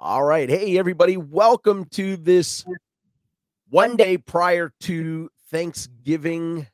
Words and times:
All 0.00 0.22
right. 0.22 0.48
Hey, 0.48 0.78
everybody. 0.78 1.16
Welcome 1.16 1.84
to 1.86 2.16
this 2.16 2.64
one 3.68 3.96
day 3.96 4.16
prior 4.16 4.72
to 4.82 5.28
Thanksgiving 5.50 6.68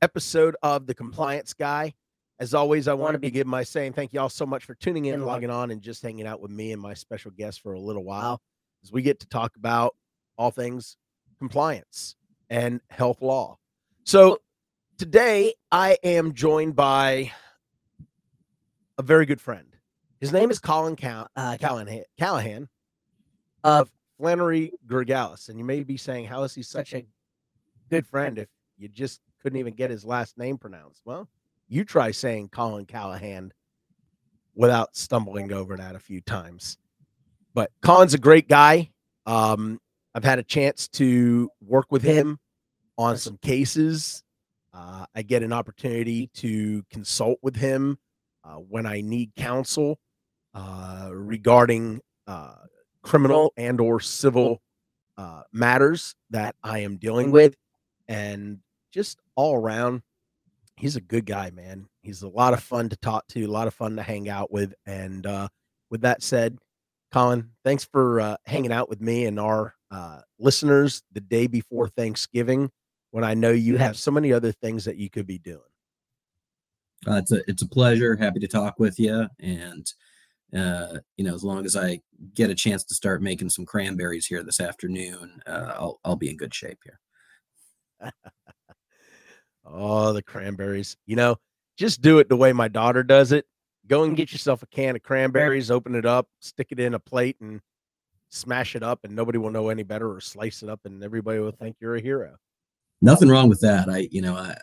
episode 0.00 0.56
of 0.62 0.86
The 0.86 0.94
Compliance 0.94 1.52
Guy. 1.52 1.92
As 2.40 2.54
always, 2.54 2.88
I 2.88 2.94
want 2.94 3.12
to 3.12 3.18
begin 3.18 3.50
by 3.50 3.62
saying 3.62 3.92
thank 3.92 4.14
you 4.14 4.20
all 4.20 4.30
so 4.30 4.46
much 4.46 4.64
for 4.64 4.74
tuning 4.74 5.04
in, 5.04 5.26
logging 5.26 5.50
on, 5.50 5.70
and 5.70 5.82
just 5.82 6.00
hanging 6.00 6.26
out 6.26 6.40
with 6.40 6.50
me 6.50 6.72
and 6.72 6.80
my 6.80 6.94
special 6.94 7.30
guest 7.30 7.60
for 7.60 7.74
a 7.74 7.80
little 7.80 8.04
while 8.04 8.40
as 8.82 8.90
we 8.90 9.02
get 9.02 9.20
to 9.20 9.28
talk 9.28 9.54
about 9.56 9.94
all 10.38 10.50
things 10.50 10.96
compliance 11.38 12.16
and 12.48 12.80
health 12.88 13.20
law. 13.20 13.58
So 14.04 14.38
today 14.96 15.52
I 15.70 15.98
am 16.02 16.32
joined 16.32 16.74
by 16.74 17.32
a 18.96 19.02
very 19.02 19.26
good 19.26 19.42
friend. 19.42 19.67
His 20.20 20.32
name 20.32 20.50
is 20.50 20.58
Colin 20.58 20.96
uh, 21.36 21.56
Callahan, 21.60 22.02
Callahan 22.18 22.68
of 23.62 23.88
Flannery 24.18 24.72
Georgalis. 24.86 25.48
And 25.48 25.58
you 25.58 25.64
may 25.64 25.84
be 25.84 25.96
saying, 25.96 26.26
how 26.26 26.42
is 26.42 26.54
he 26.54 26.62
such 26.62 26.92
a 26.92 27.06
good 27.88 28.04
friend 28.04 28.36
if 28.36 28.48
you 28.76 28.88
just 28.88 29.20
couldn't 29.40 29.60
even 29.60 29.74
get 29.74 29.90
his 29.90 30.04
last 30.04 30.36
name 30.36 30.58
pronounced? 30.58 31.02
Well, 31.04 31.28
you 31.68 31.84
try 31.84 32.10
saying 32.10 32.48
Colin 32.48 32.84
Callahan 32.84 33.52
without 34.56 34.96
stumbling 34.96 35.52
over 35.52 35.76
that 35.76 35.94
a 35.94 36.00
few 36.00 36.20
times. 36.20 36.78
But 37.54 37.70
Colin's 37.80 38.14
a 38.14 38.18
great 38.18 38.48
guy. 38.48 38.90
Um, 39.24 39.80
I've 40.16 40.24
had 40.24 40.40
a 40.40 40.44
chance 40.44 40.88
to 40.88 41.48
work 41.60 41.92
with 41.92 42.02
him 42.02 42.40
on 42.96 43.18
some 43.18 43.36
cases. 43.36 44.24
Uh, 44.74 45.06
I 45.14 45.22
get 45.22 45.44
an 45.44 45.52
opportunity 45.52 46.28
to 46.34 46.82
consult 46.90 47.38
with 47.40 47.54
him 47.54 47.98
uh, 48.42 48.54
when 48.54 48.84
I 48.84 49.00
need 49.00 49.32
counsel 49.36 50.00
uh, 50.54 51.10
regarding 51.12 52.00
uh, 52.26 52.54
criminal 53.02 53.52
and 53.56 53.80
or 53.80 54.00
civil 54.00 54.60
uh, 55.16 55.42
matters 55.52 56.14
that 56.30 56.54
I 56.62 56.80
am 56.80 56.96
dealing 56.96 57.30
with, 57.30 57.56
and 58.06 58.58
just 58.92 59.20
all 59.34 59.54
around, 59.54 60.02
he's 60.76 60.96
a 60.96 61.00
good 61.00 61.26
guy, 61.26 61.50
man. 61.50 61.88
He's 62.02 62.22
a 62.22 62.28
lot 62.28 62.54
of 62.54 62.62
fun 62.62 62.88
to 62.88 62.96
talk 62.96 63.26
to, 63.28 63.44
a 63.44 63.46
lot 63.46 63.66
of 63.66 63.74
fun 63.74 63.96
to 63.96 64.02
hang 64.02 64.28
out 64.28 64.50
with. 64.50 64.74
And 64.86 65.26
uh, 65.26 65.48
with 65.90 66.02
that 66.02 66.22
said, 66.22 66.58
Colin, 67.12 67.50
thanks 67.64 67.84
for 67.84 68.20
uh, 68.20 68.36
hanging 68.46 68.72
out 68.72 68.88
with 68.88 69.00
me 69.00 69.26
and 69.26 69.40
our 69.40 69.74
uh, 69.90 70.20
listeners 70.38 71.02
the 71.12 71.20
day 71.20 71.46
before 71.46 71.88
Thanksgiving, 71.88 72.70
when 73.10 73.24
I 73.24 73.34
know 73.34 73.50
you 73.50 73.76
have 73.78 73.96
so 73.96 74.10
many 74.10 74.32
other 74.32 74.52
things 74.52 74.84
that 74.84 74.96
you 74.96 75.08
could 75.08 75.26
be 75.26 75.38
doing. 75.38 75.60
Uh, 77.06 77.14
it's 77.14 77.32
a 77.32 77.40
it's 77.48 77.62
a 77.62 77.68
pleasure. 77.68 78.16
Happy 78.16 78.40
to 78.40 78.48
talk 78.48 78.78
with 78.78 78.98
you, 78.98 79.28
and 79.38 79.92
uh, 80.56 80.98
you 81.16 81.24
know, 81.24 81.34
as 81.34 81.44
long 81.44 81.64
as 81.66 81.76
I 81.76 82.00
get 82.34 82.50
a 82.50 82.54
chance 82.54 82.84
to 82.84 82.94
start 82.94 83.22
making 83.22 83.50
some 83.50 83.66
cranberries 83.66 84.26
here 84.26 84.42
this 84.42 84.60
afternoon, 84.60 85.42
uh, 85.46 85.74
I'll 85.76 86.00
I'll 86.04 86.16
be 86.16 86.30
in 86.30 86.36
good 86.36 86.54
shape 86.54 86.78
here. 86.84 88.12
oh, 89.66 90.12
the 90.12 90.22
cranberries! 90.22 90.96
You 91.06 91.16
know, 91.16 91.36
just 91.76 92.00
do 92.00 92.18
it 92.18 92.28
the 92.28 92.36
way 92.36 92.52
my 92.52 92.68
daughter 92.68 93.02
does 93.02 93.32
it. 93.32 93.46
Go 93.86 94.04
and 94.04 94.16
get 94.16 94.32
yourself 94.32 94.62
a 94.62 94.66
can 94.66 94.96
of 94.96 95.02
cranberries, 95.02 95.70
open 95.70 95.94
it 95.94 96.06
up, 96.06 96.28
stick 96.40 96.68
it 96.70 96.80
in 96.80 96.94
a 96.94 96.98
plate, 96.98 97.36
and 97.40 97.60
smash 98.30 98.74
it 98.74 98.82
up, 98.82 99.00
and 99.04 99.14
nobody 99.14 99.38
will 99.38 99.50
know 99.50 99.68
any 99.68 99.82
better, 99.82 100.10
or 100.10 100.20
slice 100.20 100.62
it 100.62 100.68
up, 100.68 100.80
and 100.84 101.02
everybody 101.04 101.40
will 101.40 101.52
think 101.52 101.76
you're 101.80 101.96
a 101.96 102.00
hero. 102.00 102.36
Nothing 103.00 103.28
wrong 103.28 103.48
with 103.48 103.60
that. 103.60 103.88
I, 103.88 104.08
you 104.10 104.22
know, 104.22 104.34
I 104.34 104.56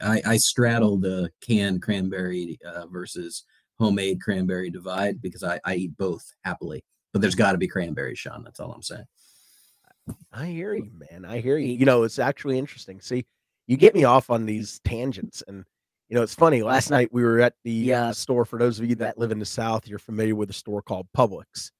I, 0.00 0.22
I 0.26 0.36
straddle 0.36 0.98
the 0.98 1.30
canned 1.40 1.80
cranberry 1.80 2.58
uh, 2.66 2.86
versus 2.88 3.44
homemade 3.78 4.20
cranberry 4.20 4.70
divide 4.70 5.22
because 5.22 5.42
I, 5.42 5.60
I 5.64 5.74
eat 5.74 5.96
both 5.96 6.32
happily. 6.44 6.82
But 7.12 7.22
there's 7.22 7.34
got 7.34 7.52
to 7.52 7.58
be 7.58 7.68
cranberries, 7.68 8.18
Sean. 8.18 8.44
That's 8.44 8.60
all 8.60 8.72
I'm 8.72 8.82
saying. 8.82 9.06
I 10.32 10.46
hear 10.46 10.74
you, 10.74 10.90
man. 11.10 11.24
I 11.24 11.40
hear 11.40 11.58
you. 11.58 11.72
You 11.72 11.84
know, 11.84 12.02
it's 12.02 12.18
actually 12.18 12.58
interesting. 12.58 13.00
See, 13.00 13.24
you 13.66 13.76
get 13.76 13.94
me 13.94 14.04
off 14.04 14.30
on 14.30 14.46
these 14.46 14.80
tangents, 14.84 15.42
and 15.46 15.64
you 16.08 16.16
know, 16.16 16.22
it's 16.22 16.34
funny. 16.34 16.62
Last 16.62 16.90
night 16.90 17.12
we 17.12 17.22
were 17.22 17.40
at 17.40 17.54
the 17.64 17.94
uh, 17.94 18.12
store. 18.12 18.44
For 18.44 18.58
those 18.58 18.78
of 18.78 18.88
you 18.88 18.94
that 18.96 19.18
live 19.18 19.32
in 19.32 19.38
the 19.38 19.46
South, 19.46 19.86
you're 19.86 19.98
familiar 19.98 20.34
with 20.34 20.50
a 20.50 20.54
store 20.54 20.82
called 20.82 21.06
Publix, 21.16 21.70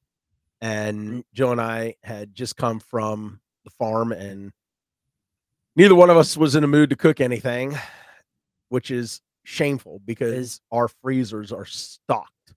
and 0.61 1.25
Joe 1.33 1.53
and 1.53 1.61
I 1.61 1.95
had 2.03 2.35
just 2.35 2.57
come 2.57 2.81
from 2.81 3.41
the 3.65 3.71
farm, 3.71 4.13
and 4.13 4.53
neither 5.77 5.95
one 5.95 6.11
of 6.11 6.17
us 6.17 6.37
was 6.37 6.55
in 6.55 6.65
a 6.65 6.69
mood 6.69 6.91
to 6.91 6.97
cook 6.97 7.21
anything, 7.21 7.79
which 8.69 8.91
is 8.91 9.21
shameful 9.49 10.01
because 10.05 10.61
our 10.71 10.89
freezers 10.89 11.53
are 11.53 11.65
stocked. 11.65 12.55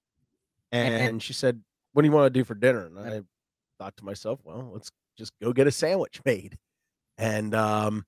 And 0.73 1.23
she 1.23 1.33
said, 1.33 1.61
What 1.93 2.01
do 2.01 2.07
you 2.07 2.11
want 2.11 2.33
to 2.33 2.39
do 2.39 2.43
for 2.43 2.53
dinner? 2.53 2.85
And 2.85 2.99
I 2.99 3.21
thought 3.79 3.95
to 3.97 4.05
myself, 4.05 4.39
Well, 4.43 4.71
let's 4.73 4.91
just 5.17 5.31
go 5.41 5.53
get 5.53 5.67
a 5.67 5.71
sandwich 5.71 6.21
made. 6.25 6.57
And 7.17 7.55
um, 7.55 8.05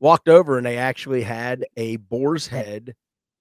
walked 0.00 0.28
over, 0.28 0.58
and 0.58 0.66
they 0.66 0.76
actually 0.76 1.22
had 1.22 1.64
a 1.76 1.96
boar's 1.96 2.46
head 2.46 2.94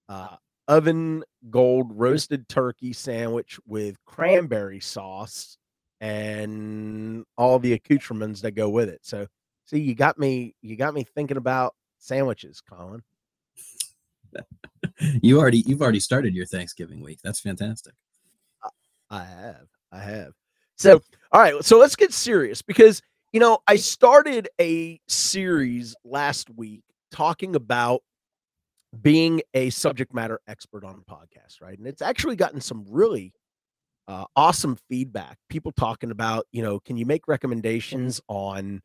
uh, 0.09 0.35
oven 0.67 1.23
gold 1.49 1.91
roasted 1.93 2.47
turkey 2.47 2.93
sandwich 2.93 3.59
with 3.65 3.97
cranberry 4.05 4.79
sauce 4.79 5.57
and 5.99 7.25
all 7.37 7.59
the 7.59 7.73
accoutrements 7.73 8.41
that 8.41 8.51
go 8.51 8.69
with 8.69 8.89
it. 8.89 8.99
So, 9.01 9.27
see, 9.65 9.79
you 9.79 9.95
got 9.95 10.19
me, 10.19 10.55
you 10.61 10.75
got 10.75 10.93
me 10.93 11.03
thinking 11.03 11.37
about 11.37 11.73
sandwiches, 11.99 12.61
Colin. 12.61 13.01
You 15.21 15.39
already 15.39 15.63
you've 15.65 15.81
already 15.81 15.99
started 15.99 16.33
your 16.33 16.45
Thanksgiving 16.45 17.01
week. 17.01 17.19
That's 17.23 17.39
fantastic. 17.39 17.93
I 19.09 19.23
have. 19.23 19.67
I 19.91 19.99
have. 19.99 20.33
So, 20.75 21.01
all 21.31 21.41
right, 21.41 21.63
so 21.63 21.79
let's 21.79 21.95
get 21.95 22.13
serious 22.13 22.61
because 22.61 23.01
you 23.33 23.39
know, 23.39 23.59
I 23.67 23.75
started 23.75 24.47
a 24.59 24.99
series 25.07 25.95
last 26.03 26.49
week 26.49 26.83
talking 27.11 27.55
about 27.55 28.01
being 29.01 29.41
a 29.53 29.69
subject 29.69 30.13
matter 30.13 30.39
expert 30.47 30.83
on 30.83 30.95
the 30.95 31.03
podcast, 31.03 31.61
right? 31.61 31.77
And 31.77 31.87
it's 31.87 32.01
actually 32.01 32.35
gotten 32.35 32.61
some 32.61 32.85
really 32.89 33.33
uh, 34.07 34.25
awesome 34.35 34.77
feedback. 34.89 35.37
People 35.49 35.73
talking 35.73 36.11
about, 36.11 36.47
you 36.51 36.63
know, 36.63 36.79
can 36.79 36.95
you 36.95 37.05
make 37.05 37.27
recommendations 37.27 38.21
on, 38.29 38.81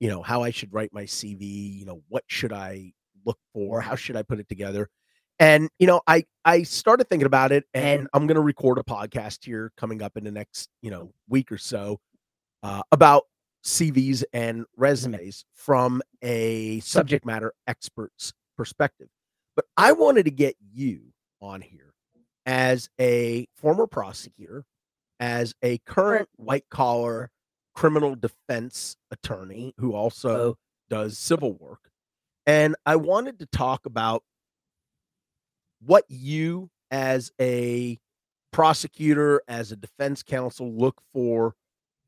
you 0.00 0.08
know, 0.08 0.22
how 0.22 0.42
I 0.42 0.50
should 0.50 0.72
write 0.72 0.92
my 0.92 1.04
CV? 1.04 1.78
You 1.78 1.86
know, 1.86 2.02
what 2.08 2.24
should 2.26 2.52
I 2.52 2.92
look 3.28 3.38
for? 3.52 3.80
How 3.80 3.94
should 3.94 4.16
I 4.16 4.22
put 4.22 4.40
it 4.40 4.48
together? 4.48 4.88
And 5.38 5.68
you 5.78 5.86
know, 5.86 6.00
I 6.06 6.24
I 6.44 6.64
started 6.64 7.08
thinking 7.08 7.26
about 7.26 7.52
it, 7.52 7.64
and 7.72 8.08
I'm 8.12 8.26
going 8.26 8.36
to 8.36 8.40
record 8.40 8.78
a 8.78 8.82
podcast 8.82 9.44
here 9.44 9.72
coming 9.76 10.02
up 10.02 10.16
in 10.16 10.24
the 10.24 10.32
next 10.32 10.68
you 10.82 10.90
know 10.90 11.12
week 11.28 11.52
or 11.52 11.58
so 11.58 12.00
uh, 12.62 12.82
about 12.90 13.24
CVs 13.64 14.24
and 14.32 14.64
resumes 14.76 15.44
from 15.54 16.02
a 16.22 16.80
subject 16.80 17.24
matter 17.24 17.52
expert's 17.66 18.32
perspective. 18.56 19.08
But 19.54 19.66
I 19.76 19.92
wanted 19.92 20.24
to 20.24 20.30
get 20.30 20.56
you 20.72 21.12
on 21.40 21.60
here 21.60 21.92
as 22.46 22.88
a 23.00 23.46
former 23.54 23.86
prosecutor, 23.86 24.64
as 25.20 25.54
a 25.62 25.78
current 25.78 26.28
white 26.36 26.64
collar 26.70 27.30
criminal 27.74 28.16
defense 28.16 28.96
attorney 29.10 29.74
who 29.78 29.94
also 29.94 30.56
does 30.88 31.18
civil 31.18 31.52
work. 31.52 31.87
And 32.48 32.76
I 32.86 32.96
wanted 32.96 33.40
to 33.40 33.46
talk 33.46 33.84
about 33.84 34.24
what 35.84 36.04
you 36.08 36.70
as 36.90 37.30
a 37.38 38.00
prosecutor, 38.52 39.42
as 39.46 39.70
a 39.70 39.76
defense 39.76 40.22
counsel, 40.22 40.72
look 40.72 41.02
for 41.12 41.54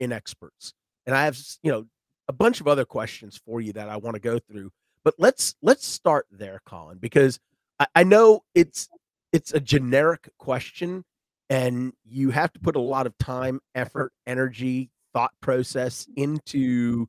in 0.00 0.12
experts. 0.12 0.72
And 1.06 1.14
I 1.14 1.26
have, 1.26 1.38
you 1.62 1.70
know, 1.70 1.84
a 2.26 2.32
bunch 2.32 2.62
of 2.62 2.66
other 2.66 2.86
questions 2.86 3.38
for 3.44 3.60
you 3.60 3.74
that 3.74 3.90
I 3.90 3.98
want 3.98 4.14
to 4.14 4.20
go 4.20 4.38
through. 4.38 4.70
But 5.04 5.14
let's 5.18 5.56
let's 5.60 5.86
start 5.86 6.26
there, 6.30 6.62
Colin, 6.64 6.96
because 6.96 7.38
I, 7.78 7.86
I 7.96 8.04
know 8.04 8.42
it's 8.54 8.88
it's 9.32 9.52
a 9.52 9.60
generic 9.60 10.30
question 10.38 11.04
and 11.50 11.92
you 12.04 12.30
have 12.30 12.50
to 12.54 12.60
put 12.60 12.76
a 12.76 12.80
lot 12.80 13.06
of 13.06 13.18
time, 13.18 13.60
effort, 13.74 14.12
energy, 14.26 14.90
thought 15.12 15.32
process 15.42 16.06
into 16.16 17.08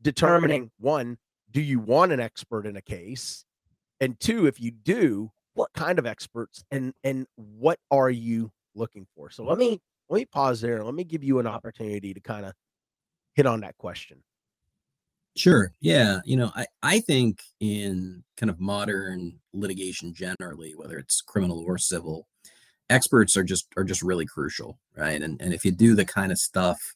determining 0.00 0.72
one, 0.80 1.16
do 1.52 1.60
you 1.60 1.78
want 1.78 2.12
an 2.12 2.20
expert 2.20 2.66
in 2.66 2.76
a 2.76 2.82
case? 2.82 3.44
And 4.00 4.18
two, 4.18 4.46
if 4.46 4.60
you 4.60 4.70
do, 4.70 5.30
what 5.54 5.70
kind 5.74 5.98
of 5.98 6.06
experts 6.06 6.64
and 6.70 6.92
and 7.04 7.26
what 7.36 7.78
are 7.90 8.10
you 8.10 8.50
looking 8.74 9.06
for? 9.14 9.30
So 9.30 9.44
let 9.44 9.58
me 9.58 9.80
let 10.08 10.18
me 10.18 10.24
pause 10.24 10.60
there. 10.60 10.76
and 10.76 10.84
Let 10.84 10.94
me 10.94 11.04
give 11.04 11.22
you 11.22 11.38
an 11.38 11.46
opportunity 11.46 12.14
to 12.14 12.20
kind 12.20 12.46
of 12.46 12.52
hit 13.34 13.46
on 13.46 13.60
that 13.60 13.76
question. 13.76 14.22
Sure. 15.36 15.72
Yeah. 15.80 16.20
You 16.24 16.36
know, 16.36 16.52
I, 16.54 16.66
I 16.82 17.00
think 17.00 17.42
in 17.60 18.22
kind 18.36 18.50
of 18.50 18.60
modern 18.60 19.38
litigation 19.54 20.12
generally, 20.12 20.74
whether 20.76 20.98
it's 20.98 21.22
criminal 21.22 21.64
or 21.66 21.78
civil, 21.78 22.28
experts 22.90 23.36
are 23.36 23.44
just 23.44 23.66
are 23.76 23.84
just 23.84 24.02
really 24.02 24.26
crucial, 24.26 24.78
right? 24.96 25.22
And 25.22 25.40
and 25.40 25.54
if 25.54 25.64
you 25.64 25.70
do 25.70 25.94
the 25.94 26.04
kind 26.04 26.32
of 26.32 26.38
stuff 26.38 26.94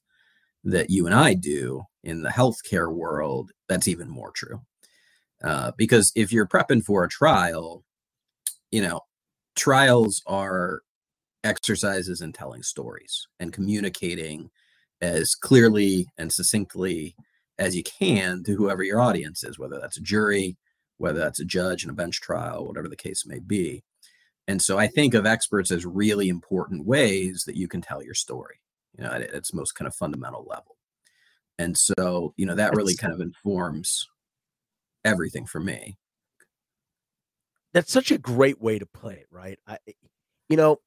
that 0.65 0.91
you 0.91 1.07
and 1.07 1.15
I 1.15 1.35
do 1.35 1.83
in 2.07 2.23
the 2.23 2.31
healthcare 2.31 2.93
world, 2.93 3.51
that's 3.69 3.89
even 3.89 4.09
more 4.09 4.31
true. 4.31 4.61
Uh, 5.43 5.73
because 5.77 6.13
if 6.15 6.33
you're 6.33 6.47
prepping 6.47 6.83
for 6.83 7.05
a 7.05 7.09
trial, 7.09 7.85
you 8.71 8.81
know, 8.81 9.01
trials 9.57 10.23
are 10.27 10.83
exercises 11.43 12.21
in 12.21 12.33
telling 12.33 12.63
stories 12.63 13.27
and 13.41 13.53
communicating 13.53 14.51
as 15.01 15.35
clearly 15.35 16.07
and 16.17 16.33
succinctly 16.33 17.17
as 17.59 17.75
you 17.75 17.83
can 17.83 18.45
to 18.45 18.55
whoever 18.55 18.83
your 18.83 19.01
audience 19.01 19.43
is, 19.43 19.59
whether 19.59 19.79
that's 19.81 19.99
a 19.99 20.03
jury, 20.03 20.57
whether 20.99 21.19
that's 21.19 21.41
a 21.41 21.45
judge 21.45 21.85
in 21.85 21.91
a 21.91 21.95
bench 21.95 22.21
trial, 22.21 22.67
whatever 22.67 22.89
the 22.89 22.97
case 22.97 23.27
may 23.27 23.41
be. 23.41 23.83
And 24.47 24.63
so 24.63 24.79
I 24.79 24.87
think 24.87 25.13
of 25.15 25.27
experts 25.27 25.73
as 25.73 25.85
really 25.85 26.29
important 26.29 26.87
ways 26.87 27.45
that 27.47 27.57
you 27.57 27.67
can 27.67 27.81
tell 27.81 28.03
your 28.03 28.15
story, 28.15 28.61
you 28.97 29.03
know, 29.03 29.11
at 29.11 29.23
its 29.23 29.53
most 29.53 29.73
kind 29.73 29.89
of 29.89 29.95
fundamental 29.95 30.47
level. 30.49 30.76
And 31.59 31.77
so, 31.77 32.35
you 32.37 32.47
know, 32.47 32.55
that 32.55 32.75
really 32.75 32.95
kind 32.97 33.15
of 33.15 33.21
informs 33.21 34.07
everything 35.05 35.47
for 35.47 35.61
me. 35.61 35.97
That's 37.73 37.93
such 37.93 38.11
a 38.11 38.19
great 38.19 38.61
way 38.61 38.79
to 38.79 38.87
play 38.87 39.15
it, 39.15 39.27
right? 39.31 39.59
I, 39.67 39.79
eh, 39.87 39.93
you 40.49 40.57
know, 40.57 40.81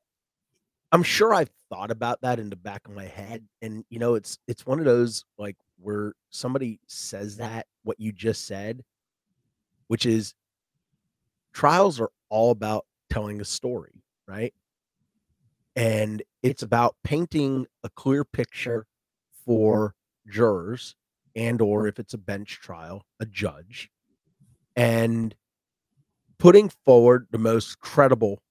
I'm 0.92 1.04
sure 1.04 1.33
I've 1.33 1.51
thought 1.69 1.92
about 1.92 2.21
that 2.21 2.39
in 2.39 2.50
the 2.50 2.56
back 2.56 2.88
of 2.88 2.94
my 2.94 3.06
head, 3.06 3.44
and 3.62 3.83
you 3.89 4.00
know, 4.00 4.16
it's 4.16 4.39
it's 4.48 4.66
one 4.66 4.80
of 4.80 4.86
those 4.86 5.24
like 5.38 5.56
where 5.77 6.13
somebody 6.31 6.80
says 6.88 7.38
that 7.38 7.68
what 7.83 8.00
you 8.00 8.12
just 8.12 8.48
said, 8.48 8.83
which 9.88 10.06
is 10.06 10.33
trials 11.54 12.00
are 12.00 12.10
all 12.30 12.51
about 12.51 12.86
telling 13.12 13.39
a 13.39 13.45
story, 13.45 14.04
right? 14.27 14.54
And 15.75 16.24
it's 16.42 16.63
about 16.63 16.95
painting 17.04 17.68
a 17.83 17.89
clear 17.89 18.25
picture 18.25 18.81
mm-hmm. 18.81 19.44
for 19.45 19.94
jurors 20.27 20.95
and 21.36 21.62
or 21.62 21.88
if 21.88 22.00
it's 22.00 22.13
a 22.13 22.18
bench 22.18 22.60
trial, 22.62 23.06
a 23.19 23.25
judge 23.25 23.89
and 24.75 25.36
putting 26.38 26.71
forward 26.86 27.27
the 27.31 27.38
most 27.38 27.80
credible 27.80 28.42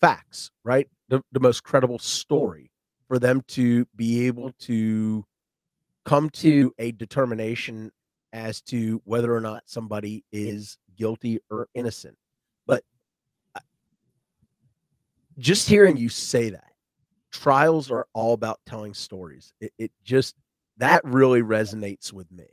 facts, 0.00 0.50
right? 0.64 0.88
The, 1.08 1.22
the 1.32 1.40
most 1.40 1.62
credible 1.62 1.98
story 1.98 2.70
for 3.06 3.18
them 3.18 3.42
to 3.48 3.86
be 3.94 4.26
able 4.26 4.52
to 4.60 5.24
come 6.04 6.30
to 6.30 6.74
a 6.78 6.92
determination 6.92 7.90
as 8.32 8.60
to 8.62 9.00
whether 9.04 9.34
or 9.34 9.40
not 9.40 9.62
somebody 9.66 10.24
is 10.32 10.78
guilty 10.96 11.38
or 11.50 11.68
innocent. 11.74 12.16
But 12.66 12.82
uh, 13.54 13.60
just 15.38 15.68
hearing 15.68 15.96
you 15.96 16.08
say 16.08 16.50
that, 16.50 16.72
trials 17.34 17.90
are 17.90 18.06
all 18.14 18.32
about 18.32 18.60
telling 18.64 18.94
stories. 18.94 19.52
It, 19.60 19.72
it 19.78 19.92
just, 20.04 20.36
that 20.78 21.04
really 21.04 21.42
resonates 21.42 22.12
with 22.12 22.30
me. 22.30 22.46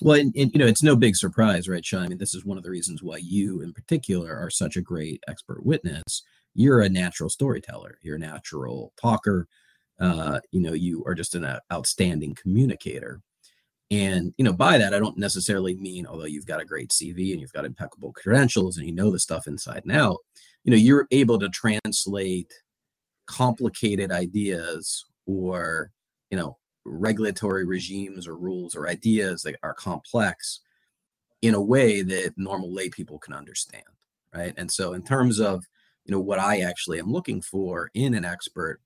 Well, 0.00 0.18
and, 0.18 0.34
and, 0.36 0.50
you 0.52 0.58
know, 0.58 0.66
it's 0.66 0.82
no 0.82 0.96
big 0.96 1.16
surprise, 1.16 1.68
right, 1.68 1.84
Sean? 1.84 2.04
I 2.04 2.08
mean, 2.08 2.18
this 2.18 2.34
is 2.34 2.44
one 2.44 2.56
of 2.56 2.64
the 2.64 2.70
reasons 2.70 3.02
why 3.02 3.18
you, 3.18 3.60
in 3.60 3.72
particular, 3.72 4.36
are 4.36 4.50
such 4.50 4.76
a 4.76 4.80
great 4.80 5.22
expert 5.28 5.66
witness. 5.66 6.22
You're 6.54 6.80
a 6.80 6.88
natural 6.88 7.28
storyteller. 7.28 7.98
You're 8.02 8.16
a 8.16 8.20
natural 8.20 8.92
talker. 9.00 9.48
Uh, 10.00 10.40
you 10.52 10.60
know, 10.60 10.72
you 10.72 11.04
are 11.04 11.14
just 11.14 11.34
an 11.34 11.44
uh, 11.44 11.60
outstanding 11.72 12.34
communicator. 12.34 13.20
And 13.90 14.34
you 14.36 14.44
know, 14.44 14.52
by 14.52 14.78
that, 14.78 14.92
I 14.92 14.98
don't 14.98 15.16
necessarily 15.16 15.74
mean, 15.74 16.06
although 16.06 16.26
you've 16.26 16.46
got 16.46 16.60
a 16.60 16.66
great 16.66 16.90
CV 16.90 17.32
and 17.32 17.40
you've 17.40 17.52
got 17.52 17.64
impeccable 17.64 18.12
credentials 18.12 18.76
and 18.76 18.86
you 18.86 18.94
know 18.94 19.10
the 19.10 19.18
stuff 19.18 19.46
inside 19.46 19.82
and 19.84 19.96
out, 19.96 20.18
you 20.64 20.70
know, 20.70 20.76
you're 20.76 21.06
able 21.10 21.38
to 21.38 21.48
translate 21.48 22.52
complicated 23.26 24.10
ideas 24.10 25.04
or 25.26 25.90
you 26.30 26.36
know 26.36 26.56
regulatory 26.84 27.64
regimes 27.66 28.26
or 28.26 28.36
rules 28.36 28.74
or 28.74 28.88
ideas 28.88 29.42
that 29.42 29.56
are 29.62 29.74
complex 29.74 30.60
in 31.42 31.54
a 31.54 31.60
way 31.60 32.02
that 32.02 32.32
normal 32.36 32.72
lay 32.72 32.88
people 32.88 33.18
can 33.18 33.34
understand 33.34 33.84
right? 34.34 34.54
And 34.56 34.70
so 34.70 34.92
in 34.92 35.02
terms 35.02 35.40
of 35.40 35.64
you 36.04 36.12
know 36.12 36.20
what 36.20 36.38
i 36.38 36.60
actually 36.60 36.98
am 36.98 37.12
looking 37.12 37.42
for 37.42 37.90
in 37.92 38.14
an 38.14 38.24
expert 38.24 38.80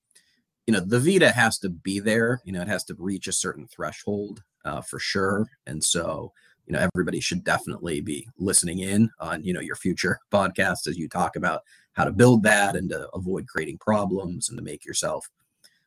you 0.66 0.74
know 0.74 0.80
the 0.80 0.98
vita 0.98 1.30
has 1.32 1.58
to 1.58 1.68
be 1.68 1.98
there. 1.98 2.40
You 2.44 2.52
know 2.52 2.62
it 2.62 2.68
has 2.68 2.84
to 2.84 2.96
reach 2.98 3.26
a 3.26 3.32
certain 3.32 3.66
threshold 3.66 4.42
uh, 4.64 4.80
for 4.80 4.98
sure 4.98 5.46
and 5.66 5.82
so 5.82 6.32
you 6.66 6.72
know 6.72 6.88
everybody 6.94 7.20
should 7.20 7.44
definitely 7.44 8.00
be 8.00 8.28
listening 8.38 8.80
in 8.80 9.10
on 9.20 9.42
you 9.42 9.52
know 9.52 9.60
your 9.60 9.76
future 9.76 10.18
podcast 10.32 10.86
as 10.86 10.96
you 10.96 11.08
talk 11.08 11.36
about 11.36 11.62
how 11.92 12.04
to 12.04 12.12
build 12.12 12.42
that 12.42 12.76
and 12.76 12.90
to 12.90 13.08
avoid 13.10 13.46
creating 13.46 13.78
problems 13.78 14.48
and 14.48 14.58
to 14.58 14.64
make 14.64 14.84
yourself 14.84 15.28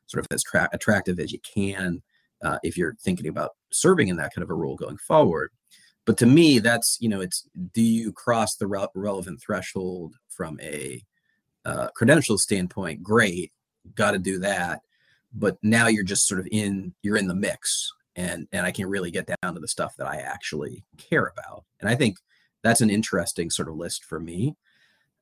sort 0.08 0.24
of 0.24 0.28
as 0.32 0.44
tra- 0.44 0.70
attractive 0.72 1.20
as 1.20 1.32
you 1.32 1.40
can 1.40 2.02
uh, 2.44 2.60
if 2.64 2.78
you're 2.78 2.96
thinking 3.02 3.28
about 3.28 3.52
serving 3.72 4.08
in 4.08 4.18
that 4.18 4.34
kind 4.34 4.44
of 4.44 4.50
a 4.50 4.54
role 4.54 4.76
going 4.76 4.98
forward. 4.98 5.52
But 6.06 6.18
to 6.20 6.26
me, 6.26 6.60
that's 6.60 6.98
you 7.02 7.10
know, 7.10 7.22
it's 7.22 7.48
do 7.74 7.82
you 7.82 8.12
cross 8.12 8.56
the 8.56 8.68
re- 8.68 8.88
relevant 8.94 9.42
threshold 9.42 10.16
from 10.30 10.60
a 10.62 11.02
uh, 11.66 11.88
credential 11.96 12.38
standpoint? 12.38 13.02
Great, 13.02 13.52
got 13.96 14.12
to 14.12 14.20
do 14.20 14.38
that. 14.40 14.82
But 15.34 15.58
now 15.64 15.88
you're 15.88 16.04
just 16.04 16.28
sort 16.28 16.40
of 16.40 16.48
in 16.52 16.94
you're 17.02 17.18
in 17.18 17.28
the 17.28 17.36
mix, 17.36 17.92
and 18.16 18.48
and 18.52 18.66
I 18.66 18.72
can 18.72 18.88
really 18.88 19.12
get 19.12 19.30
down 19.42 19.54
to 19.54 19.60
the 19.60 19.68
stuff 19.68 19.96
that 19.98 20.08
I 20.08 20.18
actually 20.18 20.84
care 20.98 21.28
about. 21.28 21.66
And 21.80 21.90
I 21.90 21.96
think 21.96 22.18
that's 22.64 22.82
an 22.82 22.90
interesting 22.90 23.50
sort 23.50 23.70
of 23.70 23.76
list 23.76 24.04
for 24.04 24.20
me. 24.20 24.56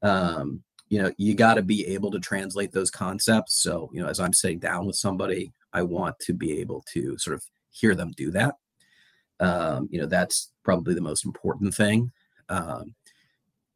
Um, 0.01 0.63
you 0.94 1.01
know 1.01 1.12
you 1.18 1.34
got 1.34 1.56
to 1.56 1.63
be 1.63 1.88
able 1.88 2.12
to 2.12 2.19
translate 2.19 2.72
those 2.72 2.92
concepts 2.92 3.56
so 3.56 3.90
you 3.94 4.00
know 4.00 4.07
as 4.07 4.19
i'm 4.19 4.31
sitting 4.31 4.60
down 4.60 4.86
with 4.86 4.95
somebody 4.95 5.51
i 5.74 5.81
want 5.81 6.18
to 6.19 6.34
be 6.34 6.60
able 6.60 6.84
to 6.94 7.18
sort 7.18 7.34
of 7.36 7.44
hear 7.72 7.95
them 7.95 8.12
do 8.16 8.30
that 8.30 8.56
um, 9.40 9.90
you 9.92 10.00
know 10.00 10.06
that's 10.06 10.51
probably 10.63 10.94
the 10.94 11.01
most 11.01 11.25
important 11.25 11.74
thing 11.74 12.12
um, 12.50 12.94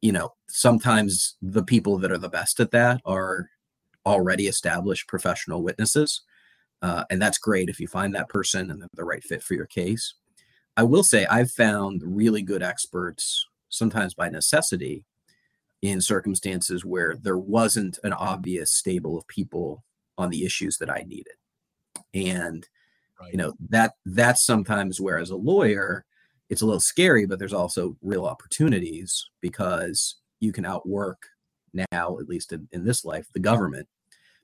you 0.00 0.12
know 0.12 0.32
sometimes 0.48 1.36
the 1.42 1.64
people 1.64 1.98
that 1.98 2.12
are 2.12 2.18
the 2.18 2.28
best 2.28 2.60
at 2.60 2.70
that 2.70 3.00
are 3.04 3.50
already 4.06 4.46
established 4.46 5.08
professional 5.08 5.62
witnesses 5.62 6.22
uh, 6.82 7.04
and 7.10 7.20
that's 7.20 7.38
great 7.38 7.68
if 7.68 7.80
you 7.80 7.88
find 7.88 8.14
that 8.14 8.28
person 8.28 8.70
and 8.70 8.80
they're 8.80 8.88
the 8.94 9.04
right 9.04 9.24
fit 9.24 9.42
for 9.42 9.54
your 9.54 9.66
case 9.66 10.14
i 10.76 10.82
will 10.82 11.02
say 11.02 11.26
i've 11.26 11.50
found 11.50 12.02
really 12.04 12.42
good 12.42 12.62
experts 12.62 13.46
sometimes 13.68 14.14
by 14.14 14.28
necessity 14.28 15.04
in 15.82 16.00
circumstances 16.00 16.84
where 16.84 17.14
there 17.22 17.38
wasn't 17.38 17.98
an 18.02 18.12
obvious 18.12 18.72
stable 18.72 19.16
of 19.16 19.26
people 19.28 19.84
on 20.16 20.30
the 20.30 20.44
issues 20.44 20.76
that 20.78 20.90
I 20.90 21.04
needed. 21.06 21.34
And 22.12 22.66
right. 23.20 23.30
you 23.30 23.38
know, 23.38 23.54
that 23.68 23.94
that's 24.04 24.44
sometimes 24.44 25.00
where 25.00 25.18
as 25.18 25.30
a 25.30 25.36
lawyer, 25.36 26.04
it's 26.50 26.62
a 26.62 26.66
little 26.66 26.80
scary, 26.80 27.26
but 27.26 27.38
there's 27.38 27.52
also 27.52 27.96
real 28.02 28.24
opportunities 28.24 29.30
because 29.40 30.16
you 30.40 30.52
can 30.52 30.66
outwork 30.66 31.22
now, 31.72 32.18
at 32.18 32.28
least 32.28 32.52
in, 32.52 32.66
in 32.72 32.84
this 32.84 33.04
life, 33.04 33.28
the 33.32 33.40
government, 33.40 33.86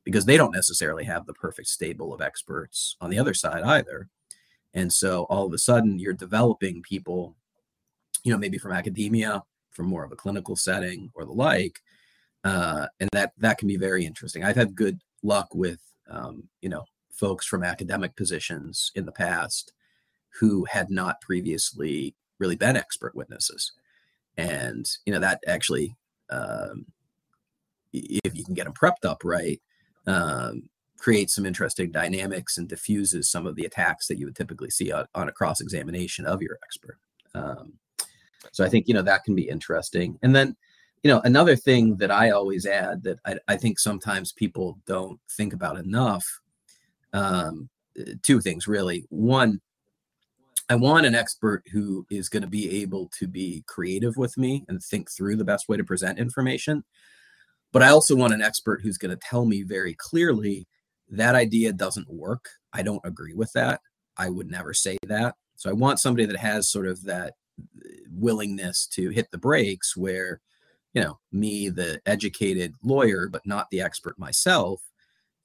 because 0.04 0.26
they 0.26 0.36
don't 0.36 0.52
necessarily 0.52 1.04
have 1.04 1.26
the 1.26 1.34
perfect 1.34 1.68
stable 1.68 2.12
of 2.12 2.20
experts 2.20 2.96
on 3.00 3.10
the 3.10 3.18
other 3.18 3.34
side 3.34 3.62
either. 3.62 4.08
And 4.74 4.92
so 4.92 5.24
all 5.24 5.46
of 5.46 5.52
a 5.52 5.58
sudden 5.58 5.98
you're 5.98 6.12
developing 6.12 6.82
people, 6.82 7.36
you 8.22 8.32
know, 8.32 8.38
maybe 8.38 8.58
from 8.58 8.72
academia 8.72 9.42
from 9.74 9.86
more 9.86 10.04
of 10.04 10.12
a 10.12 10.16
clinical 10.16 10.56
setting 10.56 11.10
or 11.14 11.24
the 11.24 11.32
like 11.32 11.82
uh, 12.44 12.86
and 13.00 13.10
that 13.12 13.32
that 13.38 13.58
can 13.58 13.68
be 13.68 13.76
very 13.76 14.06
interesting 14.06 14.44
i've 14.44 14.56
had 14.56 14.74
good 14.74 15.00
luck 15.22 15.54
with 15.54 15.80
um, 16.08 16.44
you 16.62 16.68
know 16.68 16.84
folks 17.10 17.46
from 17.46 17.62
academic 17.62 18.16
positions 18.16 18.90
in 18.94 19.04
the 19.04 19.12
past 19.12 19.72
who 20.40 20.64
had 20.64 20.90
not 20.90 21.20
previously 21.20 22.14
really 22.38 22.56
been 22.56 22.76
expert 22.76 23.14
witnesses 23.14 23.72
and 24.36 24.88
you 25.04 25.12
know 25.12 25.20
that 25.20 25.40
actually 25.46 25.94
um, 26.30 26.86
if 27.92 28.34
you 28.34 28.44
can 28.44 28.54
get 28.54 28.64
them 28.64 28.74
prepped 28.74 29.04
up 29.04 29.22
right 29.24 29.60
um, 30.06 30.68
creates 30.98 31.34
some 31.34 31.46
interesting 31.46 31.90
dynamics 31.90 32.58
and 32.58 32.68
diffuses 32.68 33.30
some 33.30 33.46
of 33.46 33.56
the 33.56 33.64
attacks 33.64 34.06
that 34.06 34.18
you 34.18 34.26
would 34.26 34.36
typically 34.36 34.70
see 34.70 34.90
on, 34.92 35.06
on 35.14 35.28
a 35.28 35.32
cross 35.32 35.60
examination 35.60 36.24
of 36.26 36.40
your 36.40 36.58
expert 36.64 36.98
um, 37.34 37.74
so 38.52 38.64
I 38.64 38.68
think, 38.68 38.88
you 38.88 38.94
know, 38.94 39.02
that 39.02 39.24
can 39.24 39.34
be 39.34 39.48
interesting. 39.48 40.18
And 40.22 40.34
then, 40.34 40.56
you 41.02 41.10
know, 41.10 41.20
another 41.24 41.56
thing 41.56 41.96
that 41.96 42.10
I 42.10 42.30
always 42.30 42.66
add 42.66 43.02
that 43.02 43.18
I, 43.24 43.36
I 43.48 43.56
think 43.56 43.78
sometimes 43.78 44.32
people 44.32 44.78
don't 44.86 45.20
think 45.30 45.52
about 45.52 45.78
enough 45.78 46.24
um, 47.12 47.68
two 48.22 48.40
things 48.40 48.66
really. 48.66 49.06
One, 49.10 49.60
I 50.70 50.76
want 50.76 51.04
an 51.04 51.14
expert 51.14 51.62
who 51.70 52.06
is 52.10 52.28
going 52.28 52.42
to 52.42 52.48
be 52.48 52.82
able 52.82 53.10
to 53.18 53.26
be 53.28 53.62
creative 53.66 54.16
with 54.16 54.38
me 54.38 54.64
and 54.68 54.82
think 54.82 55.10
through 55.10 55.36
the 55.36 55.44
best 55.44 55.68
way 55.68 55.76
to 55.76 55.84
present 55.84 56.18
information. 56.18 56.84
But 57.74 57.82
I 57.82 57.88
also 57.88 58.14
want 58.14 58.32
an 58.32 58.40
expert 58.40 58.82
who's 58.82 58.98
going 58.98 59.10
to 59.10 59.28
tell 59.28 59.44
me 59.46 59.64
very 59.64 59.94
clearly 59.94 60.68
that 61.10 61.34
idea 61.34 61.72
doesn't 61.72 62.08
work. 62.08 62.48
I 62.72 62.82
don't 62.82 63.04
agree 63.04 63.34
with 63.34 63.52
that. 63.54 63.80
I 64.16 64.30
would 64.30 64.48
never 64.48 64.72
say 64.72 64.96
that. 65.08 65.34
So 65.56 65.70
I 65.70 65.72
want 65.72 65.98
somebody 65.98 66.24
that 66.24 66.36
has 66.36 66.70
sort 66.70 66.86
of 66.86 67.02
that 67.02 67.34
uh, 67.60 67.88
willingness 68.12 68.86
to 68.92 69.10
hit 69.10 69.28
the 69.32 69.38
brakes 69.38 69.96
where, 69.96 70.40
you 70.92 71.02
know, 71.02 71.18
me, 71.32 71.68
the 71.68 72.00
educated 72.06 72.74
lawyer, 72.84 73.28
but 73.28 73.44
not 73.44 73.68
the 73.70 73.80
expert 73.80 74.16
myself, 74.20 74.80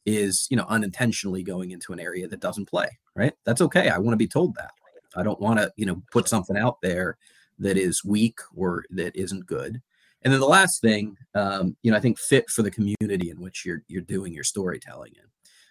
is, 0.06 0.46
you 0.52 0.56
know, 0.56 0.66
unintentionally 0.70 1.42
going 1.42 1.72
into 1.72 1.94
an 1.94 2.00
area 2.00 2.28
that 2.28 2.42
doesn't 2.42 2.70
play, 2.70 2.90
right? 3.16 3.34
That's 3.44 3.62
okay. 3.62 3.90
I 3.90 3.98
want 3.98 4.14
to 4.14 4.18
be 4.18 4.28
told 4.28 4.54
that. 4.54 4.72
I 5.16 5.24
don't 5.24 5.42
want 5.42 5.58
to, 5.58 5.74
you 5.78 5.88
know, 5.88 6.04
put 6.12 6.30
something 6.30 6.58
out 6.58 6.80
there 6.84 7.18
that 7.58 7.76
is 7.76 8.06
weak 8.06 8.38
or 8.56 8.86
that 8.92 9.16
isn't 9.16 9.48
good. 9.48 9.82
And 10.24 10.34
then 10.34 10.40
the 10.42 10.48
last 10.48 10.82
thing, 10.82 11.16
um, 11.34 11.76
you 11.82 11.92
know, 11.92 11.98
I 11.98 12.02
think 12.02 12.20
fit 12.20 12.50
for 12.50 12.62
the 12.62 12.72
community 12.72 13.30
in 13.30 13.40
which 13.40 13.66
you're 13.66 13.84
you're 13.88 14.02
doing 14.02 14.34
your 14.34 14.44
storytelling 14.44 15.14
in. 15.16 15.24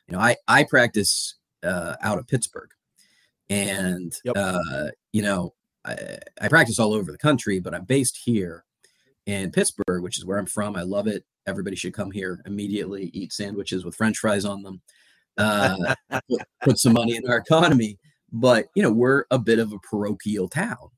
You 0.07 0.17
know, 0.17 0.21
I 0.23 0.37
I 0.47 0.65
practice 0.65 1.35
uh, 1.63 1.97
out 2.03 2.19
of 2.19 2.27
Pittsburgh, 2.27 2.71
and 3.51 4.13
Yep. 4.25 4.37
uh, 4.37 4.89
you 5.13 5.23
know, 5.23 5.55
I, 5.85 6.19
I 6.41 6.49
practice 6.49 6.79
all 6.79 6.95
over 6.95 7.13
the 7.13 7.19
country, 7.19 7.61
but 7.61 7.75
I'm 7.75 7.85
based 7.85 8.19
here 8.25 8.65
in 9.27 9.51
Pittsburgh, 9.51 10.03
which 10.03 10.19
is 10.19 10.25
where 10.25 10.39
I'm 10.39 10.47
from. 10.47 10.77
I 10.77 10.83
love 10.83 11.07
it. 11.07 11.25
Everybody 11.47 11.77
should 11.77 11.93
come 11.95 12.11
here 12.11 12.41
immediately, 12.47 13.11
eat 13.13 13.33
sandwiches 13.33 13.85
with 13.85 13.95
French 13.97 14.19
fries 14.19 14.45
on 14.45 14.63
them, 14.63 14.81
uh, 15.37 15.95
put, 16.31 16.43
put 16.63 16.79
some 16.79 16.95
money 16.95 17.17
in 17.17 17.29
our 17.29 17.39
economy. 17.39 17.99
But 18.33 18.69
you 18.75 18.83
know, 18.83 18.93
we're 18.93 19.25
a 19.31 19.39
bit 19.39 19.59
of 19.59 19.73
a 19.73 19.79
parochial 19.81 20.49
town, 20.49 20.89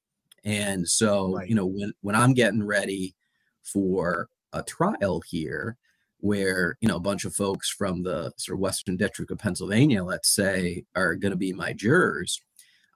and 0.45 0.89
so 0.89 1.35
Right. 1.35 1.49
you 1.49 1.57
know, 1.57 1.67
when 1.67 1.93
when 2.03 2.15
I'm 2.15 2.33
getting 2.35 2.63
ready 2.65 3.15
for 3.73 4.29
a 4.53 4.63
trial 4.63 5.23
here, 5.27 5.77
where 6.19 6.77
you 6.81 6.89
know 6.89 6.97
a 6.97 7.01
bunch 7.01 7.25
of 7.25 7.35
folks 7.35 7.71
from 7.71 8.03
the 8.03 8.33
sort 8.37 8.57
of 8.57 8.61
Western 8.61 8.97
District 8.97 9.31
of 9.31 9.39
Pennsylvania, 9.39 10.05
let's 10.05 10.35
say, 10.35 10.85
are 10.95 11.15
going 11.15 11.33
to 11.33 11.37
be 11.37 11.53
my 11.53 11.73
jurors, 11.73 12.41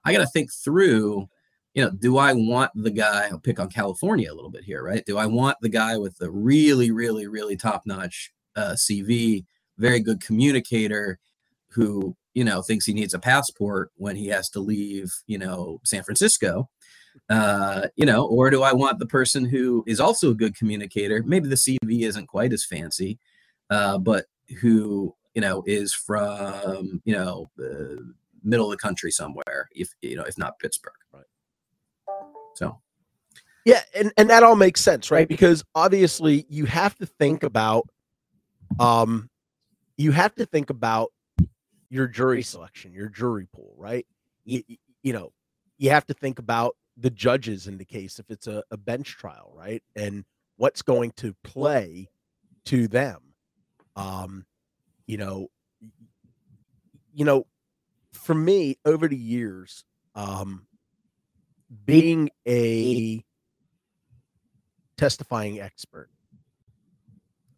I 0.05 0.13
got 0.13 0.19
to 0.19 0.27
think 0.27 0.51
through. 0.53 1.27
You 1.73 1.83
know, 1.83 1.89
do 1.91 2.17
I 2.17 2.31
want 2.31 2.71
the 2.73 2.91
guy? 2.91 3.27
I'll 3.29 3.39
pick 3.39 3.59
on 3.59 3.69
California 3.69 4.31
a 4.31 4.35
little 4.35 4.51
bit 4.51 4.63
here, 4.63 4.81
right? 4.81 5.03
Do 5.05 5.17
I 5.17 5.25
want 5.25 5.57
the 5.59 5.67
guy 5.67 5.97
with 5.97 6.17
the 6.17 6.31
really, 6.31 6.89
really, 6.89 7.27
really 7.27 7.57
top-notch 7.57 8.31
uh, 8.55 8.75
CV, 8.77 9.43
very 9.77 9.99
good 9.99 10.21
communicator, 10.21 11.19
who 11.71 12.15
you 12.33 12.45
know 12.45 12.61
thinks 12.61 12.85
he 12.85 12.93
needs 12.93 13.13
a 13.13 13.19
passport 13.19 13.91
when 13.97 14.15
he 14.15 14.27
has 14.27 14.49
to 14.51 14.61
leave, 14.61 15.11
you 15.27 15.37
know, 15.37 15.81
San 15.83 16.03
Francisco? 16.03 16.69
Uh, 17.29 17.87
you 17.95 18.05
know, 18.05 18.25
or 18.25 18.49
do 18.49 18.63
I 18.63 18.73
want 18.73 18.99
the 18.99 19.05
person 19.05 19.45
who 19.45 19.83
is 19.87 19.99
also 19.99 20.31
a 20.31 20.35
good 20.35 20.55
communicator? 20.55 21.23
Maybe 21.25 21.47
the 21.47 21.55
CV 21.55 22.01
isn't 22.01 22.27
quite 22.27 22.53
as 22.53 22.65
fancy, 22.65 23.19
uh, 23.69 23.97
but 23.97 24.25
who 24.61 25.15
you 25.33 25.41
know 25.41 25.63
is 25.65 25.93
from 25.93 27.01
you 27.05 27.13
know 27.13 27.49
the 27.57 28.13
middle 28.43 28.67
of 28.67 28.71
the 28.71 28.77
country 28.77 29.11
somewhere, 29.11 29.67
if 29.71 29.89
you 30.01 30.15
know, 30.15 30.23
if 30.23 30.37
not 30.37 30.59
Pittsburgh. 30.59 30.93
Right. 31.13 31.23
So 32.55 32.79
Yeah, 33.65 33.81
and 33.95 34.13
and 34.17 34.29
that 34.29 34.43
all 34.43 34.55
makes 34.55 34.81
sense, 34.81 35.11
right? 35.11 35.27
Because 35.27 35.63
obviously 35.73 36.45
you 36.49 36.65
have 36.65 36.95
to 36.97 37.05
think 37.05 37.43
about 37.43 37.89
um 38.79 39.29
you 39.97 40.11
have 40.11 40.35
to 40.35 40.45
think 40.45 40.69
about 40.69 41.11
your 41.89 42.07
jury 42.07 42.43
selection, 42.43 42.93
your 42.93 43.09
jury 43.09 43.47
pool, 43.53 43.73
right? 43.77 44.05
You, 44.43 44.63
you 45.01 45.13
know, 45.13 45.31
you 45.77 45.89
have 45.91 46.05
to 46.07 46.13
think 46.13 46.39
about 46.39 46.75
the 46.97 47.09
judges 47.09 47.67
in 47.67 47.77
the 47.77 47.85
case 47.85 48.19
if 48.19 48.29
it's 48.29 48.47
a, 48.47 48.63
a 48.71 48.77
bench 48.77 49.17
trial, 49.17 49.51
right? 49.55 49.83
And 49.95 50.25
what's 50.57 50.81
going 50.81 51.11
to 51.17 51.35
play 51.43 52.09
to 52.65 52.87
them. 52.87 53.19
Um, 53.95 54.45
you 55.07 55.17
know, 55.17 55.47
you 57.13 57.25
know, 57.25 57.45
for 58.11 58.35
me 58.35 58.77
over 58.85 59.07
the 59.07 59.17
years, 59.17 59.83
um, 60.15 60.67
being 61.85 62.29
a 62.47 63.23
testifying 64.97 65.59
expert, 65.59 66.09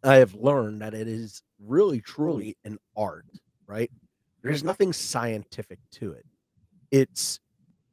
I 0.02 0.16
have 0.16 0.34
learned 0.34 0.82
that 0.82 0.94
it 0.94 1.08
is 1.08 1.42
really 1.58 2.00
truly 2.00 2.56
an 2.64 2.78
art, 2.96 3.26
right? 3.66 3.90
There's 4.42 4.62
nothing 4.62 4.92
scientific 4.92 5.78
to 5.92 6.12
it. 6.12 6.24
It's 6.90 7.40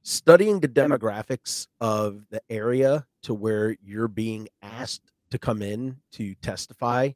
studying 0.06 0.62
the 0.62 0.70
demographics 0.70 1.68
of 1.82 2.24
the 2.32 2.42
area 2.50 3.06
to 3.24 3.34
where 3.36 3.76
you're 3.84 4.08
being 4.10 4.48
asked 4.64 5.12
to 5.32 5.40
come 5.40 5.64
in 5.64 5.98
to 6.14 6.36
testify 6.38 7.12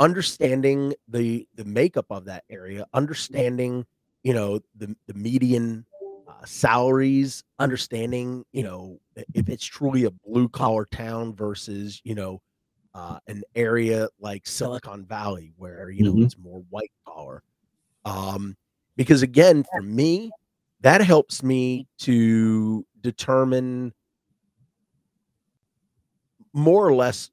understanding 0.00 0.92
the 1.08 1.46
the 1.54 1.64
makeup 1.64 2.06
of 2.10 2.24
that 2.24 2.42
area 2.50 2.84
understanding 2.94 3.86
you 4.24 4.32
know 4.34 4.58
the 4.76 4.94
the 5.06 5.14
median 5.14 5.86
uh, 6.28 6.44
salaries 6.44 7.44
understanding 7.60 8.44
you 8.52 8.62
know 8.64 8.98
if 9.34 9.48
it's 9.48 9.64
truly 9.64 10.04
a 10.04 10.10
blue 10.26 10.48
collar 10.48 10.86
town 10.86 11.32
versus 11.34 12.00
you 12.04 12.14
know 12.14 12.40
uh, 12.94 13.18
an 13.28 13.42
area 13.56 14.08
like 14.20 14.46
silicon 14.46 15.04
valley 15.04 15.52
where 15.56 15.90
you 15.90 16.04
know 16.04 16.14
Mhm. 16.14 16.24
it's 16.24 16.38
more 16.38 16.64
white 16.70 16.92
collar. 17.06 17.42
Um 18.04 18.56
because 18.96 19.22
again 19.22 19.64
for 19.64 19.82
me 19.82 20.32
that 20.84 21.00
helps 21.00 21.42
me 21.42 21.88
to 21.96 22.86
determine 23.00 23.92
more 26.52 26.86
or 26.86 26.94
less 26.94 27.30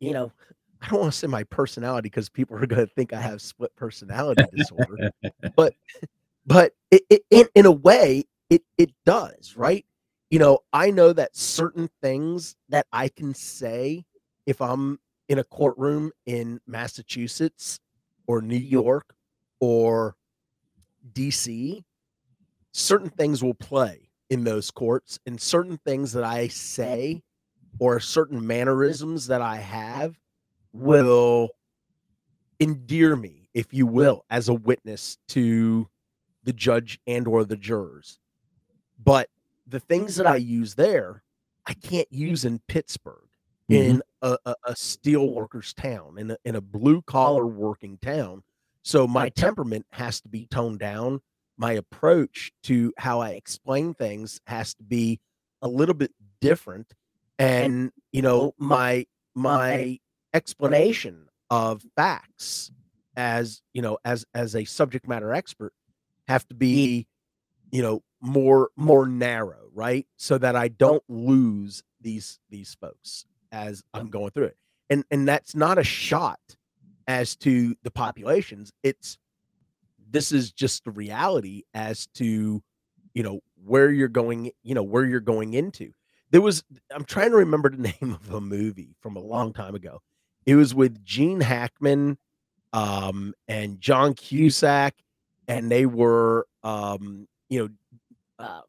you 0.00 0.12
know 0.12 0.32
i 0.80 0.88
don't 0.88 1.00
want 1.00 1.12
to 1.12 1.18
say 1.18 1.26
my 1.26 1.44
personality 1.44 2.06
because 2.06 2.28
people 2.28 2.56
are 2.56 2.66
going 2.66 2.84
to 2.84 2.92
think 2.94 3.12
i 3.12 3.20
have 3.20 3.40
split 3.40 3.74
personality 3.76 4.42
disorder 4.56 5.10
but 5.56 5.74
but 6.46 6.72
it, 6.90 7.02
it, 7.08 7.22
in, 7.30 7.46
in 7.54 7.66
a 7.66 7.70
way 7.70 8.24
it 8.50 8.62
it 8.78 8.90
does 9.06 9.54
right? 9.56 9.86
You 10.30 10.38
know 10.40 10.58
i 10.72 10.90
know 10.90 11.12
that 11.12 11.36
certain 11.36 11.88
things 12.02 12.56
that 12.70 12.86
i 12.92 13.08
can 13.08 13.34
say 13.34 14.04
if 14.46 14.60
i'm 14.60 14.98
in 15.28 15.38
a 15.38 15.44
courtroom 15.44 16.10
in 16.26 16.60
massachusetts 16.66 17.78
or 18.26 18.42
new 18.42 18.56
york 18.56 19.14
or 19.60 20.16
dc 21.12 21.84
certain 22.76 23.08
things 23.08 23.42
will 23.42 23.54
play 23.54 24.10
in 24.30 24.44
those 24.44 24.70
courts 24.70 25.18
and 25.26 25.40
certain 25.40 25.78
things 25.86 26.12
that 26.12 26.24
i 26.24 26.48
say 26.48 27.22
or 27.78 28.00
certain 28.00 28.44
mannerisms 28.44 29.26
that 29.28 29.40
i 29.40 29.56
have 29.56 30.18
will 30.72 31.50
endear 32.60 33.16
me 33.16 33.48
if 33.54 33.72
you 33.72 33.86
will 33.86 34.24
as 34.30 34.48
a 34.48 34.54
witness 34.54 35.16
to 35.28 35.88
the 36.42 36.52
judge 36.52 36.98
and 37.06 37.26
or 37.26 37.44
the 37.44 37.56
jurors. 37.56 38.18
But 39.02 39.28
the 39.66 39.80
things 39.80 40.16
that 40.16 40.26
i 40.26 40.36
use 40.36 40.74
there 40.74 41.22
i 41.66 41.72
can't 41.72 42.10
use 42.10 42.44
in 42.44 42.60
pittsburgh 42.68 43.30
mm-hmm. 43.70 43.90
in 43.90 44.02
a, 44.20 44.36
a, 44.44 44.54
a 44.66 44.76
steel 44.76 45.30
workers 45.30 45.72
town 45.72 46.16
in 46.18 46.32
a, 46.32 46.36
in 46.44 46.56
a 46.56 46.60
blue 46.60 47.00
collar 47.02 47.46
working 47.46 47.98
town. 48.02 48.42
So 48.82 49.06
my 49.06 49.30
temperament 49.30 49.86
has 49.92 50.20
to 50.20 50.28
be 50.28 50.46
toned 50.50 50.80
down 50.80 51.22
my 51.56 51.72
approach 51.72 52.52
to 52.62 52.92
how 52.98 53.20
i 53.20 53.30
explain 53.30 53.94
things 53.94 54.40
has 54.46 54.74
to 54.74 54.82
be 54.82 55.20
a 55.62 55.68
little 55.68 55.94
bit 55.94 56.12
different 56.40 56.92
and 57.38 57.92
you 58.12 58.22
know 58.22 58.54
my 58.58 59.06
my 59.34 59.98
explanation 60.32 61.26
of 61.50 61.82
facts 61.96 62.70
as 63.16 63.62
you 63.72 63.82
know 63.82 63.98
as 64.04 64.24
as 64.34 64.56
a 64.56 64.64
subject 64.64 65.06
matter 65.06 65.32
expert 65.32 65.72
have 66.26 66.46
to 66.48 66.54
be 66.54 67.06
you 67.70 67.82
know 67.82 68.02
more 68.20 68.70
more 68.76 69.06
narrow 69.06 69.64
right? 69.74 70.06
So 70.16 70.38
that 70.38 70.56
i 70.56 70.68
don't 70.68 71.02
lose 71.08 71.82
these 72.00 72.38
these 72.48 72.76
folks 72.80 73.26
as 73.52 73.82
i'm 73.92 74.08
going 74.08 74.30
through 74.30 74.46
it. 74.46 74.56
And 74.88 75.04
and 75.10 75.26
that's 75.26 75.54
not 75.54 75.78
a 75.78 75.84
shot 75.84 76.40
as 77.06 77.36
to 77.36 77.74
the 77.82 77.90
populations. 77.90 78.72
It's 78.82 79.18
this 80.14 80.32
is 80.32 80.52
just 80.52 80.84
the 80.84 80.92
reality 80.92 81.64
as 81.74 82.06
to 82.14 82.62
you 83.14 83.22
know 83.22 83.40
where 83.64 83.90
you're 83.90 84.08
going 84.08 84.52
you 84.62 84.74
know 84.74 84.82
where 84.82 85.04
you're 85.04 85.20
going 85.20 85.54
into. 85.54 85.92
There 86.30 86.40
was 86.40 86.64
i'm 86.94 87.04
trying 87.04 87.30
to 87.30 87.36
remember 87.36 87.68
the 87.68 87.94
name 88.00 88.18
of 88.22 88.32
a 88.32 88.40
movie 88.40 88.94
from 89.00 89.16
a 89.16 89.20
long 89.20 89.52
time 89.52 89.74
ago. 89.74 90.00
It 90.46 90.54
was 90.54 90.74
with 90.74 91.04
gene 91.04 91.40
hackman 91.40 92.18
um 92.72 93.34
and 93.46 93.80
john 93.80 94.14
cusack 94.14 94.94
and 95.46 95.70
they 95.70 95.86
were 95.86 96.46
um 96.64 97.28
you 97.48 97.60
know 97.60 98.44
uh, 98.44 98.60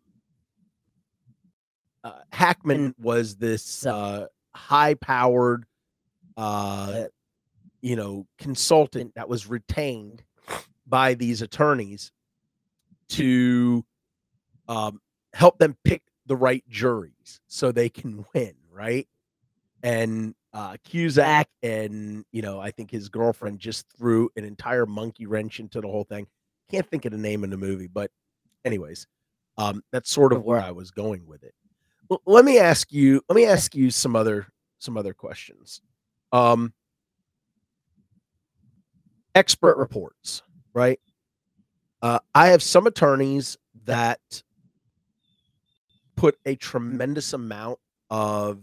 uh, 2.04 2.20
hackman 2.32 2.94
was 3.02 3.36
this 3.36 3.86
uh 3.86 4.28
high 4.56 4.94
powered 4.94 5.66
uh 6.38 7.06
you 7.82 7.96
know 7.96 8.28
consultant 8.38 9.14
that 9.16 9.28
was 9.28 9.48
retained 9.48 10.24
by 10.88 11.14
these 11.14 11.42
attorneys 11.42 12.12
to 13.10 13.84
um, 14.68 15.00
help 15.34 15.58
them 15.58 15.76
pick 15.84 16.04
the 16.26 16.36
right 16.36 16.64
juries 16.70 17.40
so 17.48 17.72
they 17.72 17.90
can 17.90 18.26
win, 18.34 18.54
right? 18.72 19.08
And 19.84 20.34
uh, 20.54 20.78
Cusack 20.84 21.48
and 21.62 22.26
you 22.32 22.42
know, 22.42 22.60
I 22.60 22.72
think 22.72 22.90
his 22.90 23.10
girlfriend 23.10 23.60
just 23.60 23.86
threw 23.98 24.30
an 24.36 24.44
entire 24.44 24.86
monkey 24.86 25.26
wrench 25.26 25.60
into 25.60 25.82
the 25.82 25.88
whole 25.88 26.06
thing. 26.06 26.28
Can't 26.72 26.90
think 26.90 27.06
of 27.06 27.12
the 27.12 27.18
name 27.18 27.44
in 27.44 27.50
the 27.50 27.58
movie, 27.58 27.88
but 27.88 28.10
anyways, 28.64 29.06
um, 29.58 29.84
that's 29.92 30.10
sort 30.10 30.34
of 30.34 30.44
where 30.44 30.60
I 30.60 30.72
was 30.72 30.92
going 30.92 31.28
with 31.28 31.44
it. 31.44 31.54
Let 32.26 32.46
me 32.46 32.60
ask 32.60 32.92
you. 32.92 33.22
Let 33.30 33.36
me 33.36 33.46
ask 33.46 33.76
you 33.76 33.92
some 33.92 34.16
other 34.16 34.48
some 34.80 34.98
other 34.98 35.14
questions. 35.14 35.82
Um, 36.32 36.74
expert 39.34 39.78
reports, 39.78 40.42
right? 40.76 41.00
Uh, 42.02 42.20
I 42.36 42.48
have 42.50 42.62
some 42.62 42.86
attorneys 42.86 43.58
that 43.86 44.20
put 46.16 46.38
a 46.46 46.56
tremendous 46.56 47.34
amount 47.34 47.80
of 48.12 48.60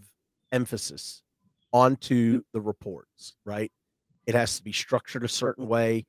emphasis 0.53 1.23
onto 1.73 2.43
the 2.53 2.61
reports, 2.61 3.33
right? 3.43 3.71
It 4.25 4.35
has 4.35 4.55
to 4.57 4.63
be 4.63 4.71
structured 4.71 5.25
a 5.25 5.27
certain 5.27 5.67
way. 5.67 6.05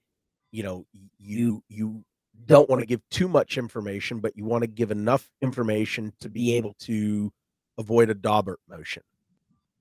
You 0.52 0.62
know, 0.62 0.86
you 1.18 1.64
you 1.68 2.04
don't 2.46 2.68
want 2.68 2.80
to 2.80 2.86
give 2.86 3.00
too 3.10 3.26
much 3.26 3.58
information, 3.58 4.20
but 4.20 4.36
you 4.36 4.44
want 4.44 4.62
to 4.62 4.68
give 4.68 4.90
enough 4.90 5.28
information 5.42 6.12
to 6.20 6.28
be 6.28 6.54
able 6.54 6.74
to 6.80 7.32
avoid 7.78 8.10
a 8.10 8.14
Daubert 8.14 8.58
motion, 8.68 9.02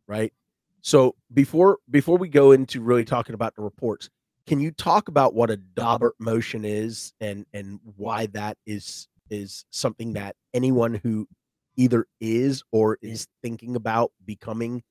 right? 0.08 0.34
So 0.82 1.16
before 1.34 1.78
before 1.92 2.18
we 2.18 2.30
go 2.30 2.54
into 2.54 2.82
really 2.82 3.06
talking 3.06 3.36
about 3.36 3.56
the 3.56 3.62
reports, 3.62 4.10
can 4.48 4.60
you 4.60 4.72
talk 4.72 5.08
about 5.08 5.34
what 5.34 5.50
a 5.50 5.58
Daubert 5.58 6.14
motion 6.20 6.66
is 6.66 7.14
and 7.22 7.46
and 7.54 7.80
why 7.96 8.28
that 8.28 8.58
is 8.66 9.08
is 9.30 9.66
something 9.72 10.14
that 10.14 10.36
anyone 10.54 10.94
who 10.96 11.28
either 11.76 12.06
is 12.20 12.64
or 12.72 12.98
is 13.02 13.28
thinking 13.42 13.76
about 13.76 14.12
becoming 14.26 14.84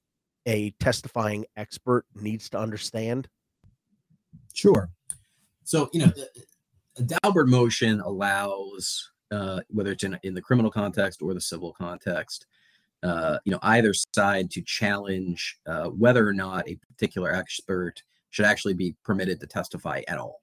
a 0.46 0.70
testifying 0.80 1.44
expert 1.56 2.04
needs 2.14 2.48
to 2.50 2.58
understand? 2.58 3.28
Sure. 4.52 4.90
So, 5.64 5.88
you 5.92 6.06
know, 6.06 6.12
a 6.98 7.02
Daubert 7.02 7.48
motion 7.48 8.00
allows, 8.00 9.10
uh, 9.30 9.60
whether 9.68 9.92
it's 9.92 10.04
in, 10.04 10.18
in 10.24 10.34
the 10.34 10.42
criminal 10.42 10.70
context 10.70 11.22
or 11.22 11.34
the 11.34 11.40
civil 11.40 11.72
context, 11.72 12.46
uh, 13.02 13.38
you 13.44 13.52
know, 13.52 13.60
either 13.62 13.92
side 14.14 14.50
to 14.50 14.62
challenge 14.62 15.58
uh, 15.66 15.86
whether 15.86 16.26
or 16.26 16.34
not 16.34 16.68
a 16.68 16.76
particular 16.76 17.32
expert 17.32 18.02
should 18.32 18.46
actually 18.46 18.74
be 18.74 18.96
permitted 19.04 19.38
to 19.38 19.46
testify 19.46 20.02
at 20.08 20.18
all. 20.18 20.42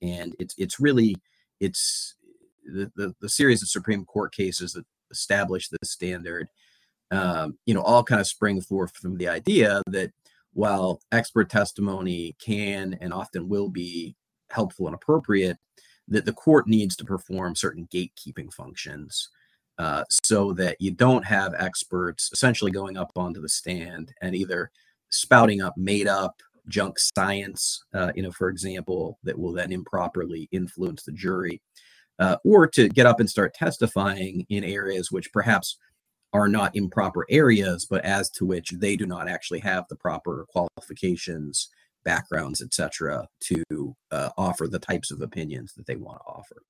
And 0.00 0.34
it's 0.38 0.54
it's 0.56 0.80
really 0.80 1.14
it's 1.60 2.14
the, 2.64 2.90
the, 2.96 3.14
the 3.20 3.28
series 3.28 3.62
of 3.62 3.68
Supreme 3.68 4.04
Court 4.06 4.32
cases 4.34 4.72
that 4.72 4.86
establish 5.10 5.68
this 5.68 5.90
standard, 5.90 6.48
um, 7.10 7.58
you 7.66 7.74
know, 7.74 7.82
all 7.82 8.02
kind 8.02 8.20
of 8.20 8.26
spring 8.26 8.60
forth 8.60 8.96
from 8.96 9.18
the 9.18 9.28
idea 9.28 9.82
that 9.86 10.10
while 10.54 11.00
expert 11.12 11.50
testimony 11.50 12.34
can 12.40 12.96
and 13.00 13.12
often 13.12 13.48
will 13.48 13.68
be 13.68 14.16
helpful 14.50 14.86
and 14.86 14.94
appropriate, 14.94 15.58
that 16.08 16.24
the 16.24 16.32
court 16.32 16.66
needs 16.66 16.96
to 16.96 17.04
perform 17.04 17.54
certain 17.54 17.88
gatekeeping 17.92 18.52
functions 18.52 19.28
uh, 19.78 20.04
so 20.08 20.52
that 20.52 20.76
you 20.80 20.92
don't 20.92 21.24
have 21.24 21.54
experts 21.54 22.30
essentially 22.32 22.70
going 22.70 22.96
up 22.96 23.10
onto 23.16 23.40
the 23.40 23.48
stand 23.48 24.12
and 24.22 24.34
either 24.34 24.70
spouting 25.10 25.60
up 25.60 25.74
made 25.76 26.06
up 26.06 26.40
junk 26.68 26.98
science, 26.98 27.84
uh, 27.94 28.12
you 28.14 28.22
know, 28.22 28.32
for 28.32 28.48
example, 28.48 29.18
that 29.22 29.38
will 29.38 29.52
then 29.52 29.72
improperly 29.72 30.48
influence 30.52 31.02
the 31.02 31.12
jury, 31.12 31.60
uh, 32.18 32.36
or 32.44 32.66
to 32.66 32.88
get 32.88 33.06
up 33.06 33.20
and 33.20 33.28
start 33.28 33.54
testifying 33.54 34.46
in 34.48 34.64
areas 34.64 35.10
which 35.10 35.32
perhaps 35.32 35.78
are 36.32 36.48
not 36.48 36.74
improper 36.74 37.24
areas, 37.30 37.86
but 37.88 38.04
as 38.04 38.28
to 38.30 38.44
which 38.44 38.70
they 38.70 38.96
do 38.96 39.06
not 39.06 39.28
actually 39.28 39.60
have 39.60 39.84
the 39.88 39.96
proper 39.96 40.46
qualifications, 40.50 41.68
backgrounds, 42.04 42.60
etc., 42.60 43.26
to 43.40 43.94
uh, 44.10 44.30
offer 44.36 44.66
the 44.66 44.78
types 44.78 45.10
of 45.10 45.20
opinions 45.20 45.74
that 45.74 45.86
they 45.86 45.96
want 45.96 46.18
to 46.18 46.24
offer. 46.26 46.62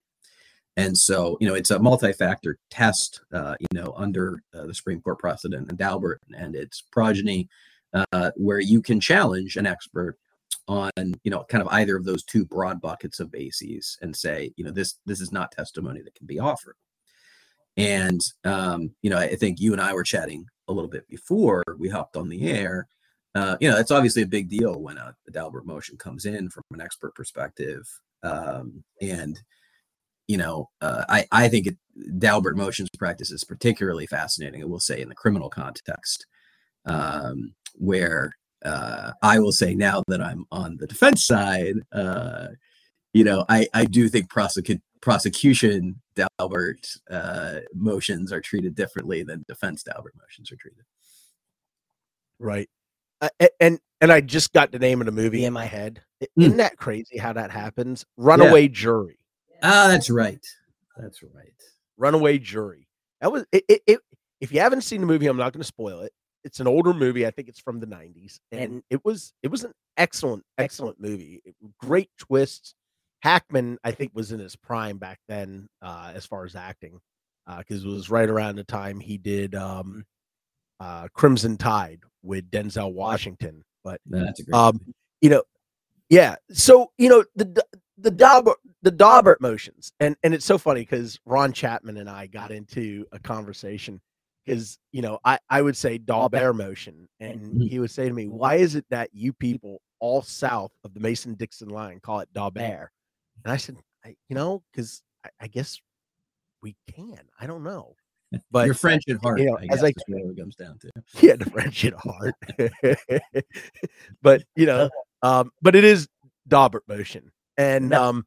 And 0.76 0.98
so, 0.98 1.38
you 1.40 1.48
know, 1.48 1.54
it's 1.54 1.70
a 1.70 1.78
multi-factor 1.78 2.59
test, 2.70 3.20
uh, 3.33 3.54
you 3.61 3.66
know, 3.72 3.94
under 3.96 4.42
uh, 4.52 4.66
the 4.66 4.74
Supreme 4.74 5.00
Court 5.00 5.18
precedent 5.18 5.68
and 5.70 5.78
Daubert 5.78 6.18
and 6.37 6.57
its 6.57 6.83
progeny, 6.92 7.48
uh, 7.94 8.30
where 8.37 8.61
you 8.61 8.83
can 8.83 9.00
challenge 9.00 9.57
an 9.57 9.66
expert 9.66 10.16
on, 10.66 10.90
you 10.96 11.30
know, 11.30 11.44
kind 11.48 11.62
of 11.62 11.68
either 11.68 11.96
of 11.96 12.04
those 12.04 12.24
two 12.24 12.44
broad 12.44 12.80
buckets 12.80 13.20
of 13.20 13.30
bases 13.30 13.98
and 14.02 14.14
say, 14.16 14.52
you 14.57 14.64
know, 14.64 14.70
this 14.70 14.96
this 15.07 15.20
is 15.20 15.33
not 15.33 15.52
testimony 15.52 16.00
that 16.02 16.14
can 16.14 16.26
be 16.26 16.38
offered. 16.38 16.76
And 17.76 18.20
um, 18.44 18.94
you 19.02 19.11
know, 19.11 19.18
I 19.18 19.35
think 19.37 19.61
you 19.61 19.72
and 19.72 19.80
I 19.80 19.92
were 19.92 20.04
chatting 20.04 20.46
a 20.68 20.72
little 20.72 20.90
bit 20.90 21.09
before 21.09 21.62
we 21.78 21.88
hopped 21.88 22.16
on 22.16 22.28
the 22.28 22.48
air. 22.48 22.88
Uh, 23.35 23.57
you 23.61 23.68
know, 23.68 23.76
it's 23.78 23.90
obviously 23.90 24.22
a 24.22 24.26
big 24.26 24.48
deal 24.48 24.80
when 24.80 24.96
a, 24.96 25.14
a 25.28 25.33
Daubert 25.33 25.64
motion 25.64 25.96
comes 25.96 26.24
in 26.24 26.48
from 26.50 26.62
an 26.72 26.80
expert 26.80 27.14
perspective, 27.16 27.83
um, 28.22 28.85
and 29.02 29.40
you 30.28 30.37
know, 30.37 30.70
uh, 30.80 31.04
I 31.09 31.26
I 31.33 31.48
think 31.48 31.66
it, 31.66 31.76
Daubert 32.18 32.57
motions 32.57 32.88
practice 32.96 33.33
is 33.33 33.44
particularly 33.44 34.07
fascinating. 34.07 34.62
I 34.62 34.66
will 34.66 34.80
say 34.80 35.00
in 35.00 35.09
the 35.09 35.16
criminal 35.16 35.50
context, 35.50 36.26
um, 36.87 37.54
where 37.74 38.32
uh, 38.64 39.12
I 39.22 39.38
will 39.38 39.52
say 39.52 39.74
now 39.74 40.02
that 40.08 40.20
I'm 40.20 40.46
on 40.50 40.76
the 40.78 40.87
defense 40.87 41.26
side, 41.26 41.76
uh, 41.92 42.48
you 43.12 43.24
know, 43.24 43.44
I 43.48 43.66
I 43.74 43.84
do 43.84 44.08
think 44.08 44.30
prosecute 44.30 44.80
prosecution 45.00 46.00
Daubert 46.16 46.96
uh, 47.10 47.60
motions 47.74 48.32
are 48.32 48.40
treated 48.40 48.74
differently 48.74 49.22
than 49.22 49.44
defense 49.46 49.82
Daubert 49.82 50.16
motions 50.18 50.50
are 50.50 50.56
treated. 50.56 50.84
Right. 52.38 52.68
Uh, 53.20 53.28
and 53.60 53.78
and 54.00 54.12
I 54.12 54.20
just 54.20 54.52
got 54.52 54.72
the 54.72 54.78
name 54.78 55.00
of 55.00 55.06
the 55.06 55.12
movie 55.12 55.44
in 55.44 55.52
my 55.52 55.66
head. 55.66 56.02
Mm. 56.22 56.44
Isn't 56.44 56.56
that 56.58 56.76
crazy 56.76 57.18
how 57.18 57.32
that 57.34 57.50
happens? 57.50 58.04
Runaway 58.16 58.68
Jury. 58.68 59.18
Ah, 59.62 59.88
that's 59.88 60.10
right. 60.10 60.44
That's 60.96 61.22
right. 61.22 61.54
Runaway 61.96 62.38
Jury. 62.38 62.88
That 63.20 63.32
was 63.32 63.44
it, 63.52 63.64
it, 63.68 63.82
it. 63.87 64.00
If 64.40 64.52
you 64.52 64.60
haven't 64.60 64.82
seen 64.82 65.00
the 65.00 65.06
movie, 65.06 65.26
I'm 65.26 65.37
not 65.37 65.52
going 65.52 65.62
to 65.62 65.66
spoil 65.66 66.00
it. 66.00 66.12
It's 66.44 66.61
an 66.61 66.66
older 66.66 66.92
movie. 66.92 67.26
I 67.26 67.30
think 67.30 67.48
it's 67.48 67.61
from 67.61 67.80
the 67.80 67.87
90s, 67.87 68.38
and 68.52 68.83
it 68.90 69.04
was 69.04 69.33
it 69.42 69.50
was 69.50 69.64
an 69.64 69.72
excellent, 69.96 70.44
excellent 70.59 71.00
movie. 71.00 71.42
It, 71.44 71.54
great 71.78 72.11
twists. 72.18 72.74
Hackman, 73.22 73.78
I 73.83 73.90
think, 73.92 74.12
was 74.14 74.33
in 74.33 74.38
his 74.38 74.54
prime 74.54 74.98
back 74.98 75.18
then, 75.28 75.66
uh, 75.80 76.12
as 76.14 76.26
far 76.26 76.44
as 76.44 76.54
acting, 76.54 77.00
because 77.59 77.85
uh, 77.85 77.88
it 77.88 77.92
was 77.92 78.11
right 78.11 78.28
around 78.28 78.57
the 78.57 78.64
time 78.64 79.00
he 79.00 79.16
did 79.16 79.54
um, 79.54 80.04
uh, 80.78 81.09
Crimson 81.14 81.57
Tide 81.57 82.00
with 82.22 82.50
Denzel 82.50 82.92
Washington. 82.92 83.62
But 83.83 84.00
That's 84.07 84.40
a 84.40 84.42
great 84.44 84.54
um, 84.54 84.80
you 85.22 85.30
know, 85.30 85.42
yeah. 86.11 86.37
So 86.50 86.90
you 86.98 87.09
know 87.09 87.24
the 87.35 87.64
the 87.96 88.11
Daubert 88.11 88.57
the 88.83 88.92
Daubert 88.92 89.40
motions, 89.40 89.92
and 90.00 90.16
and 90.22 90.35
it's 90.35 90.44
so 90.44 90.59
funny 90.59 90.80
because 90.80 91.18
Ron 91.24 91.52
Chapman 91.52 91.96
and 91.96 92.11
I 92.11 92.26
got 92.26 92.50
into 92.50 93.07
a 93.12 93.18
conversation 93.18 94.00
because 94.44 94.78
you 94.92 95.02
know 95.02 95.18
I 95.24 95.38
I 95.48 95.62
would 95.62 95.76
say 95.76 95.98
Daubert 95.98 96.54
motion, 96.57 97.09
and 97.20 97.40
Mhm. 97.40 97.68
he 97.68 97.78
would 97.78 97.90
say 97.90 98.09
to 98.09 98.14
me, 98.14 98.28
"Why 98.28 98.57
is 98.57 98.74
it 98.74 98.87
that 98.90 99.11
you 99.12 99.33
people 99.33 99.80
all 100.00 100.22
south 100.22 100.72
of 100.85 100.94
the 100.94 101.00
Mason 101.00 101.35
Dixon 101.35 101.68
line 101.68 102.00
call 102.00 102.20
it 102.20 102.33
Daubert?" 102.33 102.88
And 103.44 103.52
I 103.52 103.57
said, 103.57 103.76
I, 104.04 104.16
"You 104.28 104.35
know, 104.37 104.62
because 104.72 105.02
I, 105.24 105.30
I 105.40 105.46
guess 105.46 105.80
we 106.62 106.76
can. 106.90 107.20
I 107.40 107.46
don't 107.46 107.62
know." 107.62 107.94
But 108.50 108.66
You're 108.66 108.74
French 108.74 109.04
at 109.09 109.18
heart. 109.22 109.38
you 109.38 109.46
know, 109.46 109.57
I 109.59 109.66
as 109.66 109.80
guess 109.83 109.94
I- 109.96 110.12
what 110.12 110.30
it 110.30 110.37
comes 110.38 110.57
down 110.57 110.78
to. 110.80 110.90
yeah, 111.22 111.37
the 111.37 111.44
French 111.46 111.85
at 111.85 111.94
heart. 111.94 112.35
but 114.22 114.44
you 114.57 114.66
know, 114.66 114.90
um, 115.22 115.52
but 115.62 115.76
it 115.76 115.85
is 115.85 116.09
Daubert 116.48 116.83
motion, 116.88 117.30
and 117.57 117.94
um, 117.94 118.26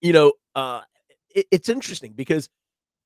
you 0.00 0.12
know, 0.12 0.32
uh, 0.54 0.80
it, 1.34 1.46
it's 1.50 1.68
interesting 1.68 2.12
because 2.14 2.48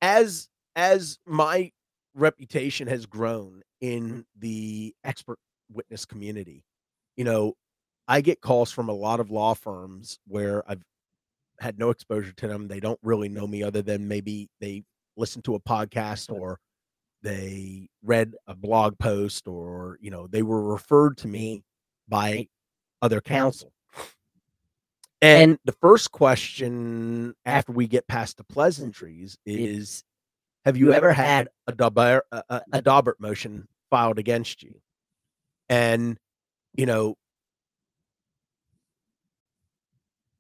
as 0.01 0.49
as 0.77 1.19
my 1.27 1.71
reputation 2.15 2.87
has 2.89 3.07
grown 3.07 3.63
in 3.81 4.25
the 4.39 4.95
expert 5.05 5.39
witness 5.73 6.05
community, 6.05 6.65
you 7.17 7.25
know, 7.25 7.55
I 8.09 8.21
get 8.21 8.41
calls 8.41 8.71
from 8.73 8.89
a 8.89 8.95
lot 8.95 9.21
of 9.21 9.31
law 9.31 9.55
firms 9.55 10.19
where 10.27 10.63
I've 10.69 10.83
had 11.61 11.79
no 11.79 11.91
exposure 11.91 12.33
to 12.33 12.49
them. 12.49 12.69
They 12.69 12.81
don't 12.81 12.99
really 13.03 13.29
know 13.29 13.47
me 13.47 13.63
other 13.63 13.83
than 13.83 14.09
maybe 14.09 14.49
they 14.61 14.83
listen 15.17 15.43
to 15.43 15.55
a 15.55 15.61
podcast 15.61 16.33
or 16.33 16.59
they 17.23 17.89
read 18.03 18.35
a 18.47 18.55
blog 18.55 18.99
post 18.99 19.47
or 19.47 19.97
you 20.01 20.11
know 20.11 20.27
they 20.27 20.43
were 20.43 20.63
referred 20.63 21.17
to 21.19 21.29
me 21.29 21.63
by 22.09 22.49
other 23.01 23.21
counsel. 23.21 23.73
And 25.21 25.57
the 25.65 25.73
first 25.81 26.11
question 26.11 27.35
after 27.47 27.71
we 27.71 27.87
get 27.87 28.09
past 28.09 28.39
the 28.39 28.45
pleasantries 28.45 29.39
is 29.47 30.03
have 30.65 30.77
you 30.77 30.93
ever 30.93 31.13
had 31.13 31.49
a 31.67 31.73
Daubert, 31.73 32.23
a, 32.31 32.43
a, 32.49 32.63
a 32.75 32.83
Daubert 32.83 33.19
motion 33.19 33.67
filed 33.91 34.19
against 34.19 34.63
you 34.63 34.75
and 35.69 36.19
you 36.75 36.87
know 36.87 37.17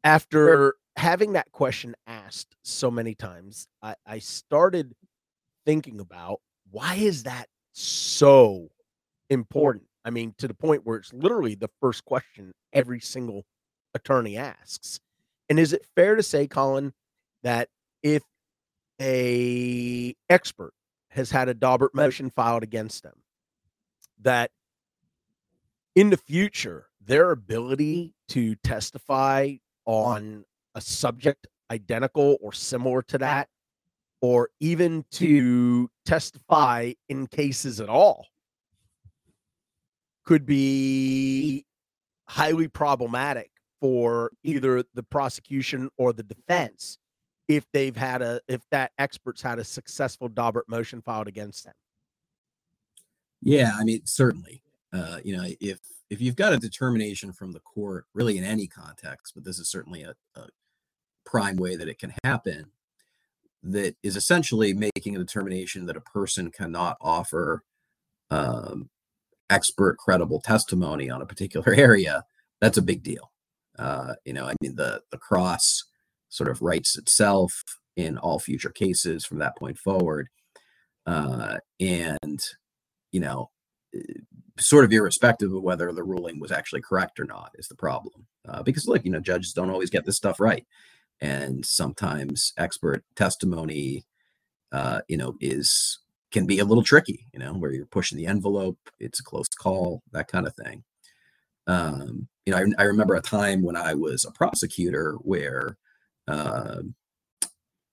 after 0.04 0.74
having 0.96 1.32
that 1.32 1.50
question 1.52 1.94
asked 2.06 2.56
so 2.62 2.90
many 2.90 3.14
times, 3.14 3.66
I, 3.82 3.94
I 4.06 4.18
started 4.18 4.94
thinking 5.64 6.00
about 6.00 6.40
why 6.70 6.94
is 6.94 7.24
that 7.24 7.46
so 7.72 8.68
important? 9.30 9.84
I 10.04 10.10
mean, 10.10 10.34
to 10.38 10.48
the 10.48 10.54
point 10.54 10.84
where 10.84 10.98
it's 10.98 11.12
literally 11.12 11.54
the 11.54 11.70
first 11.80 12.04
question 12.04 12.52
every 12.72 13.00
single 13.00 13.44
attorney 13.94 14.36
asks. 14.36 15.00
And 15.48 15.58
is 15.58 15.72
it 15.72 15.86
fair 15.94 16.16
to 16.16 16.22
say, 16.22 16.46
Colin, 16.46 16.92
that 17.42 17.68
if 18.02 18.22
a 19.00 20.14
expert 20.28 20.72
has 21.08 21.30
had 21.30 21.48
a 21.48 21.54
Daubert 21.54 21.94
motion 21.94 22.30
filed 22.30 22.62
against 22.62 23.02
them, 23.02 23.22
that 24.20 24.50
in 25.94 26.10
the 26.10 26.16
future 26.16 26.86
their 27.04 27.30
ability 27.32 28.14
to 28.28 28.54
testify 28.56 29.54
on 29.84 30.44
a 30.74 30.80
subject 30.80 31.46
identical 31.70 32.38
or 32.40 32.52
similar 32.52 33.02
to 33.02 33.18
that, 33.18 33.48
or 34.20 34.50
even 34.60 35.04
to 35.10 35.90
testify 36.06 36.92
in 37.08 37.26
cases 37.26 37.80
at 37.80 37.88
all, 37.88 38.26
could 40.24 40.46
be 40.46 41.66
highly 42.28 42.68
problematic 42.68 43.50
for 43.80 44.30
either 44.44 44.84
the 44.94 45.02
prosecution 45.02 45.90
or 45.98 46.12
the 46.12 46.22
defense 46.22 46.98
if 47.56 47.64
they've 47.72 47.96
had 47.96 48.22
a 48.22 48.40
if 48.48 48.60
that 48.70 48.92
experts 48.98 49.42
had 49.42 49.58
a 49.58 49.64
successful 49.64 50.28
Daubert 50.28 50.68
motion 50.68 51.02
filed 51.02 51.28
against 51.28 51.64
them. 51.64 51.74
Yeah, 53.42 53.72
I 53.78 53.84
mean 53.84 54.02
certainly. 54.04 54.62
Uh, 54.92 55.18
you 55.24 55.36
know, 55.36 55.46
if 55.60 55.80
if 56.10 56.20
you've 56.20 56.36
got 56.36 56.52
a 56.52 56.58
determination 56.58 57.32
from 57.32 57.52
the 57.52 57.60
court, 57.60 58.04
really 58.12 58.36
in 58.36 58.44
any 58.44 58.66
context, 58.66 59.32
but 59.34 59.44
this 59.44 59.58
is 59.58 59.70
certainly 59.70 60.02
a, 60.02 60.14
a 60.34 60.46
prime 61.24 61.56
way 61.56 61.76
that 61.76 61.88
it 61.88 61.98
can 61.98 62.12
happen, 62.22 62.66
that 63.62 63.96
is 64.02 64.16
essentially 64.16 64.74
making 64.74 65.16
a 65.16 65.18
determination 65.18 65.86
that 65.86 65.96
a 65.96 66.02
person 66.02 66.50
cannot 66.50 66.98
offer 67.00 67.62
um, 68.30 68.90
expert, 69.48 69.96
credible 69.98 70.40
testimony 70.40 71.08
on 71.08 71.22
a 71.22 71.26
particular 71.26 71.72
area, 71.76 72.24
that's 72.60 72.78
a 72.78 72.82
big 72.82 73.02
deal. 73.02 73.30
Uh, 73.78 74.14
you 74.24 74.32
know, 74.32 74.46
I 74.46 74.54
mean, 74.60 74.76
the 74.76 75.00
the 75.10 75.18
cross 75.18 75.84
sort 76.32 76.50
of 76.50 76.62
writes 76.62 76.96
itself 76.96 77.62
in 77.94 78.16
all 78.16 78.38
future 78.38 78.70
cases 78.70 79.24
from 79.24 79.38
that 79.38 79.56
point 79.56 79.78
forward, 79.78 80.28
uh, 81.06 81.58
and 81.78 82.42
you 83.12 83.20
know, 83.20 83.50
eh, 83.94 84.00
sort 84.58 84.84
of 84.84 84.92
irrespective 84.92 85.52
of 85.52 85.62
whether 85.62 85.92
the 85.92 86.02
ruling 86.02 86.40
was 86.40 86.50
actually 86.50 86.80
correct 86.80 87.20
or 87.20 87.24
not 87.24 87.52
is 87.56 87.68
the 87.68 87.74
problem. 87.74 88.26
Uh, 88.48 88.62
because 88.62 88.88
look, 88.88 89.04
you 89.04 89.10
know, 89.10 89.20
judges 89.20 89.52
don't 89.52 89.70
always 89.70 89.90
get 89.90 90.06
this 90.06 90.16
stuff 90.16 90.40
right, 90.40 90.66
and 91.20 91.64
sometimes 91.66 92.54
expert 92.56 93.04
testimony, 93.14 94.06
uh, 94.72 95.02
you 95.08 95.18
know, 95.18 95.36
is 95.40 95.98
can 96.30 96.46
be 96.46 96.60
a 96.60 96.64
little 96.64 96.82
tricky. 96.82 97.26
You 97.34 97.40
know, 97.40 97.52
where 97.52 97.72
you're 97.72 97.84
pushing 97.84 98.16
the 98.16 98.26
envelope, 98.26 98.78
it's 98.98 99.20
a 99.20 99.24
close 99.24 99.48
call, 99.48 100.02
that 100.12 100.28
kind 100.28 100.46
of 100.46 100.54
thing. 100.54 100.82
Um, 101.66 102.28
you 102.46 102.52
know, 102.52 102.58
I, 102.58 102.82
I, 102.82 102.86
remember 102.86 103.14
a 103.14 103.20
time 103.20 103.62
when 103.62 103.76
I 103.76 103.94
was 103.94 104.24
a 104.24 104.32
prosecutor 104.32 105.14
where, 105.20 105.76
uh, 106.28 106.82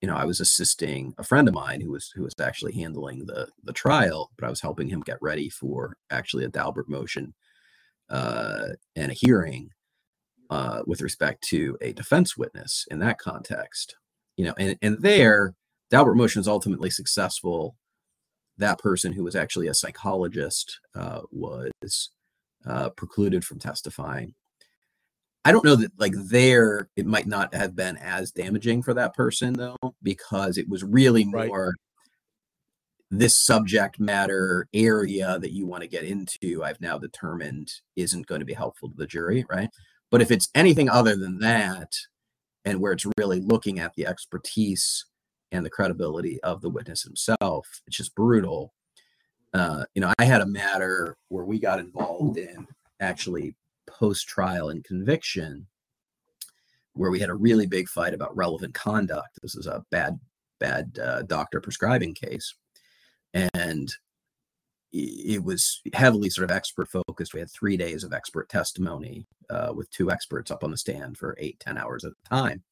you 0.00 0.08
know, 0.08 0.16
I 0.16 0.24
was 0.24 0.40
assisting 0.40 1.14
a 1.18 1.24
friend 1.24 1.46
of 1.46 1.54
mine 1.54 1.80
who 1.80 1.90
was 1.90 2.10
who 2.14 2.22
was 2.22 2.34
actually 2.40 2.72
handling 2.72 3.26
the 3.26 3.48
the 3.62 3.72
trial, 3.72 4.30
but 4.36 4.46
I 4.46 4.50
was 4.50 4.60
helping 4.60 4.88
him 4.88 5.00
get 5.00 5.18
ready 5.20 5.50
for 5.50 5.96
actually 6.10 6.44
a 6.44 6.50
Daubert 6.50 6.88
motion 6.88 7.34
uh, 8.08 8.68
and 8.96 9.10
a 9.10 9.14
hearing 9.14 9.70
uh, 10.48 10.82
with 10.86 11.02
respect 11.02 11.44
to 11.44 11.76
a 11.80 11.92
defense 11.92 12.36
witness 12.36 12.86
in 12.90 12.98
that 13.00 13.18
context. 13.18 13.96
You 14.36 14.46
know, 14.46 14.54
and 14.58 14.76
and 14.80 15.02
there, 15.02 15.54
Daubert 15.92 16.16
motion 16.16 16.40
is 16.40 16.48
ultimately 16.48 16.90
successful. 16.90 17.76
That 18.56 18.78
person 18.78 19.12
who 19.12 19.24
was 19.24 19.36
actually 19.36 19.68
a 19.68 19.74
psychologist 19.74 20.80
uh, 20.94 21.22
was 21.30 22.10
uh, 22.66 22.90
precluded 22.90 23.44
from 23.44 23.58
testifying. 23.58 24.34
I 25.44 25.52
don't 25.52 25.64
know 25.64 25.76
that 25.76 25.92
like 25.98 26.14
there 26.14 26.88
it 26.96 27.06
might 27.06 27.26
not 27.26 27.54
have 27.54 27.74
been 27.74 27.96
as 27.96 28.30
damaging 28.30 28.82
for 28.82 28.94
that 28.94 29.14
person 29.14 29.54
though 29.54 29.76
because 30.02 30.58
it 30.58 30.68
was 30.68 30.84
really 30.84 31.24
more 31.24 31.66
right. 31.66 31.74
this 33.10 33.44
subject 33.44 33.98
matter 33.98 34.68
area 34.74 35.38
that 35.38 35.52
you 35.52 35.66
want 35.66 35.82
to 35.82 35.88
get 35.88 36.04
into 36.04 36.62
I've 36.62 36.80
now 36.80 36.98
determined 36.98 37.72
isn't 37.96 38.26
going 38.26 38.40
to 38.40 38.44
be 38.44 38.52
helpful 38.52 38.90
to 38.90 38.96
the 38.96 39.06
jury, 39.06 39.44
right? 39.48 39.70
But 40.10 40.20
if 40.20 40.30
it's 40.30 40.48
anything 40.54 40.90
other 40.90 41.16
than 41.16 41.38
that 41.38 41.92
and 42.64 42.80
where 42.80 42.92
it's 42.92 43.06
really 43.16 43.40
looking 43.40 43.78
at 43.78 43.94
the 43.94 44.06
expertise 44.06 45.06
and 45.52 45.64
the 45.64 45.70
credibility 45.70 46.40
of 46.42 46.60
the 46.60 46.68
witness 46.68 47.02
himself, 47.02 47.66
it's 47.86 47.96
just 47.96 48.14
brutal 48.14 48.74
uh, 49.52 49.84
you 49.94 50.00
know, 50.00 50.12
I 50.18 50.24
had 50.24 50.40
a 50.40 50.46
matter 50.46 51.16
where 51.28 51.44
we 51.44 51.58
got 51.58 51.80
involved 51.80 52.38
in 52.38 52.66
actually 53.00 53.54
post 54.00 54.26
trial 54.26 54.70
and 54.70 54.82
conviction, 54.82 55.66
where 56.94 57.10
we 57.10 57.20
had 57.20 57.30
a 57.30 57.34
really 57.34 57.66
big 57.66 57.88
fight 57.88 58.14
about 58.14 58.36
relevant 58.36 58.74
conduct. 58.74 59.38
This 59.42 59.54
is 59.54 59.66
a 59.66 59.84
bad, 59.90 60.18
bad 60.58 60.98
uh, 60.98 61.22
doctor 61.22 61.60
prescribing 61.60 62.14
case. 62.14 62.54
And 63.34 63.92
it 64.92 65.44
was 65.44 65.82
heavily 65.92 66.30
sort 66.30 66.50
of 66.50 66.56
expert 66.56 66.88
focused. 66.88 67.32
We 67.32 67.40
had 67.40 67.50
three 67.50 67.76
days 67.76 68.02
of 68.02 68.12
expert 68.12 68.48
testimony 68.48 69.26
uh, 69.48 69.72
with 69.72 69.88
two 69.90 70.10
experts 70.10 70.50
up 70.50 70.64
on 70.64 70.72
the 70.72 70.76
stand 70.76 71.16
for 71.16 71.36
eight, 71.38 71.60
ten 71.60 71.78
hours 71.78 72.04
at 72.04 72.12
a 72.12 72.28
time. 72.28 72.64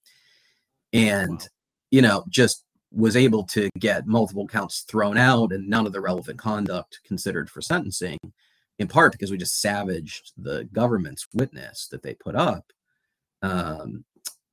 And, 0.93 1.39
wow. 1.39 1.47
you 1.91 2.03
know, 2.03 2.25
just 2.29 2.65
was 2.91 3.17
able 3.17 3.45
to 3.45 3.69
get 3.79 4.07
multiple 4.07 4.49
counts 4.49 4.81
thrown 4.81 5.19
out 5.19 5.53
and 5.53 5.69
none 5.69 5.87
of 5.87 5.93
the 5.93 6.01
relevant 6.01 6.39
conduct 6.39 7.01
considered 7.05 7.51
for 7.51 7.61
sentencing, 7.61 8.19
in 8.79 8.89
part 8.89 9.13
because 9.13 9.31
we 9.31 9.37
just 9.37 9.61
savaged 9.61 10.33
the 10.37 10.69
government's 10.73 11.27
witness 11.35 11.89
that 11.91 12.03
they 12.03 12.15
put 12.15 12.37
up, 12.37 12.65
um, 13.43 14.05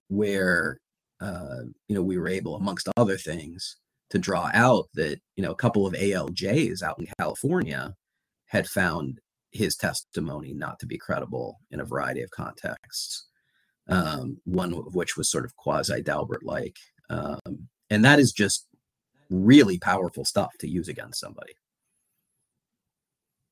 where 0.07 0.79
uh, 1.21 1.61
you 1.87 1.95
know 1.95 2.01
we 2.01 2.17
were 2.17 2.27
able, 2.27 2.55
amongst 2.55 2.89
other 2.97 3.17
things, 3.17 3.77
to 4.09 4.19
draw 4.19 4.49
out 4.53 4.85
that 4.93 5.19
you 5.35 5.43
know 5.43 5.51
a 5.51 5.55
couple 5.55 5.85
of 5.85 5.93
ALJs 5.93 6.81
out 6.81 6.99
in 6.99 7.07
California 7.19 7.95
had 8.47 8.67
found 8.67 9.19
his 9.51 9.75
testimony 9.75 10.53
not 10.53 10.79
to 10.79 10.85
be 10.85 10.97
credible 10.97 11.59
in 11.71 11.79
a 11.79 11.85
variety 11.85 12.21
of 12.21 12.31
contexts. 12.31 13.27
Um, 13.87 14.39
one 14.45 14.73
of 14.73 14.95
which 14.95 15.15
was 15.15 15.29
sort 15.29 15.45
of 15.45 15.55
quasi 15.55 16.01
Daubert 16.01 16.43
like, 16.43 16.77
Um, 17.09 17.69
and 17.89 18.03
that 18.03 18.19
is 18.19 18.31
just 18.31 18.67
really 19.29 19.77
powerful 19.77 20.25
stuff 20.25 20.51
to 20.59 20.67
use 20.67 20.87
against 20.87 21.19
somebody. 21.19 21.53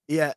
Yeah. 0.07 0.33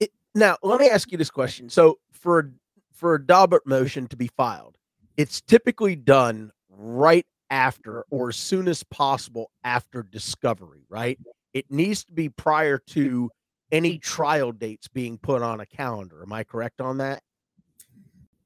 It, 0.00 0.10
now, 0.34 0.56
let 0.62 0.80
me 0.80 0.88
ask 0.88 1.10
you 1.12 1.18
this 1.18 1.30
question. 1.30 1.68
So, 1.68 1.98
for 2.12 2.52
for 2.92 3.14
a 3.14 3.20
Daubert 3.20 3.66
motion 3.66 4.06
to 4.08 4.16
be 4.16 4.28
filed, 4.36 4.76
it's 5.16 5.40
typically 5.40 5.96
done 5.96 6.50
right 6.68 7.26
after 7.50 8.04
or 8.10 8.30
as 8.30 8.36
soon 8.36 8.68
as 8.68 8.82
possible 8.82 9.50
after 9.62 10.02
discovery, 10.02 10.84
right? 10.88 11.18
It 11.52 11.70
needs 11.70 12.04
to 12.04 12.12
be 12.12 12.28
prior 12.28 12.78
to 12.88 13.30
any 13.70 13.98
trial 13.98 14.52
dates 14.52 14.88
being 14.88 15.18
put 15.18 15.42
on 15.42 15.60
a 15.60 15.66
calendar. 15.66 16.22
Am 16.22 16.32
I 16.32 16.44
correct 16.44 16.80
on 16.80 16.98
that? 16.98 17.22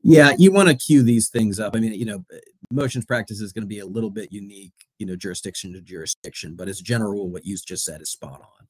Yeah, 0.02 0.32
you 0.38 0.52
want 0.52 0.68
to 0.68 0.74
queue 0.74 1.02
these 1.02 1.28
things 1.28 1.58
up. 1.58 1.74
I 1.74 1.80
mean, 1.80 1.92
you 1.92 2.04
know, 2.04 2.24
motions 2.70 3.04
practice 3.04 3.40
is 3.40 3.52
going 3.52 3.62
to 3.62 3.68
be 3.68 3.80
a 3.80 3.86
little 3.86 4.10
bit 4.10 4.32
unique, 4.32 4.72
you 4.98 5.06
know, 5.06 5.16
jurisdiction 5.16 5.72
to 5.72 5.80
jurisdiction, 5.80 6.54
but 6.54 6.68
as 6.68 6.80
a 6.80 6.82
general, 6.82 7.12
rule, 7.12 7.30
what 7.30 7.44
you 7.44 7.56
just 7.56 7.84
said 7.84 8.00
is 8.00 8.10
spot 8.10 8.40
on. 8.40 8.66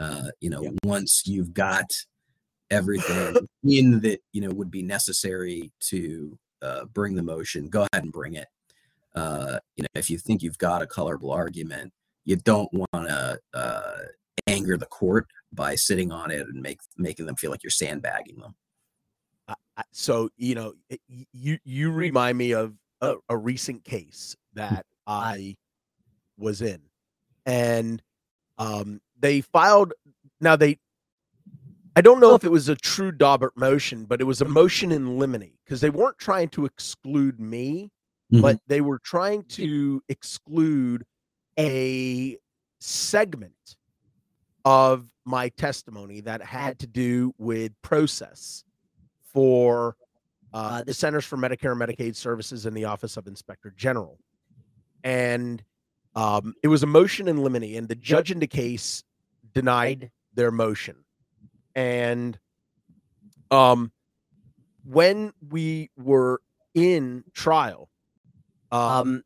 Uh, 0.00 0.30
you 0.40 0.50
know, 0.50 0.64
once 0.82 1.22
you've 1.26 1.54
got 1.54 1.86
everything 2.70 3.36
in 3.64 4.00
that, 4.00 4.20
you 4.32 4.40
know, 4.40 4.50
would 4.50 4.70
be 4.70 4.82
necessary 4.82 5.70
to 5.80 6.38
uh, 6.62 6.84
bring 6.86 7.14
the 7.14 7.22
motion, 7.22 7.68
go 7.68 7.86
ahead 7.92 8.04
and 8.04 8.12
bring 8.12 8.34
it. 8.34 8.48
Uh, 9.14 9.58
you 9.76 9.82
know, 9.82 9.88
if 9.94 10.08
you 10.08 10.18
think 10.18 10.42
you've 10.42 10.58
got 10.58 10.82
a 10.82 10.86
colorable 10.86 11.30
argument, 11.30 11.92
you 12.24 12.36
don't 12.36 12.72
want 12.72 13.08
to 13.08 13.38
uh, 13.54 13.98
anger 14.46 14.76
the 14.76 14.86
court 14.86 15.26
by 15.52 15.74
sitting 15.74 16.12
on 16.12 16.30
it 16.30 16.46
and 16.46 16.62
make 16.62 16.80
making 16.96 17.26
them 17.26 17.36
feel 17.36 17.50
like 17.50 17.62
you're 17.62 17.70
sandbagging 17.70 18.38
them. 18.38 18.54
So 19.92 20.28
you 20.36 20.54
know 20.54 20.74
you 21.32 21.58
you 21.64 21.90
remind 21.90 22.38
me 22.38 22.52
of 22.52 22.74
a, 23.00 23.16
a, 23.28 23.36
recent 23.36 23.82
case 23.82 24.36
that 24.54 24.84
i 25.06 25.56
was 26.36 26.62
in. 26.62 26.80
And 27.46 28.02
um 28.58 29.00
they 29.20 29.40
filed 29.40 29.92
now 30.40 30.56
they 30.56 30.78
i 31.96 32.00
don't 32.00 32.20
know 32.20 32.34
if 32.34 32.44
it 32.44 32.50
was 32.50 32.68
a 32.68 32.76
true 32.76 33.12
Daubert 33.12 33.56
motion 33.56 34.04
but 34.04 34.20
it 34.20 34.24
was 34.24 34.40
a 34.40 34.44
motion 34.44 34.92
in 34.92 35.18
limine 35.18 35.52
because 35.64 35.80
they 35.80 35.90
weren't 35.90 36.18
trying 36.18 36.48
to 36.50 36.64
exclude 36.64 37.40
me 37.40 37.90
mm-hmm. 38.32 38.42
but 38.42 38.58
they 38.66 38.80
were 38.80 38.98
trying 38.98 39.44
to 39.44 40.02
exclude 40.08 41.04
a 41.58 42.36
segment 42.80 43.76
of 44.64 45.06
my 45.24 45.48
testimony 45.50 46.20
that 46.20 46.42
had 46.42 46.78
to 46.80 46.86
do 46.86 47.34
with 47.38 47.72
process 47.82 48.64
for 49.32 49.96
uh, 50.52 50.82
the 50.82 50.94
Centers 50.94 51.24
for 51.24 51.36
Medicare 51.36 51.72
and 51.72 51.80
Medicaid 51.80 52.16
Services 52.16 52.66
and 52.66 52.76
the 52.76 52.84
Office 52.84 53.16
of 53.16 53.26
Inspector 53.26 53.72
General. 53.76 54.18
And 55.04 55.62
um, 56.16 56.54
it 56.62 56.68
was 56.68 56.82
a 56.82 56.86
motion 56.86 57.28
in 57.28 57.42
limine, 57.42 57.76
and 57.76 57.88
the 57.88 57.94
judge 57.94 58.30
in 58.30 58.40
the 58.40 58.46
case 58.46 59.04
denied 59.54 60.10
their 60.34 60.50
motion. 60.50 60.96
And 61.74 62.38
um, 63.50 63.92
when 64.84 65.32
we 65.48 65.90
were 65.96 66.40
in 66.74 67.24
trial, 67.34 67.88
um, 68.70 69.24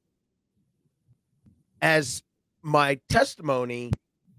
as 1.82 2.22
my 2.62 2.98
testimony 3.08 3.90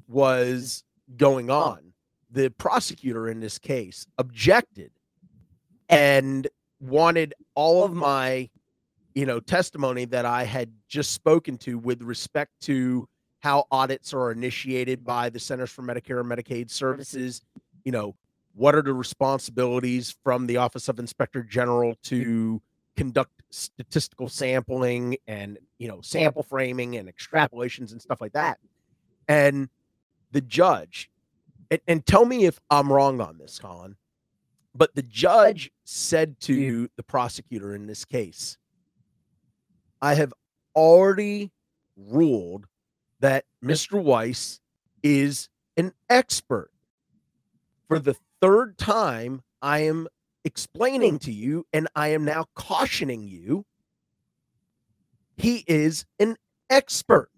was 0.08 0.84
going 1.16 1.50
on, 1.50 1.94
the 2.32 2.50
prosecutor 2.50 3.30
in 3.30 3.40
this 3.40 3.58
case 3.58 4.06
objected 4.18 4.92
and 5.90 6.48
wanted 6.80 7.34
all 7.54 7.84
of 7.84 7.94
my 7.94 8.50
you 9.14 9.26
know 9.26 9.40
testimony 9.40 10.06
that 10.06 10.26
I 10.26 10.44
had 10.44 10.72
just 10.90 11.12
spoken 11.12 11.58
to 11.60 11.78
with 11.78 12.02
respect 12.02 12.52
to 12.64 13.08
how 13.46 13.68
audits 13.70 14.12
are 14.12 14.32
initiated 14.32 15.06
by 15.06 15.30
the 15.30 15.40
Centers 15.40 15.70
for 15.70 15.84
Medicare 15.84 16.20
and 16.20 16.28
Medicaid 16.28 16.72
Services, 16.72 17.44
you 17.84 17.92
know, 17.92 18.16
what 18.56 18.74
are 18.74 18.82
the 18.82 18.92
responsibilities 18.92 20.16
from 20.24 20.48
the 20.48 20.58
Office 20.58 20.90
of 20.90 20.98
Inspector 20.98 21.44
General 21.44 21.94
to 22.06 22.60
conduct 22.98 23.44
statistical 23.52 24.30
sampling 24.30 25.18
and, 25.28 25.60
you 25.78 25.88
know, 25.88 26.02
sample 26.02 26.42
framing 26.42 26.98
and 26.98 27.08
extrapolations 27.08 27.92
and 27.92 28.02
stuff 28.02 28.20
like 28.20 28.34
that. 28.34 28.58
And 29.28 29.70
the 30.32 30.42
judge, 30.42 31.12
and, 31.70 31.80
and 31.88 32.04
tell 32.04 32.26
me 32.26 32.46
if 32.46 32.60
I'm 32.72 32.92
wrong 32.92 33.22
on 33.22 33.38
this, 33.38 33.60
Colin, 33.60 33.96
but 34.74 34.96
the 34.96 35.04
judge 35.04 35.70
said 35.84 36.40
to 36.42 36.90
the 36.96 37.04
prosecutor 37.04 37.76
in 37.76 37.86
this 37.86 38.06
case, 38.06 38.58
I 40.02 40.16
have 40.16 40.34
already 40.76 41.52
ruled 41.96 42.66
that 43.26 43.44
Mr. 43.64 44.00
Weiss 44.00 44.60
is 45.02 45.50
an 45.78 45.92
expert. 46.12 46.70
For 47.88 47.98
the 47.98 48.16
third 48.40 48.78
time, 48.78 49.42
I 49.64 49.80
am 49.80 50.08
explaining 50.44 51.18
to 51.20 51.32
you, 51.32 51.66
and 51.74 51.88
I 51.96 52.10
am 52.10 52.24
now 52.24 52.46
cautioning 52.54 53.24
you. 53.28 53.66
He 55.38 55.64
is 55.66 56.06
an 56.20 56.36
expert. 56.70 57.32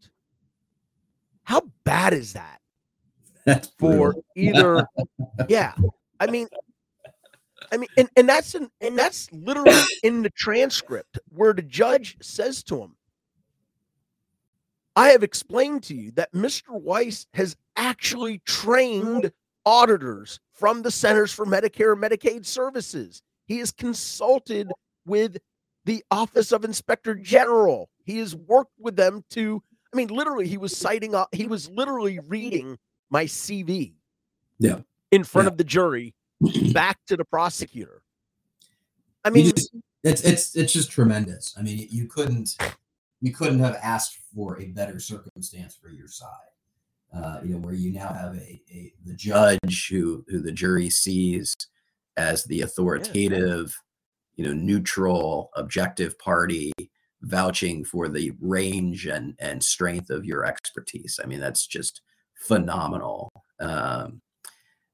How 1.44 1.62
bad 1.86 2.14
is 2.14 2.34
that? 2.34 2.60
That's 3.46 3.70
For 3.80 4.12
brutal. 4.12 4.26
either, 4.36 4.86
yeah. 5.48 5.74
I 6.20 6.28
mean, 6.28 6.50
I 7.72 7.78
mean, 7.78 7.88
and, 7.96 8.10
and 8.18 8.28
that's 8.28 8.56
in, 8.56 8.70
and 8.82 9.00
that's 9.00 9.32
literally 9.32 9.80
in 10.04 10.22
the 10.22 10.32
transcript 10.32 11.18
where 11.30 11.54
the 11.54 11.62
judge 11.62 12.18
says 12.22 12.62
to 12.64 12.82
him, 12.82 12.97
I 14.98 15.10
have 15.10 15.22
explained 15.22 15.84
to 15.84 15.94
you 15.96 16.10
that 16.12 16.34
Mr. 16.34 16.70
Weiss 16.72 17.28
has 17.36 17.56
actually 17.76 18.40
trained 18.46 19.32
auditors 19.64 20.40
from 20.54 20.82
the 20.82 20.90
Centers 20.90 21.32
for 21.32 21.46
Medicare 21.46 21.94
and 21.94 22.02
Medicaid 22.02 22.48
Services. 22.48 23.22
He 23.46 23.60
has 23.60 23.72
consulted 23.72 24.72
with 25.06 25.38
the 25.86 26.04
Office 26.10 26.52
of 26.52 26.66
Inspector 26.66 27.14
General. 27.18 27.90
He 28.06 28.18
has 28.18 28.36
worked 28.36 28.74
with 28.80 28.96
them 28.96 29.24
to, 29.30 29.62
I 29.94 29.98
mean, 29.98 30.08
literally, 30.08 30.48
he 30.48 30.58
was 30.58 30.76
citing, 30.76 31.14
uh, 31.14 31.28
he 31.32 31.46
was 31.46 31.70
literally 31.70 32.18
reading 32.28 32.80
my 33.12 33.26
CV 33.26 33.94
Yeah. 34.58 34.80
in 35.12 35.24
front 35.24 35.46
Yeah. 35.46 35.52
of 35.52 35.58
the 35.60 35.64
jury 35.64 36.16
back 36.74 36.98
to 37.06 37.16
the 37.16 37.24
prosecutor. 37.24 38.02
I 39.24 39.30
mean, 39.30 39.52
just- 39.52 39.76
it's 40.04 40.22
it's 40.24 40.56
it's 40.56 40.72
just 40.74 40.90
tremendous. 40.90 41.54
I 41.58 41.62
mean, 41.62 41.86
you 41.90 42.08
couldn't 42.08 42.56
you 43.22 43.34
couldn't 43.34 43.60
have 43.60 43.78
asked 43.82 44.20
for 44.34 44.60
a 44.62 44.66
better 44.68 45.00
circumstance 45.00 45.76
for 45.76 45.90
your 45.90 46.08
side. 46.08 46.28
Uh, 47.14 47.40
you 47.44 47.54
know, 47.54 47.60
where 47.60 47.74
you 47.74 47.92
now 47.94 48.14
have 48.14 48.36
a, 48.36 48.62
a 48.72 48.94
the 49.06 49.14
judge 49.14 49.88
who 49.90 50.26
who 50.28 50.40
the 50.42 50.52
jury 50.52 50.90
sees 50.90 51.56
as 52.18 52.44
the 52.46 52.62
authoritative, 52.62 53.80
you 54.36 54.46
know, 54.46 54.54
neutral, 54.54 55.50
objective 55.56 56.20
party 56.20 56.74
vouching 57.22 57.84
for 57.84 58.10
the 58.10 58.32
range 58.42 59.08
and 59.08 59.36
and 59.40 59.64
strength 59.64 60.10
of 60.10 60.26
your 60.26 60.46
expertise. 60.46 61.20
I 61.24 61.28
mean, 61.28 61.40
that's 61.40 61.66
just 61.66 62.02
phenomenal. 62.36 63.32
Um, 63.60 64.22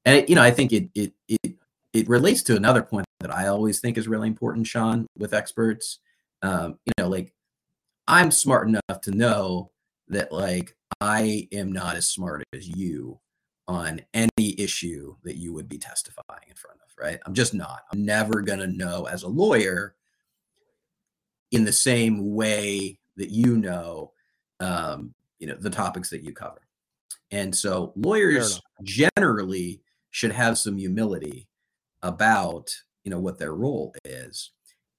and 0.04 0.28
you 0.28 0.36
know, 0.36 0.42
I 0.42 0.52
think 0.52 0.72
it 0.72 0.88
it 0.94 1.12
it 1.28 1.54
it 1.92 2.08
relates 2.08 2.42
to 2.44 2.56
another 2.56 2.82
point 2.82 3.06
that 3.20 3.34
I 3.34 3.48
always 3.48 3.80
think 3.80 3.98
is 3.98 4.08
really 4.08 4.28
important, 4.28 4.66
Sean, 4.66 5.06
with 5.18 5.34
experts. 5.34 5.98
Um, 6.42 6.78
you 6.86 6.92
know, 6.98 7.08
like 7.08 7.33
I'm 8.06 8.30
smart 8.30 8.68
enough 8.68 9.00
to 9.02 9.10
know 9.10 9.70
that 10.08 10.32
like 10.32 10.76
I 11.00 11.48
am 11.52 11.72
not 11.72 11.96
as 11.96 12.08
smart 12.08 12.44
as 12.54 12.68
you 12.68 13.20
on 13.66 14.02
any 14.12 14.60
issue 14.60 15.16
that 15.24 15.36
you 15.36 15.52
would 15.54 15.68
be 15.68 15.78
testifying 15.78 16.48
in 16.48 16.54
front 16.54 16.78
of, 16.84 16.92
right? 17.02 17.18
I'm 17.24 17.34
just 17.34 17.54
not. 17.54 17.82
I'm 17.92 18.04
never 18.04 18.42
going 18.42 18.58
to 18.58 18.66
know 18.66 19.06
as 19.06 19.22
a 19.22 19.28
lawyer 19.28 19.94
in 21.50 21.64
the 21.64 21.72
same 21.72 22.34
way 22.34 22.98
that 23.16 23.30
you 23.30 23.56
know 23.56 24.12
um, 24.60 25.14
you 25.38 25.46
know 25.46 25.56
the 25.58 25.70
topics 25.70 26.10
that 26.10 26.22
you 26.22 26.32
cover. 26.32 26.60
And 27.30 27.54
so 27.54 27.92
lawyers 27.96 28.60
generally 28.82 29.80
should 30.10 30.32
have 30.32 30.58
some 30.58 30.76
humility 30.76 31.48
about, 32.02 32.70
you 33.02 33.10
know, 33.10 33.18
what 33.18 33.38
their 33.38 33.54
role 33.54 33.94
is. 34.04 34.52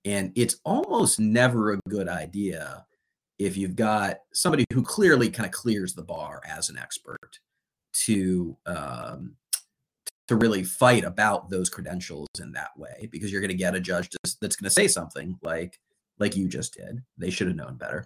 And 0.03 0.33
it's 0.35 0.57
almost 0.65 1.19
never 1.19 1.71
a 1.71 1.79
good 1.87 2.09
idea 2.09 2.85
if 3.39 3.57
you've 3.57 3.75
got 3.75 4.17
somebody 4.33 4.65
who 4.73 4.81
clearly 4.81 5.29
kind 5.29 5.45
of 5.45 5.51
clears 5.51 5.93
the 5.93 6.03
bar 6.03 6.41
as 6.47 6.69
an 6.69 6.77
expert 6.77 7.39
to 7.93 8.55
um, 8.65 9.35
to 10.27 10.35
really 10.35 10.63
fight 10.63 11.03
about 11.03 11.49
those 11.49 11.69
credentials 11.69 12.27
in 12.41 12.51
that 12.53 12.77
way 12.77 13.07
because 13.11 13.31
you're 13.31 13.41
going 13.41 13.49
to 13.49 13.55
get 13.55 13.75
a 13.75 13.79
judge 13.79 14.09
that's 14.41 14.55
going 14.55 14.65
to 14.65 14.69
say 14.69 14.87
something 14.87 15.37
like 15.41 15.79
like 16.17 16.35
you 16.35 16.47
just 16.47 16.73
did. 16.73 17.03
They 17.17 17.29
should 17.29 17.47
have 17.47 17.57
known 17.57 17.75
better. 17.75 18.05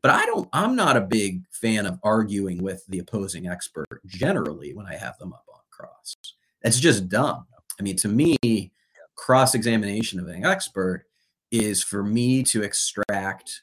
But 0.00 0.12
i 0.12 0.24
don't 0.26 0.48
i'm 0.52 0.76
not 0.76 0.96
a 0.96 1.00
big 1.00 1.42
fan 1.50 1.84
of 1.86 1.98
arguing 2.04 2.62
with 2.62 2.84
the 2.88 3.00
opposing 3.00 3.48
expert 3.48 4.00
generally 4.06 4.72
when 4.72 4.86
i 4.86 4.94
have 4.94 5.18
them 5.18 5.32
up 5.32 5.44
on 5.52 5.60
cross. 5.70 6.16
It's 6.62 6.78
just 6.78 7.08
dumb. 7.08 7.46
I 7.78 7.82
mean 7.82 7.96
to 7.96 8.08
me 8.08 8.72
cross 9.16 9.54
examination 9.54 10.20
of 10.20 10.28
an 10.28 10.44
expert 10.44 11.04
is 11.50 11.82
for 11.82 12.04
me 12.04 12.42
to 12.44 12.62
extract 12.62 13.62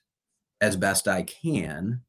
as 0.62 0.76
best 0.76 1.08
I 1.08 1.24
can 1.24 2.02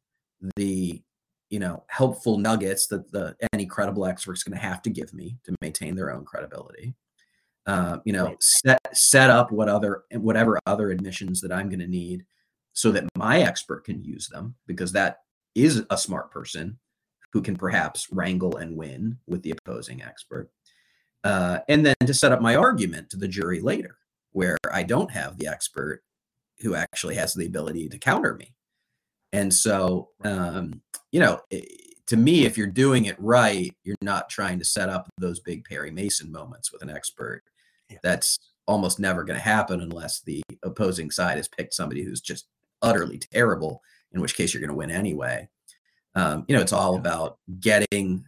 the 0.56 1.02
you 1.50 1.58
know 1.58 1.84
helpful 1.88 2.38
nuggets 2.38 2.86
that 2.88 3.10
the 3.12 3.36
any 3.52 3.66
credible 3.66 4.06
expert's 4.06 4.42
going 4.42 4.58
to 4.58 4.64
have 4.64 4.82
to 4.82 4.90
give 4.90 5.12
me 5.14 5.38
to 5.44 5.54
maintain 5.60 5.94
their 5.94 6.12
own 6.12 6.24
credibility. 6.24 6.94
Uh, 7.66 7.98
you 8.04 8.12
know, 8.12 8.26
Right. 8.26 8.42
set 8.42 8.80
set 8.96 9.30
up 9.30 9.50
what 9.50 9.68
other 9.68 10.04
whatever 10.12 10.58
other 10.66 10.90
admissions 10.90 11.40
that 11.40 11.52
I'm 11.52 11.68
going 11.68 11.80
to 11.80 11.86
need, 11.86 12.24
so 12.72 12.92
that 12.92 13.04
my 13.16 13.40
expert 13.40 13.84
can 13.84 14.02
use 14.02 14.28
them 14.28 14.54
because 14.66 14.92
that 14.92 15.20
is 15.54 15.84
a 15.90 15.98
smart 15.98 16.30
person 16.30 16.78
who 17.32 17.42
can 17.42 17.56
perhaps 17.56 18.06
wrangle 18.12 18.56
and 18.56 18.76
win 18.76 19.18
with 19.26 19.42
the 19.42 19.52
opposing 19.52 20.02
expert. 20.02 20.50
Uh, 21.24 21.58
and 21.68 21.84
then 21.84 21.96
to 22.06 22.14
set 22.14 22.32
up 22.32 22.40
my 22.40 22.54
argument 22.54 23.10
to 23.10 23.16
the 23.16 23.26
jury 23.26 23.60
later, 23.60 23.96
where 24.32 24.58
I 24.72 24.84
don't 24.84 25.10
have 25.10 25.38
the 25.38 25.48
expert 25.48 26.02
who 26.60 26.74
actually 26.74 27.14
has 27.16 27.34
the 27.34 27.46
ability 27.46 27.88
to 27.88 27.98
counter 27.98 28.34
me. 28.34 28.54
And 29.32 29.52
so, 29.52 30.10
um, 30.24 30.80
you 31.12 31.20
know, 31.20 31.40
i- 31.52 31.66
to 32.06 32.16
me, 32.16 32.44
if 32.44 32.56
you're 32.56 32.68
doing 32.68 33.06
it 33.06 33.16
right, 33.18 33.74
you're 33.82 33.96
not 34.00 34.30
trying 34.30 34.58
to 34.60 34.64
set 34.64 34.88
up 34.88 35.08
those 35.18 35.40
big 35.40 35.64
Perry 35.64 35.90
Mason 35.90 36.30
moments 36.30 36.72
with 36.72 36.82
an 36.82 36.90
expert. 36.90 37.42
Yeah. 37.90 37.98
That's 38.02 38.38
almost 38.66 38.98
never 39.00 39.24
going 39.24 39.36
to 39.38 39.42
happen 39.44 39.80
unless 39.80 40.20
the 40.20 40.42
opposing 40.62 41.10
side 41.10 41.36
has 41.36 41.48
picked 41.48 41.74
somebody 41.74 42.02
who's 42.02 42.20
just 42.20 42.46
utterly 42.82 43.18
terrible, 43.18 43.82
in 44.12 44.20
which 44.20 44.36
case 44.36 44.54
you're 44.54 44.60
going 44.60 44.70
to 44.70 44.76
win 44.76 44.90
anyway. 44.90 45.48
Um, 46.14 46.44
you 46.48 46.54
know, 46.54 46.62
it's 46.62 46.72
all 46.72 46.94
Yeah. 46.94 47.00
about 47.00 47.38
getting 47.60 48.24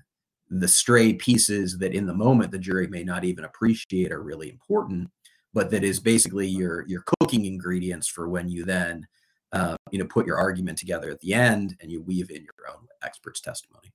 the 0.51 0.69
stray 0.69 1.13
pieces 1.13 1.79
that 1.79 1.93
in 1.93 2.07
the 2.07 2.15
moment 2.15 2.51
the 2.51 2.59
jury 2.59 2.87
may 2.87 3.05
not 3.05 3.25
even 3.25 3.45
appreciate 3.45 4.11
are 4.11 4.23
really 4.23 4.49
important 4.51 5.11
but 5.55 5.71
that 5.71 5.85
is 5.85 5.99
basically 6.01 6.47
your 6.47 6.87
your 6.87 7.03
cooking 7.21 7.45
ingredients 7.47 8.07
for 8.09 8.29
when 8.29 8.49
you 8.49 8.65
then 8.65 9.07
uh, 9.53 9.77
you 9.91 9.99
know 9.99 10.05
put 10.07 10.27
your 10.27 10.37
argument 10.39 10.77
together 10.79 11.11
at 11.11 11.21
the 11.21 11.33
end 11.35 11.77
and 11.81 11.91
you 11.91 12.03
weave 12.03 12.31
in 12.31 12.43
your 12.43 12.71
own 12.73 12.87
expert's 13.03 13.41
testimony 13.41 13.91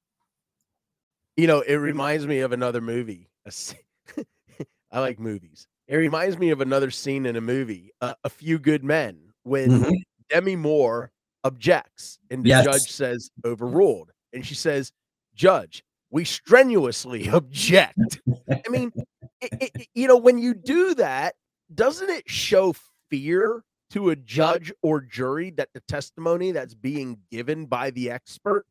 You 1.38 1.48
know, 1.48 1.62
it 1.62 1.76
reminds 1.76 2.28
me 2.28 2.39
of 2.39 2.52
another 2.52 2.82
movie. 2.82 3.30
i 4.92 5.00
like 5.00 5.20
movies. 5.20 5.68
It 5.88 5.96
reminds 5.98 6.38
me 6.38 6.52
of 6.52 6.62
another 6.62 6.92
scene 6.92 7.26
in 7.26 7.36
a 7.36 7.42
movie, 7.42 7.92
uh, 8.02 8.13
A 8.24 8.30
Few 8.30 8.58
Good 8.60 8.84
Men, 8.84 9.34
when 9.44 9.70
Mhm. 9.82 9.92
Demi 10.30 10.56
Moore 10.56 11.12
objects 11.44 12.20
and 12.30 12.44
the 12.44 12.50
Yes. 12.50 12.63
judge 12.63 12.92
says 12.92 13.30
overruled. 13.46 14.12
And 14.32 14.46
she 14.46 14.56
says, 14.56 14.92
Judge, 15.36 15.84
we 16.10 16.24
strenuously 16.24 17.28
object. 17.39 18.22
I 18.50 18.70
mean, 18.70 18.92
it, 19.42 19.52
it- 19.60 19.88
you 19.94 20.08
know, 20.08 20.18
when 20.18 20.38
you 20.38 20.54
do 20.54 20.94
that, 20.96 21.36
doesn't 21.76 22.10
it 22.10 22.30
show 22.30 22.74
fear 23.10 23.64
to 23.92 24.10
a 24.10 24.16
judge 24.16 24.74
or 24.82 25.02
jury 25.02 25.52
that 25.52 25.70
the 25.74 25.80
testimony 25.82 26.52
that's 26.52 26.74
being 26.74 27.18
given 27.30 27.66
by 27.66 27.92
the 27.92 28.10
expert 28.10 28.66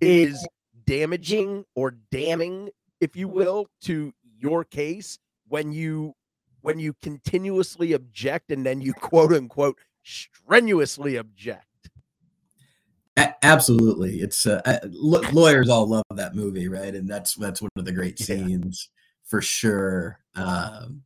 is 0.00 0.46
damaging 0.86 1.64
or 1.74 1.96
damning, 2.10 2.70
if 3.00 3.16
you 3.16 3.28
will, 3.28 3.66
to 3.82 4.12
your 4.38 4.64
case 4.64 5.18
when 5.48 5.72
you 5.72 6.14
when 6.60 6.78
you 6.78 6.94
continuously 7.02 7.92
object 7.92 8.52
and 8.52 8.64
then 8.64 8.80
you 8.80 8.92
quote 9.00 9.32
unquote 9.32 9.78
strenuously 10.04 11.16
object. 11.16 11.66
A- 13.16 13.34
absolutely, 13.44 14.20
it's 14.20 14.46
uh, 14.46 14.62
I- 14.64 14.80
lo- 14.88 15.22
lawyers 15.32 15.68
all 15.68 15.86
love 15.88 16.04
that 16.14 16.34
movie, 16.34 16.68
right? 16.68 16.94
And 16.94 17.08
that's 17.08 17.34
that's 17.34 17.60
one 17.60 17.70
of 17.76 17.84
the 17.84 17.92
great 17.92 18.18
Yeah. 18.20 18.26
scenes 18.26 18.90
for 19.24 19.42
sure. 19.42 20.18
Um, 20.34 21.02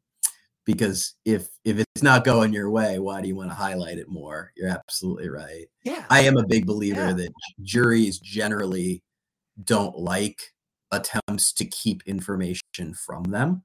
because 0.66 1.14
if 1.24 1.48
if 1.64 1.79
it's 1.79 2.02
not 2.02 2.24
going 2.24 2.52
your 2.52 2.70
way, 2.70 2.98
why 2.98 3.22
do 3.22 3.29
you 3.29 3.37
want 3.37 3.50
to 3.50 3.55
highlight 3.55 3.98
it 3.98 4.09
more? 4.09 4.52
You're 4.57 4.68
absolutely 4.68 5.29
right. 5.31 5.66
Yeah. 5.85 6.05
I 6.11 6.20
am 6.22 6.37
a 6.37 6.46
big 6.46 6.66
believer 6.66 7.07
Yeah. 7.07 7.12
that 7.14 7.33
juries 7.62 8.18
generally 8.18 9.02
don't 9.64 9.96
like 9.98 10.52
attempts 10.90 11.52
to 11.55 11.64
keep 11.64 12.02
information 12.07 12.94
from 12.94 13.22
them, 13.24 13.62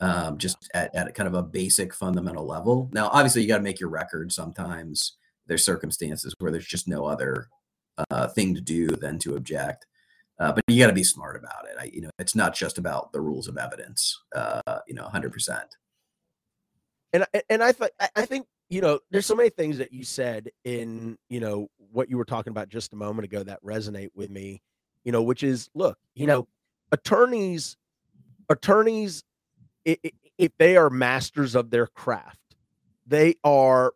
um, 0.00 0.38
just 0.38 0.56
at, 0.72 0.94
at 0.94 1.08
a 1.08 1.12
kind 1.12 1.26
of 1.26 1.34
a 1.34 1.42
basic 1.42 1.92
fundamental 1.92 2.46
level. 2.46 2.88
Now, 2.92 3.08
obviously, 3.08 3.42
you 3.42 3.48
got 3.48 3.58
to 3.58 3.62
make 3.62 3.80
your 3.80 3.90
record 3.90 4.32
sometimes. 4.32 5.16
There's 5.46 5.64
circumstances 5.64 6.34
where 6.38 6.50
there's 6.52 6.66
just 6.66 6.88
no 6.88 7.04
other 7.06 7.48
uh, 8.10 8.28
thing 8.28 8.54
to 8.54 8.60
do 8.60 8.88
than 8.88 9.18
to 9.18 9.36
object. 9.36 9.86
Uh, 10.38 10.52
but 10.52 10.64
you 10.68 10.78
got 10.80 10.86
to 10.86 10.94
be 10.94 11.04
smart 11.04 11.36
about 11.36 11.66
it. 11.68 11.76
I, 11.78 11.90
you 11.92 12.00
know, 12.00 12.10
it's 12.18 12.34
not 12.34 12.54
just 12.54 12.78
about 12.78 13.12
the 13.12 13.20
rules 13.20 13.46
of 13.46 13.58
evidence. 13.58 14.18
Uh, 14.34 14.78
you 14.86 14.94
know, 14.94 15.04
hundred 15.04 15.32
percent. 15.32 15.76
And 17.12 17.24
I- 17.34 17.42
and 17.48 17.62
I 17.62 17.72
thought 17.72 17.90
I 18.16 18.26
think 18.26 18.46
you 18.68 18.80
know 18.80 19.00
there's 19.10 19.26
so 19.26 19.34
many 19.34 19.50
things 19.50 19.78
that 19.78 19.92
you 19.92 20.04
said 20.04 20.50
in 20.64 21.18
you 21.28 21.40
know 21.40 21.68
what 21.92 22.08
you 22.08 22.16
were 22.16 22.24
talking 22.24 22.50
about 22.50 22.68
just 22.68 22.92
a 22.92 22.96
moment 22.96 23.24
ago 23.24 23.42
that 23.42 23.62
resonate 23.64 24.10
with 24.14 24.30
me 24.30 24.62
you 25.04 25.12
know 25.12 25.22
which 25.22 25.42
is 25.42 25.68
look 25.74 25.98
you 26.14 26.26
know 26.26 26.46
attorneys 26.92 27.76
attorneys 28.48 29.24
if 29.84 30.52
they 30.58 30.76
are 30.76 30.90
masters 30.90 31.54
of 31.54 31.70
their 31.70 31.86
craft 31.86 32.38
they 33.06 33.34
are 33.44 33.92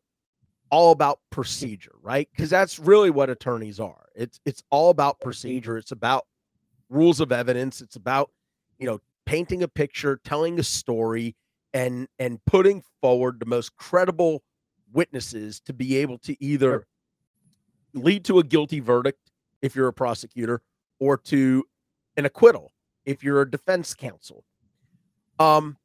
all 0.71 0.91
about 0.91 1.21
procedure 1.31 1.93
right? 2.03 2.29
Because 2.35 2.51
that's 2.51 2.79
really 2.79 3.11
what 3.11 3.31
attorneys 3.31 3.79
are. 3.81 4.07
It's 4.15 4.41
it's 4.45 4.63
all 4.71 4.91
about 4.91 5.21
procedure. 5.21 5.79
It's 5.79 5.93
about 5.93 6.27
rules 6.89 7.21
of 7.21 7.33
evidence. 7.33 7.81
It's 7.81 7.97
about 7.97 8.31
you 8.79 8.87
know 8.87 9.01
painting 9.27 9.63
a 9.63 9.69
picture 9.69 10.21
telling 10.25 10.59
a 10.59 10.63
story 10.63 11.37
and 11.75 12.09
and 12.19 12.43
putting 12.47 12.83
forward 13.03 13.41
the 13.41 13.47
most 13.47 13.77
credible 13.77 14.43
witnesses 14.93 15.61
to 15.61 15.73
be 15.75 15.97
able 15.97 16.17
to 16.19 16.43
either 16.43 16.87
lead 17.93 18.25
to 18.25 18.39
a 18.39 18.45
guilty 18.45 18.81
verdict 18.81 19.31
if 19.61 19.75
you're 19.75 19.89
a 19.89 19.93
prosecutor 19.93 20.63
or 21.01 21.19
to 21.19 21.65
an 22.17 22.25
acquittal 22.25 22.73
if 23.05 23.23
you're 23.23 23.43
a 23.43 23.51
defense 23.51 23.93
counsel. 23.93 24.45
Um 25.39 25.77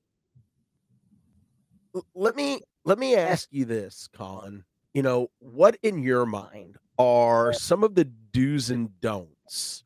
let 2.14 2.36
me 2.36 2.62
let 2.86 3.00
me 3.00 3.16
ask 3.16 3.48
you 3.52 3.66
this 3.66 4.08
colin. 4.14 4.64
You 4.94 5.02
know 5.02 5.32
what 5.40 5.78
in 5.82 6.04
your 6.04 6.26
mind 6.26 6.78
are 7.00 7.52
some 7.52 7.84
of 7.84 7.96
the 7.96 8.06
do's 8.06 8.70
and 8.70 9.00
don'ts 9.02 9.84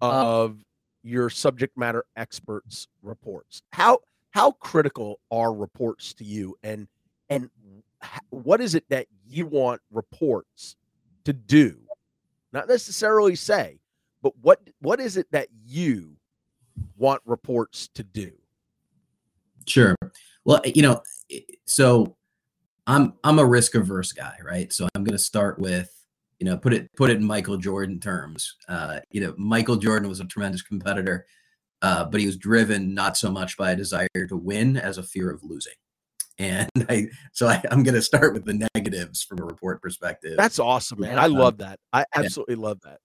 of 0.00 0.64
your 1.02 1.30
subject 1.30 1.78
matter 1.78 2.04
experts 2.16 2.88
reports? 3.02 3.62
How 3.72 4.00
how 4.34 4.50
critical 4.52 5.20
are 5.30 5.54
reports 5.54 6.12
to 6.12 6.24
you 6.24 6.56
and 6.62 6.88
and 7.30 7.48
what 8.30 8.60
is 8.60 8.74
it 8.74 8.84
that 8.90 9.06
you 9.26 9.46
want 9.46 9.80
reports 9.90 10.76
to 11.24 11.32
do 11.32 11.76
not 12.52 12.68
necessarily 12.68 13.34
say 13.34 13.78
but 14.22 14.32
what 14.42 14.60
what 14.80 15.00
is 15.00 15.16
it 15.16 15.26
that 15.30 15.48
you 15.64 16.16
want 16.96 17.20
reports 17.24 17.88
to 17.88 18.02
do 18.02 18.32
Sure. 19.66 19.96
Well, 20.44 20.60
you 20.64 20.82
know, 20.82 21.02
so 21.66 22.16
I'm 22.86 23.14
I'm 23.24 23.38
a 23.38 23.44
risk 23.44 23.74
averse 23.74 24.12
guy, 24.12 24.36
right? 24.44 24.72
So 24.72 24.88
I'm 24.94 25.04
going 25.04 25.16
to 25.16 25.22
start 25.22 25.58
with, 25.58 25.90
you 26.38 26.46
know, 26.46 26.56
put 26.56 26.74
it 26.74 26.90
put 26.96 27.10
it 27.10 27.16
in 27.16 27.24
Michael 27.24 27.56
Jordan 27.56 28.00
terms. 28.00 28.56
Uh, 28.68 29.00
you 29.10 29.20
know, 29.20 29.34
Michael 29.36 29.76
Jordan 29.76 30.08
was 30.08 30.20
a 30.20 30.24
tremendous 30.24 30.62
competitor, 30.62 31.26
uh, 31.84 32.04
but 32.04 32.20
he 32.20 32.26
was 32.26 32.36
driven 32.36 32.94
not 32.94 33.16
so 33.16 33.30
much 33.30 33.56
by 33.56 33.72
a 33.72 33.76
desire 33.76 34.08
to 34.28 34.36
win 34.36 34.76
as 34.76 34.98
a 34.98 35.02
fear 35.02 35.30
of 35.30 35.42
losing. 35.42 35.74
And 36.38 36.68
I, 36.88 37.06
so 37.32 37.46
I, 37.46 37.62
I'm 37.70 37.82
going 37.82 37.94
to 37.94 38.02
start 38.02 38.34
with 38.34 38.44
the 38.44 38.68
negatives 38.74 39.22
from 39.22 39.40
a 39.40 39.44
report 39.44 39.80
perspective. 39.82 40.36
that's 40.36 40.58
awesome 40.58 41.00
man 41.00 41.18
i 41.18 41.26
Um, 41.26 41.32
love 41.32 41.58
that 41.58 41.78
i 41.92 42.04
absolutely 42.14 42.56
love 42.56 42.80
that 42.82 42.98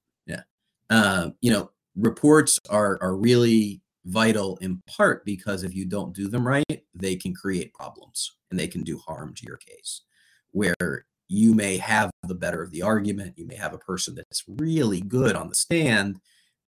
um, 0.90 1.36
you 1.42 1.52
know, 1.52 1.70
reports 1.96 2.60
are 2.70 2.98
are 3.02 3.16
really 3.16 3.82
vital 4.06 4.58
in 4.58 4.82
part 4.88 5.24
because 5.26 5.64
if 5.64 5.76
you 5.76 5.86
don't 5.86 6.16
do 6.16 6.28
them 6.28 6.48
right, 6.48 6.82
they 6.96 7.16
can 7.16 7.34
create 7.34 7.74
problems 7.74 8.36
and 8.50 8.60
they 8.60 8.68
can 8.68 8.84
do 8.84 8.98
harm 8.98 9.34
to 9.36 9.46
your 9.46 9.58
case. 9.58 10.02
Where 10.52 11.06
you 11.28 11.54
may 11.54 11.78
have 11.78 12.10
the 12.28 12.34
better 12.36 12.64
of 12.64 12.72
the 12.72 12.82
argument, 12.82 13.38
you 13.38 13.46
may 13.46 13.56
have 13.56 13.74
a 13.74 13.78
person 13.78 14.16
that's 14.16 14.44
really 14.48 15.02
good 15.02 15.36
on 15.36 15.50
the 15.50 15.56
stand, 15.56 16.20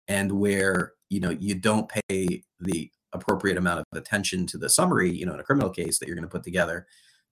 and 0.08 0.30
where 0.32 0.92
you 1.10 1.20
know 1.20 1.30
you 1.30 1.54
don't 1.54 1.88
pay 1.88 2.42
the 2.60 2.90
appropriate 3.12 3.56
amount 3.56 3.80
of 3.80 3.98
attention 3.98 4.46
to 4.46 4.58
the 4.58 4.68
summary, 4.68 5.10
you 5.10 5.24
know, 5.26 5.34
in 5.34 5.40
a 5.40 5.44
criminal 5.44 5.70
case 5.70 5.98
that 5.98 6.06
you're 6.06 6.16
going 6.16 6.28
to 6.28 6.30
put 6.30 6.44
together, 6.44 6.86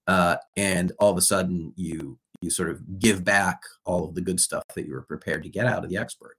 uh, 0.07 0.37
and 0.57 0.91
all 0.99 1.11
of 1.11 1.17
a 1.17 1.21
sudden 1.21 1.73
you 1.75 2.17
you 2.41 2.49
sort 2.49 2.69
of 2.69 2.99
give 2.99 3.23
back 3.23 3.61
all 3.85 4.05
of 4.05 4.15
the 4.15 4.21
good 4.21 4.39
stuff 4.39 4.63
that 4.75 4.85
you 4.85 4.93
were 4.93 5.01
prepared 5.01 5.43
to 5.43 5.49
get 5.49 5.65
out 5.65 5.83
of 5.83 5.89
the 5.89 5.97
expert. 5.97 6.37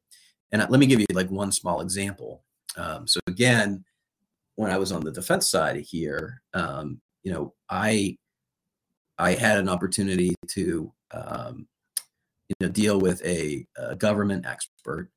And 0.52 0.62
uh, 0.62 0.66
let 0.70 0.80
me 0.80 0.86
give 0.86 1.00
you 1.00 1.06
like 1.12 1.30
one 1.30 1.52
small 1.52 1.80
example. 1.80 2.44
Um, 2.76 3.06
so 3.06 3.18
again, 3.26 3.84
when 4.56 4.70
I 4.70 4.78
was 4.78 4.92
on 4.92 5.02
the 5.02 5.10
defense 5.10 5.50
side 5.50 5.76
here, 5.76 6.42
um, 6.54 7.00
you 7.22 7.32
know, 7.32 7.54
I 7.68 8.16
I 9.18 9.32
had 9.32 9.58
an 9.58 9.68
opportunity 9.68 10.34
to 10.48 10.92
um, 11.12 11.66
you 12.48 12.54
know 12.60 12.68
deal 12.68 13.00
with 13.00 13.24
a, 13.24 13.66
a 13.76 13.96
government 13.96 14.46
expert 14.46 15.10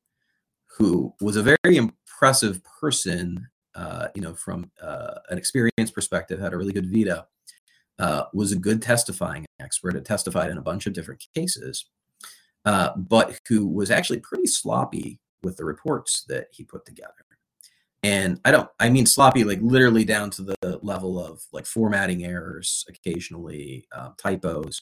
who 0.80 1.14
was 1.22 1.36
a 1.36 1.44
very 1.44 1.78
impressive 1.78 2.62
person. 2.82 3.48
Uh, 3.76 4.08
you 4.16 4.22
know, 4.22 4.34
from 4.34 4.70
uh, 4.82 5.20
an 5.30 5.38
experience 5.38 5.92
perspective, 5.94 6.40
had 6.40 6.54
a 6.54 6.58
really 6.58 6.74
good 6.74 6.92
vita. 6.92 7.28
Uh, 8.00 8.24
was 8.34 8.52
a 8.52 8.58
good 8.58 8.82
testifying 8.82 9.46
expert. 9.60 9.94
Had 9.94 10.06
testified 10.06 10.50
in 10.50 10.58
a 10.58 10.62
bunch 10.62 10.88
of 10.88 10.94
different 10.94 11.24
cases 11.36 11.86
uh, 12.66 12.92
but 12.96 13.40
who 13.48 13.68
was 13.68 13.92
actually 13.92 14.20
pretty 14.20 14.48
sloppy 14.48 15.20
with 15.44 15.58
the 15.58 15.66
reports 15.66 16.26
that 16.28 16.48
he 16.52 16.64
put 16.64 16.86
together. 16.86 17.14
And 18.04 18.40
I 18.46 18.52
don't, 18.52 18.70
I 18.80 18.90
mean 18.90 19.06
sloppy, 19.06 19.44
like 19.44 19.60
literally 19.62 20.06
down 20.06 20.30
to 20.32 20.44
the 20.44 20.80
level 20.82 21.24
of 21.24 21.42
like 21.52 21.66
formatting 21.66 22.24
errors, 22.24 22.86
occasionally 22.88 23.88
um, 23.94 24.14
typos. 24.18 24.82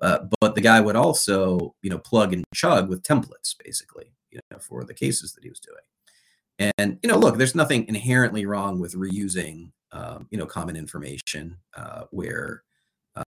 Uh, 0.00 0.18
but 0.40 0.54
the 0.54 0.60
guy 0.60 0.80
would 0.80 0.96
also, 0.96 1.74
you 1.82 1.90
know, 1.90 1.98
plug 1.98 2.32
and 2.32 2.44
chug 2.54 2.88
with 2.88 3.02
templates, 3.02 3.54
basically, 3.62 4.12
you 4.30 4.38
know, 4.50 4.58
for 4.58 4.84
the 4.84 4.94
cases 4.94 5.32
that 5.32 5.42
he 5.42 5.50
was 5.50 5.60
doing. 5.60 6.70
And 6.78 6.98
you 7.02 7.08
know, 7.08 7.18
look, 7.18 7.36
there's 7.36 7.54
nothing 7.54 7.86
inherently 7.88 8.44
wrong 8.44 8.80
with 8.80 8.94
reusing, 8.94 9.70
um, 9.92 10.26
you 10.30 10.38
know, 10.38 10.46
common 10.46 10.76
information 10.76 11.58
uh, 11.76 12.04
where 12.10 12.62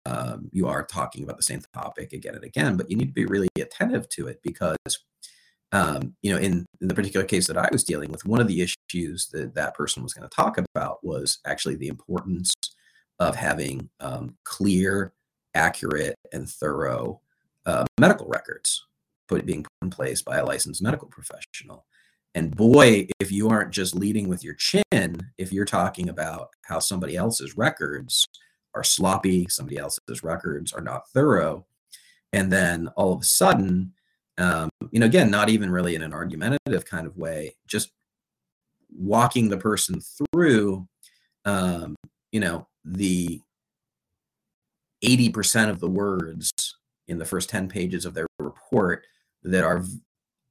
um, 0.06 0.48
you 0.52 0.66
are 0.66 0.84
talking 0.84 1.24
about 1.24 1.36
the 1.36 1.42
same 1.42 1.62
topic 1.74 2.12
again 2.12 2.34
and 2.34 2.44
again, 2.44 2.76
but 2.76 2.90
you 2.90 2.96
need 2.96 3.08
to 3.08 3.12
be 3.12 3.26
really 3.26 3.48
attentive 3.58 4.08
to 4.10 4.26
it 4.28 4.40
because, 4.42 4.76
um, 5.72 6.14
you 6.22 6.32
know, 6.32 6.38
in, 6.38 6.64
in 6.80 6.88
the 6.88 6.94
particular 6.94 7.26
case 7.26 7.46
that 7.46 7.58
I 7.58 7.68
was 7.70 7.84
dealing 7.84 8.10
with, 8.10 8.24
one 8.24 8.40
of 8.40 8.48
the 8.48 8.62
issues 8.62 9.28
that 9.32 9.54
that 9.54 9.74
person 9.74 10.02
was 10.02 10.14
going 10.14 10.28
to 10.28 10.34
talk 10.34 10.58
about 10.74 11.04
was 11.04 11.38
actually 11.46 11.76
the 11.76 11.88
importance 11.88 12.52
of 13.18 13.36
having 13.36 13.88
um, 14.00 14.36
clear, 14.44 15.12
accurate, 15.54 16.16
and 16.32 16.48
thorough 16.48 17.20
uh, 17.66 17.84
medical 17.98 18.26
records 18.26 18.84
put 19.28 19.44
being 19.44 19.62
put 19.62 19.70
in 19.82 19.90
place 19.90 20.22
by 20.22 20.38
a 20.38 20.44
licensed 20.44 20.82
medical 20.82 21.08
professional. 21.08 21.84
And 22.34 22.54
boy, 22.54 23.08
if 23.20 23.32
you 23.32 23.48
aren't 23.48 23.72
just 23.72 23.94
leading 23.94 24.28
with 24.28 24.44
your 24.44 24.54
chin, 24.54 25.30
if 25.38 25.52
you're 25.52 25.64
talking 25.64 26.08
about 26.08 26.50
how 26.64 26.78
somebody 26.78 27.16
else's 27.16 27.56
records 27.56 28.26
are 28.74 28.84
sloppy, 28.84 29.46
somebody 29.48 29.76
else's 29.76 30.22
records 30.22 30.72
are 30.72 30.80
not 30.82 31.08
thorough, 31.10 31.66
and 32.32 32.52
then 32.52 32.88
all 32.96 33.12
of 33.12 33.22
a 33.22 33.24
sudden, 33.24 33.92
um, 34.36 34.70
you 34.90 35.00
know, 35.00 35.06
again, 35.06 35.30
not 35.30 35.48
even 35.48 35.70
really 35.70 35.94
in 35.94 36.02
an 36.02 36.12
argumentative 36.12 36.84
kind 36.84 37.06
of 37.06 37.16
way, 37.16 37.56
just 37.66 37.90
walking 38.96 39.48
the 39.48 39.56
person 39.56 40.00
through, 40.00 40.86
um, 41.44 41.96
you 42.30 42.40
know, 42.40 42.66
the 42.84 43.40
80% 45.04 45.68
of 45.70 45.80
the 45.80 45.88
words 45.88 46.50
in 47.06 47.18
the 47.18 47.24
first 47.24 47.48
10 47.48 47.68
pages 47.68 48.04
of 48.04 48.14
their 48.14 48.26
report 48.38 49.06
that 49.42 49.64
are 49.64 49.84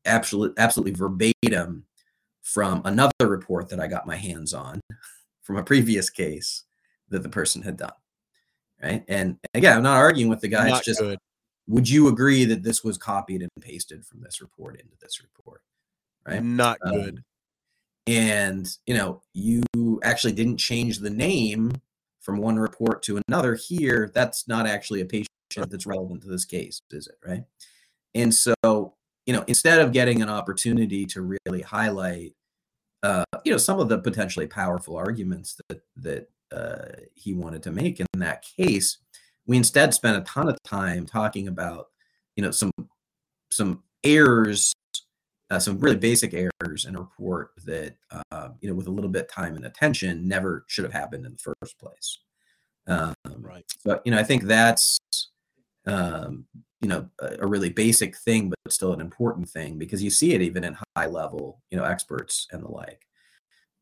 absolutely 0.06 0.56
absolutely 0.62 0.94
verbatim 0.94 1.84
from 2.42 2.82
another 2.86 3.12
report 3.22 3.70
that 3.70 3.80
I 3.80 3.88
got 3.88 4.08
my 4.08 4.16
hands 4.16 4.54
on 4.54 4.80
from 5.44 5.58
a 5.58 5.64
previous 5.64 6.10
case 6.10 6.64
that 7.10 7.24
the 7.24 7.30
person 7.30 7.62
had 7.62 7.78
done. 7.78 7.92
right? 8.82 9.04
And 9.08 9.38
again, 9.54 9.78
I'm 9.78 9.84
not 9.84 9.98
arguing 9.98 10.30
with 10.30 10.42
the 10.42 10.48
guy. 10.48 10.70
Not 10.70 10.78
it's 10.80 10.86
just 10.86 11.00
good. 11.00 11.20
would 11.68 11.90
you 11.90 12.08
agree 12.08 12.46
that 12.46 12.64
this 12.64 12.84
was 12.84 12.98
copied 12.98 13.42
and 13.42 13.52
pasted 13.62 14.06
from 14.06 14.22
this 14.22 14.42
report 14.42 14.80
into 14.80 14.94
this 15.02 15.22
report? 15.22 15.62
Right. 16.26 16.44
Not 16.44 16.78
Um, 16.84 16.92
good. 16.94 17.24
and 18.08 18.68
you 18.86 18.96
know, 18.96 19.22
you 19.34 19.64
actually 20.04 20.34
didn't 20.34 20.58
change 20.58 21.00
the 21.00 21.10
name 21.10 21.74
from 22.28 22.40
one 22.40 22.60
report 22.60 23.02
to 23.02 23.22
another 23.30 23.56
here. 23.56 24.12
That's 24.14 24.50
not 24.50 24.68
actually 24.68 25.00
a 25.00 25.06
patient 25.06 25.30
that's 25.56 25.86
relevant 25.86 26.24
to 26.24 26.28
this 26.28 26.44
case, 26.44 26.82
is 26.92 27.08
it? 27.08 27.16
Right. 27.26 27.46
And 28.14 28.36
so, 28.36 28.54
you 29.26 29.32
know, 29.32 29.46
instead 29.48 29.80
of 29.80 29.94
getting 29.94 30.22
an 30.22 30.28
opportunity 30.28 31.06
to 31.06 31.38
really 31.46 31.62
highlight, 31.62 32.34
uh, 33.02 33.24
you 33.46 33.54
know, 33.54 33.58
some 33.58 33.80
of 33.80 33.88
the 33.88 34.00
potentially 34.00 34.46
powerful 34.46 34.98
arguments 34.98 35.58
that 35.70 35.82
that 35.96 36.30
uh, 36.52 37.00
he 37.14 37.34
wanted 37.34 37.64
to 37.64 37.72
make 37.72 38.02
in 38.02 38.08
that 38.18 38.44
case, 38.58 38.98
we 39.46 39.56
instead 39.56 39.94
spent 39.94 40.18
a 40.18 40.22
ton 40.22 40.50
of 40.50 40.58
time 40.64 41.06
talking 41.06 41.48
about, 41.48 41.88
you 42.36 42.44
know, 42.44 42.52
some 42.52 42.72
some 43.54 43.84
errors, 44.04 44.74
uh, 45.50 45.60
some 45.60 45.80
really 45.80 45.98
basic 45.98 46.34
errors 46.34 46.86
in 46.86 46.96
a 46.96 47.00
report 47.00 47.52
that, 47.66 47.96
uh, 48.32 48.50
you 48.60 48.70
know, 48.70 48.76
with 48.76 48.88
a 48.88 48.92
little 48.92 49.10
bit 49.10 49.30
time 49.30 49.56
and 49.56 49.66
attention, 49.66 50.28
never 50.28 50.66
should 50.68 50.84
have 50.84 50.94
happened 50.94 51.26
in 51.26 51.34
the 51.34 51.54
first 51.62 51.78
place. 51.80 52.20
Um, 52.88 53.14
Right. 53.40 53.66
but 53.86 54.02
you 54.06 54.12
know, 54.12 54.18
I 54.18 54.24
think 54.24 54.44
that's 54.44 54.98
um, 55.86 56.46
you 56.82 56.88
know 56.88 57.10
a, 57.20 57.38
a 57.42 57.48
really 57.48 57.70
basic 57.70 58.16
thing, 58.18 58.50
but 58.50 58.74
still 58.74 58.94
an 58.94 59.02
important 59.02 59.50
thing 59.50 59.78
because 59.78 60.04
you 60.04 60.10
see 60.10 60.34
it 60.34 60.42
even 60.42 60.64
in 60.64 60.78
high 60.96 61.08
level, 61.08 61.62
you 61.70 61.78
know, 61.78 61.84
experts 61.84 62.48
and 62.52 62.64
the 62.64 62.70
like. 62.70 63.06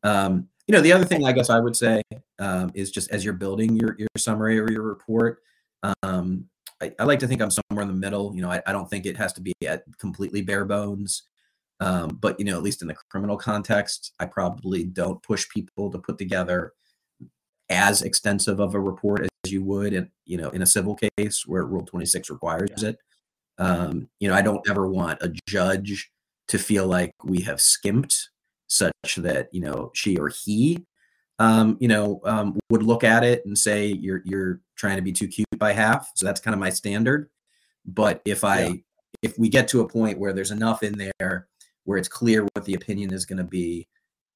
Um, 0.02 0.48
you 0.66 0.72
know, 0.72 0.80
the 0.80 0.92
other 0.92 1.04
thing 1.04 1.24
I 1.24 1.32
guess 1.32 1.50
I 1.50 1.60
would 1.60 1.76
say 1.76 2.02
um, 2.38 2.70
is 2.74 2.90
just 2.90 3.10
as 3.10 3.24
you're 3.24 3.34
building 3.34 3.76
your 3.76 3.96
your 3.98 4.08
summary 4.16 4.58
or 4.58 4.70
your 4.70 4.82
report, 4.82 5.40
um, 6.02 6.46
I, 6.82 6.92
I 6.98 7.04
like 7.04 7.20
to 7.20 7.28
think 7.28 7.40
I'm 7.40 7.50
somewhere 7.50 7.82
in 7.82 7.88
the 7.88 7.94
middle. 7.94 8.34
You 8.34 8.42
know, 8.42 8.50
I, 8.50 8.62
I 8.66 8.72
don't 8.72 8.88
think 8.90 9.06
it 9.06 9.16
has 9.16 9.32
to 9.34 9.40
be 9.40 9.52
at 9.66 9.84
completely 9.98 10.42
bare 10.42 10.64
bones. 10.64 11.22
Um, 11.80 12.18
but 12.20 12.38
you 12.38 12.46
know, 12.46 12.56
at 12.56 12.62
least 12.62 12.82
in 12.82 12.88
the 12.88 12.96
criminal 13.10 13.36
context, 13.36 14.12
I 14.18 14.26
probably 14.26 14.84
don't 14.84 15.22
push 15.22 15.48
people 15.48 15.90
to 15.90 15.98
put 15.98 16.18
together 16.18 16.72
as 17.68 18.02
extensive 18.02 18.60
of 18.60 18.74
a 18.74 18.80
report 18.80 19.22
as 19.44 19.52
you 19.52 19.62
would 19.64 19.92
in 19.92 20.08
you 20.24 20.38
know 20.38 20.50
in 20.50 20.62
a 20.62 20.66
civil 20.66 20.96
case 21.18 21.44
where 21.46 21.64
Rule 21.64 21.84
26 21.84 22.30
requires 22.30 22.82
it. 22.82 22.98
Um, 23.58 24.08
you 24.20 24.28
know, 24.28 24.34
I 24.34 24.42
don't 24.42 24.66
ever 24.68 24.86
want 24.86 25.22
a 25.22 25.32
judge 25.48 26.10
to 26.48 26.58
feel 26.58 26.86
like 26.86 27.12
we 27.24 27.40
have 27.42 27.60
skimped 27.60 28.30
such 28.68 29.16
that 29.16 29.48
you 29.52 29.60
know 29.60 29.90
she 29.94 30.16
or 30.16 30.28
he 30.28 30.84
um, 31.38 31.76
you 31.80 31.88
know 31.88 32.20
um, 32.24 32.58
would 32.70 32.82
look 32.82 33.04
at 33.04 33.24
it 33.24 33.44
and 33.44 33.56
say 33.56 33.86
you're 33.86 34.22
you're 34.24 34.60
trying 34.76 34.96
to 34.96 35.02
be 35.02 35.12
too 35.12 35.28
cute 35.28 35.46
by 35.58 35.72
half. 35.72 36.10
So 36.14 36.24
that's 36.24 36.40
kind 36.40 36.54
of 36.54 36.60
my 36.60 36.70
standard. 36.70 37.28
But 37.84 38.22
if 38.24 38.44
I 38.44 38.60
Yeah. 38.60 38.74
if 39.22 39.38
we 39.38 39.48
get 39.48 39.68
to 39.68 39.80
a 39.80 39.88
point 39.88 40.18
where 40.18 40.32
there's 40.32 40.50
enough 40.50 40.82
in 40.82 40.96
there 41.18 41.48
where 41.86 41.98
it's 41.98 42.08
clear 42.08 42.44
what 42.52 42.64
the 42.64 42.74
opinion 42.74 43.12
is 43.12 43.24
going 43.24 43.38
to 43.38 43.44
be, 43.44 43.88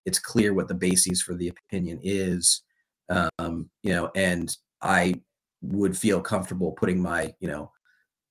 it's 0.07 0.19
clear 0.19 0.55
what 0.55 0.69
the 0.69 0.75
basis 0.75 1.21
for 1.21 1.35
the 1.35 1.49
opinion 1.49 2.01
is, 2.03 2.63
um, 3.11 3.69
you 3.83 3.93
know, 3.93 4.11
and 4.15 4.57
I 4.81 5.21
would 5.61 5.99
feel 5.99 6.21
comfortable 6.21 6.73
putting 6.73 7.03
my, 7.03 7.35
you 7.41 7.49
know, 7.49 7.73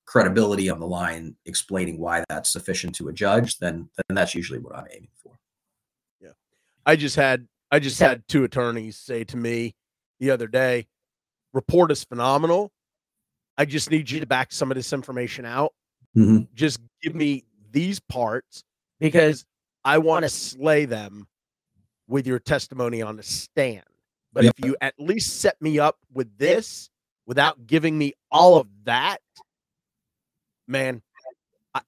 credibility 0.05 0.69
on 0.69 0.79
the 0.79 0.87
line, 0.87 1.35
explaining 1.45 1.99
why 1.99 2.23
that's 2.29 2.51
sufficient 2.51 2.95
to 2.95 3.09
a 3.09 3.13
judge, 3.13 3.59
then 3.59 3.89
then 3.97 4.15
that's 4.15 4.33
usually 4.33 4.59
what 4.59 4.75
I'm 4.75 4.87
aiming 4.91 5.11
for. 5.21 5.37
Yeah. 6.19 6.31
I 6.85 6.95
just 6.95 7.15
had 7.17 7.47
I 7.71 7.79
just 7.79 7.99
had 7.99 8.27
two 8.27 8.45
attorneys 8.45 8.97
say 8.97 9.25
to 9.25 9.37
me 9.37 9.75
the 10.19 10.31
other 10.31 10.47
day, 10.47 10.87
report 11.53 11.91
is 11.91 12.03
phenomenal. 12.05 12.71
I 13.57 13.65
just 13.65 13.91
need 13.91 14.09
you 14.09 14.21
to 14.21 14.25
back 14.25 14.53
some 14.53 14.71
of 14.71 14.75
this 14.75 14.93
information 14.93 15.45
out. 15.45 15.73
mm-hmm. 16.15 16.43
Just 16.55 16.79
give 17.03 17.13
me 17.13 17.43
these 17.71 17.99
parts 17.99 18.63
because 18.99 19.45
I 19.83 19.97
want 19.97 20.23
to 20.23 20.29
slay 20.29 20.85
them 20.85 21.27
with 22.07 22.27
your 22.27 22.39
testimony 22.39 23.01
on 23.01 23.15
the 23.15 23.23
stand. 23.23 23.83
But 24.33 24.43
Yep. 24.43 24.55
if 24.57 24.65
you 24.65 24.75
at 24.81 24.93
least 24.99 25.39
set 25.39 25.61
me 25.61 25.79
up 25.79 25.97
with 26.11 26.37
this 26.37 26.89
without 27.25 27.65
giving 27.65 27.97
me 27.97 28.13
all 28.31 28.57
of 28.57 28.67
that, 28.83 29.21
man, 30.67 31.01
I, 31.73 31.81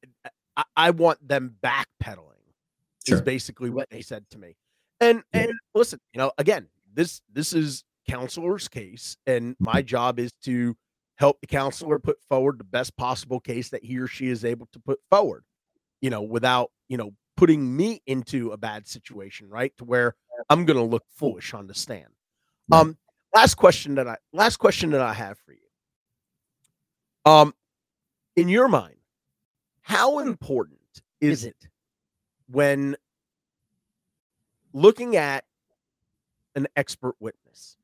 I, 0.57 0.63
I 0.75 0.89
want 0.91 1.27
them 1.27 1.55
backpedaling. 1.63 2.27
Is 3.07 3.21
basically 3.21 3.71
what 3.71 3.89
they 3.89 4.01
said 4.01 4.29
to 4.29 4.37
me. 4.37 4.55
And 4.99 5.23
Yeah. 5.33 5.41
and 5.41 5.53
listen, 5.73 5.99
you 6.13 6.19
know, 6.19 6.31
again, 6.37 6.69
this 6.93 7.21
this 7.33 7.51
is 7.51 7.83
counselor's 8.07 8.67
case, 8.67 9.17
and 9.25 9.55
my 9.59 9.81
mm-hmm. 9.81 9.87
job 9.87 10.19
is 10.19 10.31
to 10.43 10.77
help 11.15 11.41
the 11.41 11.47
counselor 11.47 11.99
put 11.99 12.21
forward 12.29 12.59
the 12.59 12.63
best 12.63 12.95
possible 12.95 13.39
case 13.39 13.69
that 13.69 13.83
he 13.83 13.97
or 13.97 14.07
she 14.07 14.27
is 14.27 14.45
able 14.45 14.67
to 14.71 14.79
put 14.79 14.99
forward. 15.09 15.43
You 16.01 16.09
know, 16.09 16.21
without 16.21 16.71
you 16.89 16.97
know 16.97 17.11
putting 17.37 17.75
me 17.75 18.01
into 18.05 18.51
a 18.51 18.57
bad 18.57 18.87
situation, 18.87 19.49
right? 19.49 19.75
To 19.77 19.85
where 19.85 20.15
I'm 20.49 20.65
going 20.65 20.77
to 20.77 20.83
look 20.83 21.03
foolish 21.15 21.53
on 21.53 21.67
the 21.67 21.73
stand. 21.73 22.09
Um, 22.71 22.97
last 23.33 23.55
question 23.55 23.95
that 23.95 24.07
I 24.07 24.17
last 24.33 24.57
question 24.57 24.91
that 24.91 25.01
I 25.01 25.13
have 25.13 25.37
for 25.39 25.53
you. 25.53 27.31
Um, 27.31 27.53
in 28.35 28.49
your 28.49 28.67
mind, 28.67 28.95
how 29.81 30.19
important 30.19 30.79
is 31.19 31.45
it 31.45 31.67
when 32.47 32.95
looking 34.73 35.15
at 35.15 35.43
an 36.55 36.67
expert 36.75 37.15
witness 37.19 37.77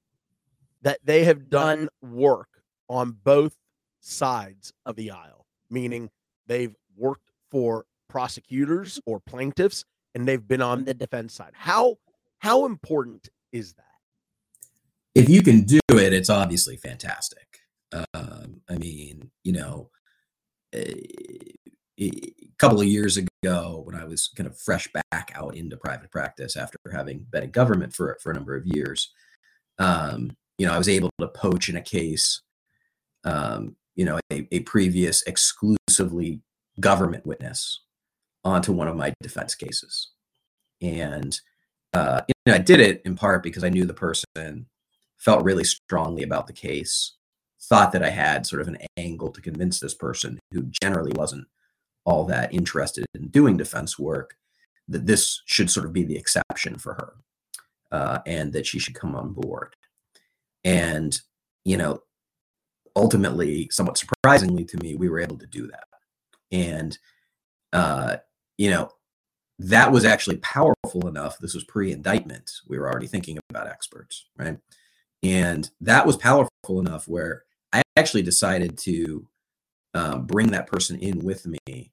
that 0.81 0.99
they 1.03 1.23
have 1.23 1.49
done 1.49 1.89
work 2.01 2.49
on 2.89 3.11
both 3.23 3.55
sides 3.99 4.73
of 4.85 4.95
the 4.95 5.11
aisle, 5.11 5.45
meaning 5.69 6.09
they've 6.47 6.75
worked 6.95 7.31
for 7.49 7.85
prosecutors 8.09 8.99
or 9.05 9.19
plaintiffs 9.19 9.83
and 10.15 10.27
they've 10.27 10.47
been 10.47 10.61
on 10.61 10.85
the 10.85 10.93
defense 10.93 11.33
side. 11.33 11.51
How 11.53 11.97
how 12.39 12.65
important 12.65 13.29
is 13.51 13.73
that? 13.73 13.87
if 15.17 15.27
you 15.27 15.41
can 15.41 15.61
do 15.61 15.79
it, 15.89 16.13
it's 16.13 16.29
obviously 16.29 16.77
fantastic. 16.77 17.47
Um, 17.91 18.61
I 18.69 18.75
mean, 18.77 19.31
you 19.43 19.53
know, 19.53 19.89
a, 20.75 20.93
a 21.99 22.11
couple 22.59 22.79
of 22.79 22.85
years 22.85 23.17
ago, 23.17 23.81
when 23.83 23.95
I 23.95 24.03
was 24.03 24.27
kind 24.35 24.45
of 24.45 24.59
fresh 24.59 24.87
back 24.93 25.31
out 25.33 25.55
into 25.55 25.75
private 25.75 26.11
practice 26.11 26.55
after 26.55 26.77
having 26.91 27.25
been 27.31 27.45
in 27.45 27.49
government 27.49 27.95
for 27.95 28.15
for 28.21 28.29
a 28.29 28.35
number 28.35 28.55
of 28.55 28.67
years, 28.67 29.11
um, 29.79 30.37
you 30.59 30.67
know, 30.67 30.73
I 30.73 30.77
was 30.77 30.87
able 30.87 31.09
to 31.19 31.29
poach 31.29 31.67
in 31.67 31.77
a 31.77 31.81
case, 31.81 32.43
um, 33.23 33.75
you 33.95 34.05
know, 34.05 34.19
a, 34.31 34.47
a 34.51 34.59
previous 34.61 35.23
exclusively 35.23 36.41
government 36.79 37.25
witness 37.25 37.81
onto 38.47 38.71
one 38.71 38.87
of 38.87 38.95
my 38.95 39.13
defense 39.21 39.55
cases, 39.55 40.09
and 40.81 41.39
uh, 41.93 42.21
I 42.47 42.57
did 42.57 42.79
it 42.79 43.01
in 43.05 43.15
part 43.15 43.43
because 43.43 43.63
I 43.63 43.69
knew 43.69 43.85
the 43.85 43.93
person 43.93 44.67
felt 45.17 45.43
really 45.43 45.63
strongly 45.63 46.23
about 46.23 46.47
the 46.47 46.53
case, 46.53 47.15
thought 47.61 47.91
that 47.91 48.03
I 48.03 48.09
had 48.09 48.45
sort 48.45 48.61
of 48.61 48.67
an 48.67 48.77
angle 48.97 49.31
to 49.31 49.41
convince 49.41 49.79
this 49.79 49.93
person 49.93 50.39
who 50.51 50.69
generally 50.81 51.11
wasn't 51.15 51.47
all 52.05 52.23
that 52.25 52.53
interested 52.53 53.05
in 53.15 53.27
doing 53.27 53.57
defense 53.57 53.99
work 53.99 54.35
that 54.87 55.05
this 55.05 55.41
should 55.45 55.69
sort 55.69 55.85
of 55.85 55.91
be 55.91 56.03
the 56.03 56.17
exception 56.17 56.77
for 56.77 56.93
her 56.93 57.13
uh, 57.91 58.19
and 58.25 58.53
that 58.53 58.65
she 58.65 58.79
should 58.79 58.95
come 58.95 59.15
on 59.15 59.33
board. 59.33 59.75
And, 60.63 61.19
you 61.65 61.75
know, 61.75 62.01
ultimately, 62.95 63.67
somewhat 63.71 63.97
surprisingly 63.97 64.63
to 64.65 64.77
me, 64.77 64.95
we 64.95 65.09
were 65.09 65.19
able 65.19 65.37
to 65.39 65.47
do 65.47 65.67
that. 65.67 65.83
And, 66.51 66.97
uh, 67.73 68.17
you 68.57 68.69
know, 68.69 68.89
that 69.59 69.91
was 69.91 70.05
actually 70.05 70.37
powerful 70.37 71.07
enough. 71.07 71.37
This 71.39 71.53
was 71.53 71.63
pre 71.63 71.91
indictment. 71.91 72.51
We 72.67 72.77
were 72.77 72.89
already 72.89 73.07
thinking 73.07 73.39
about 73.49 73.67
experts, 73.67 74.25
right? 74.37 74.57
And 75.23 75.69
that 75.81 76.05
was 76.05 76.15
powerful 76.17 76.79
enough 76.79 77.07
where 77.07 77.43
I 77.73 77.81
actually 77.95 78.21
decided 78.21 78.77
to 78.79 79.27
uh, 79.93 80.17
bring 80.19 80.51
that 80.51 80.67
person 80.67 80.99
in 80.99 81.23
with 81.23 81.47
me 81.47 81.91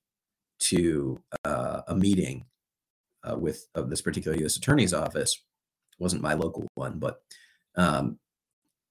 to 0.61 1.21
uh, 1.45 1.83
a 1.89 1.95
meeting 1.95 2.45
uh, 3.23 3.37
with 3.37 3.67
of 3.75 3.89
this 3.89 4.03
particular 4.03 4.37
U.S. 4.39 4.57
Attorney's 4.57 4.93
office. 4.93 5.41
It 5.99 6.03
wasn't 6.03 6.23
my 6.23 6.35
local 6.35 6.67
one, 6.75 6.99
but 6.99 7.23
um, 7.77 8.19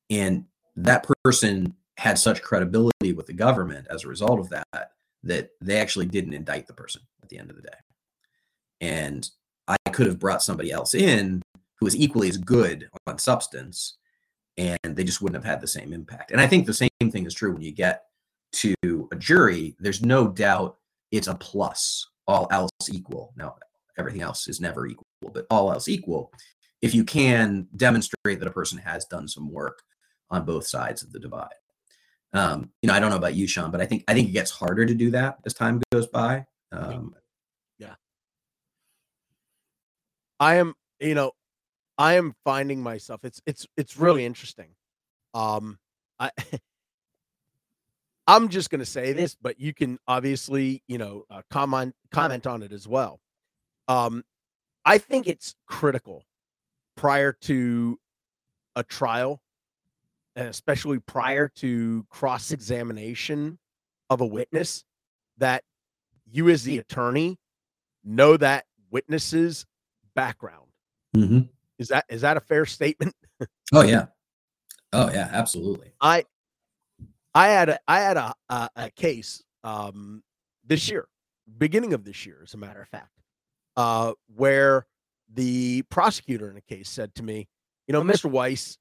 and 0.09 0.45
that 0.75 1.07
person 1.23 1.75
had 1.97 2.17
such 2.17 2.41
credibility 2.41 3.13
with 3.13 3.27
the 3.27 3.33
government 3.33 3.87
as 3.89 4.03
a 4.03 4.07
result 4.07 4.39
of 4.39 4.49
that 4.49 4.91
that 5.23 5.49
they 5.61 5.79
actually 5.79 6.05
didn't 6.05 6.33
indict 6.33 6.67
the 6.67 6.73
person 6.73 7.01
at 7.21 7.29
the 7.29 7.37
end 7.37 7.49
of 7.49 7.55
the 7.55 7.61
day. 7.61 7.77
And 8.81 9.29
I 9.67 9.77
could 9.91 10.07
have 10.07 10.19
brought 10.19 10.43
somebody 10.43 10.71
else 10.71 10.93
in 10.93 11.41
who 11.79 11.85
was 11.85 11.95
equally 11.95 12.29
as 12.29 12.37
good 12.37 12.89
on 13.07 13.17
substance 13.17 13.97
and 14.57 14.77
they 14.83 15.03
just 15.03 15.21
wouldn't 15.21 15.43
have 15.43 15.51
had 15.51 15.61
the 15.61 15.67
same 15.67 15.93
impact. 15.93 16.31
And 16.31 16.39
I 16.39 16.47
think 16.47 16.65
the 16.65 16.73
same 16.73 16.89
thing 17.11 17.25
is 17.25 17.33
true 17.33 17.53
when 17.53 17.61
you 17.61 17.71
get 17.71 18.03
to 18.53 18.75
a 19.11 19.15
jury. 19.15 19.75
There's 19.79 20.03
no 20.03 20.27
doubt 20.27 20.77
it's 21.11 21.27
a 21.27 21.35
plus, 21.35 22.07
all 22.27 22.47
else 22.51 22.69
equal. 22.91 23.33
Now, 23.35 23.55
everything 23.97 24.21
else 24.21 24.47
is 24.47 24.59
never 24.59 24.85
equal, 24.85 25.05
but 25.21 25.45
all 25.49 25.71
else 25.71 25.87
equal, 25.87 26.31
if 26.81 26.93
you 26.93 27.03
can 27.03 27.67
demonstrate 27.75 28.39
that 28.39 28.47
a 28.47 28.51
person 28.51 28.77
has 28.77 29.05
done 29.05 29.27
some 29.27 29.51
work 29.51 29.81
on 30.29 30.45
both 30.45 30.67
sides 30.67 31.01
of 31.03 31.11
the 31.11 31.19
divide. 31.19 31.49
Um, 32.33 32.71
you 32.81 32.87
know, 32.87 32.93
I 32.93 32.99
don't 32.99 33.11
know 33.11 33.17
about 33.17 33.35
you, 33.35 33.47
Sean, 33.47 33.71
but 33.71 33.81
I 33.81 33.85
think 33.85 34.03
I 34.07 34.13
think 34.13 34.29
it 34.29 34.31
gets 34.31 34.51
harder 34.51 34.85
to 34.85 34.93
do 34.95 35.11
that 35.11 35.37
as 35.45 35.53
time 35.53 35.81
goes 35.91 36.07
by. 36.07 36.45
Um, 36.71 37.15
yeah, 37.77 37.95
I 40.39 40.55
am, 40.55 40.73
you 40.99 41.13
know, 41.13 41.31
I 41.97 42.13
am 42.15 42.33
finding 42.43 42.81
myself. 42.81 43.23
It's 43.23 43.41
it's 43.45 43.67
it's 43.77 43.97
really 43.97 44.25
interesting. 44.25 44.69
Um, 45.33 45.77
I 46.19 46.31
I'm 48.27 48.49
just 48.49 48.69
going 48.69 48.79
to 48.79 48.85
say 48.85 49.13
this, 49.13 49.35
but 49.35 49.59
you 49.59 49.73
can 49.73 49.99
obviously, 50.07 50.81
you 50.87 50.97
know, 50.97 51.25
uh, 51.29 51.41
comment 51.51 51.93
comment 52.11 52.47
on 52.47 52.63
it 52.63 52.71
as 52.71 52.87
well. 52.87 53.19
Um, 53.87 54.23
I 54.85 54.97
think 54.97 55.27
it's 55.27 55.55
critical 55.67 56.23
prior 56.95 57.33
to 57.41 57.99
a 58.75 58.83
trial, 58.83 59.41
especially 60.35 60.99
prior 60.99 61.47
to 61.47 62.05
cross 62.09 62.51
examination 62.51 63.57
of 64.09 64.21
a 64.21 64.25
witness, 64.25 64.83
that 65.37 65.63
you 66.31 66.49
as 66.49 66.63
the 66.63 66.77
attorney 66.79 67.37
know 68.03 68.37
that 68.37 68.65
witness's 68.91 69.65
background. 70.15 70.67
mhm. 71.15 71.49
Is 71.79 71.87
that 71.89 72.05
is 72.09 72.21
that 72.21 72.37
a 72.37 72.41
fair 72.41 72.65
statement? 72.65 73.15
Oh 73.73 73.81
yeah, 73.81 74.05
oh 74.93 75.09
yeah, 75.11 75.29
absolutely. 75.31 75.91
I 75.99 76.23
I 77.33 77.47
had 77.47 77.69
a 77.69 77.79
I 77.87 77.99
had 77.99 78.17
a 78.17 78.33
a, 78.49 78.69
a 78.75 78.89
case 78.91 79.43
um 79.63 80.23
this 80.63 80.89
year, 80.89 81.07
beginning 81.57 81.93
of 81.93 82.03
this 82.05 82.25
year, 82.25 82.41
as 82.43 82.53
a 82.53 82.57
matter 82.57 82.81
of 82.81 82.87
fact, 82.87 83.09
uh, 83.75 84.13
where 84.35 84.85
the 85.33 85.81
prosecutor 85.89 86.49
in 86.51 86.57
a 86.57 86.61
case 86.61 86.87
said 86.89 87.13
to 87.15 87.23
me, 87.23 87.47
you 87.87 87.93
know, 87.93 88.01
Mr. 88.03 88.29
Weiss, 88.29 88.77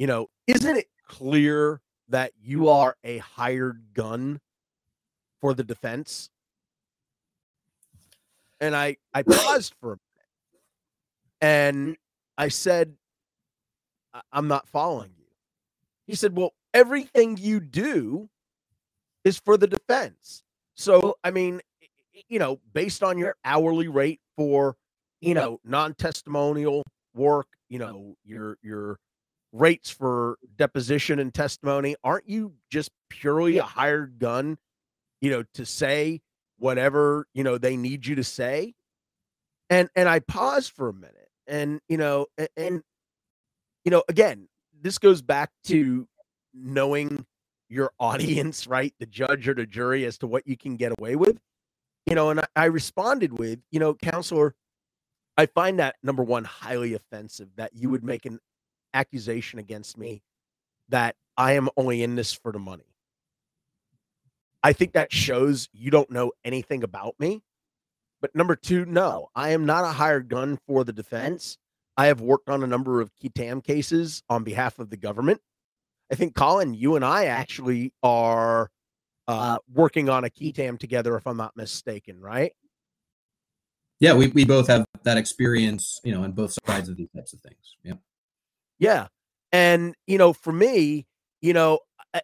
you 0.00 0.06
know, 0.06 0.30
isn't 0.46 0.76
it 0.78 0.88
clear 1.06 1.82
that 2.08 2.32
you 2.40 2.70
are 2.70 2.96
a 3.04 3.18
hired 3.18 3.82
gun 3.92 4.40
for 5.42 5.52
the 5.52 5.62
defense? 5.62 6.30
And 8.62 8.74
I 8.74 8.96
I 9.12 9.22
paused 9.22 9.74
for 9.78 9.92
a 9.92 9.96
minute 9.96 11.40
and 11.42 11.96
I 12.38 12.48
said, 12.48 12.96
"I- 14.14 14.22
I'm 14.32 14.48
not 14.48 14.66
following 14.68 15.12
you. 15.18 15.26
He 16.06 16.14
said, 16.14 16.34
Well, 16.34 16.54
everything 16.72 17.36
you 17.36 17.60
do 17.60 18.30
is 19.24 19.38
for 19.38 19.58
the 19.58 19.66
defense. 19.66 20.42
So, 20.74 21.18
I 21.22 21.30
mean, 21.30 21.60
you 22.30 22.38
know, 22.38 22.58
based 22.72 23.02
on 23.02 23.18
your 23.18 23.36
hourly 23.44 23.88
rate 23.88 24.20
for, 24.34 24.76
you 25.20 25.34
know, 25.34 25.60
non-testimonial 25.62 26.84
work, 27.14 27.48
you 27.68 27.78
know, 27.78 28.16
your 28.24 28.56
your 28.62 28.98
rates 29.52 29.90
for 29.90 30.38
deposition 30.56 31.18
and 31.18 31.34
testimony, 31.34 31.96
aren't 32.04 32.28
you 32.28 32.54
just 32.70 32.90
purely 33.08 33.58
a 33.58 33.64
hired 33.64 34.18
gun, 34.18 34.58
you 35.20 35.30
know, 35.30 35.44
to 35.54 35.66
say 35.66 36.20
whatever, 36.58 37.26
you 37.34 37.42
know, 37.42 37.58
they 37.58 37.76
need 37.76 38.06
you 38.06 38.14
to 38.16 38.24
say? 38.24 38.74
And 39.68 39.88
and 39.94 40.08
I 40.08 40.20
paused 40.20 40.72
for 40.72 40.88
a 40.88 40.94
minute 40.94 41.28
and, 41.46 41.80
you 41.88 41.96
know, 41.96 42.26
a- 42.38 42.48
and 42.56 42.82
you 43.84 43.90
know, 43.90 44.02
again, 44.08 44.48
this 44.82 44.98
goes 44.98 45.22
back 45.22 45.50
to 45.64 46.06
knowing 46.54 47.24
your 47.68 47.92
audience, 48.00 48.66
right? 48.66 48.94
The 48.98 49.06
judge 49.06 49.48
or 49.48 49.54
the 49.54 49.66
jury 49.66 50.04
as 50.04 50.18
to 50.18 50.26
what 50.26 50.46
you 50.46 50.56
can 50.56 50.76
get 50.76 50.92
away 50.98 51.16
with. 51.16 51.38
You 52.06 52.14
know, 52.14 52.30
and 52.30 52.40
I, 52.40 52.46
I 52.56 52.64
responded 52.64 53.38
with, 53.38 53.60
you 53.70 53.78
know, 53.78 53.94
counselor, 53.94 54.54
I 55.36 55.46
find 55.46 55.78
that 55.78 55.96
number 56.02 56.22
one 56.22 56.44
highly 56.44 56.94
offensive 56.94 57.48
that 57.56 57.72
you 57.74 57.88
would 57.90 58.02
make 58.02 58.26
an 58.26 58.40
accusation 58.94 59.58
against 59.58 59.98
me 59.98 60.22
that 60.88 61.16
I 61.36 61.52
am 61.52 61.68
only 61.76 62.02
in 62.02 62.16
this 62.16 62.32
for 62.32 62.52
the 62.52 62.58
money. 62.58 62.84
I 64.62 64.72
think 64.72 64.92
that 64.92 65.12
shows 65.12 65.68
you 65.72 65.90
don't 65.90 66.10
know 66.10 66.32
anything 66.44 66.82
about 66.82 67.14
me. 67.18 67.42
But 68.20 68.34
number 68.34 68.54
two, 68.54 68.84
no, 68.84 69.28
I 69.34 69.50
am 69.50 69.64
not 69.64 69.84
a 69.84 69.92
hired 69.92 70.28
gun 70.28 70.58
for 70.66 70.84
the 70.84 70.92
defense. 70.92 71.56
I 71.96 72.06
have 72.06 72.20
worked 72.20 72.50
on 72.50 72.62
a 72.62 72.66
number 72.66 73.00
of 73.00 73.10
qui 73.18 73.30
tam 73.30 73.60
cases 73.62 74.22
on 74.28 74.44
behalf 74.44 74.78
of 74.78 74.90
the 74.90 74.96
government. 74.96 75.40
I 76.12 76.16
think 76.16 76.34
Colin, 76.34 76.74
you 76.74 76.96
and 76.96 77.04
I 77.04 77.26
actually 77.26 77.92
are 78.02 78.70
uh, 79.28 79.58
working 79.72 80.08
on 80.08 80.24
a 80.24 80.30
qui 80.30 80.52
tam 80.52 80.76
together, 80.76 81.16
if 81.16 81.26
I'm 81.26 81.36
not 81.36 81.56
mistaken, 81.56 82.20
right? 82.20 82.52
Yeah, 84.00 84.14
we, 84.14 84.28
we 84.28 84.44
both 84.44 84.66
have 84.68 84.84
that 85.04 85.18
experience, 85.18 86.00
you 86.04 86.12
know, 86.12 86.24
on 86.24 86.32
both 86.32 86.54
sides 86.66 86.88
of 86.88 86.96
these 86.96 87.10
types 87.14 87.32
of 87.32 87.40
things. 87.40 87.76
Yeah. 87.84 87.94
Yeah, 88.80 89.06
and 89.52 89.94
you 90.08 90.18
know, 90.18 90.32
for 90.32 90.52
me, 90.52 91.06
you 91.42 91.52
know, 91.52 91.80
I, 92.14 92.22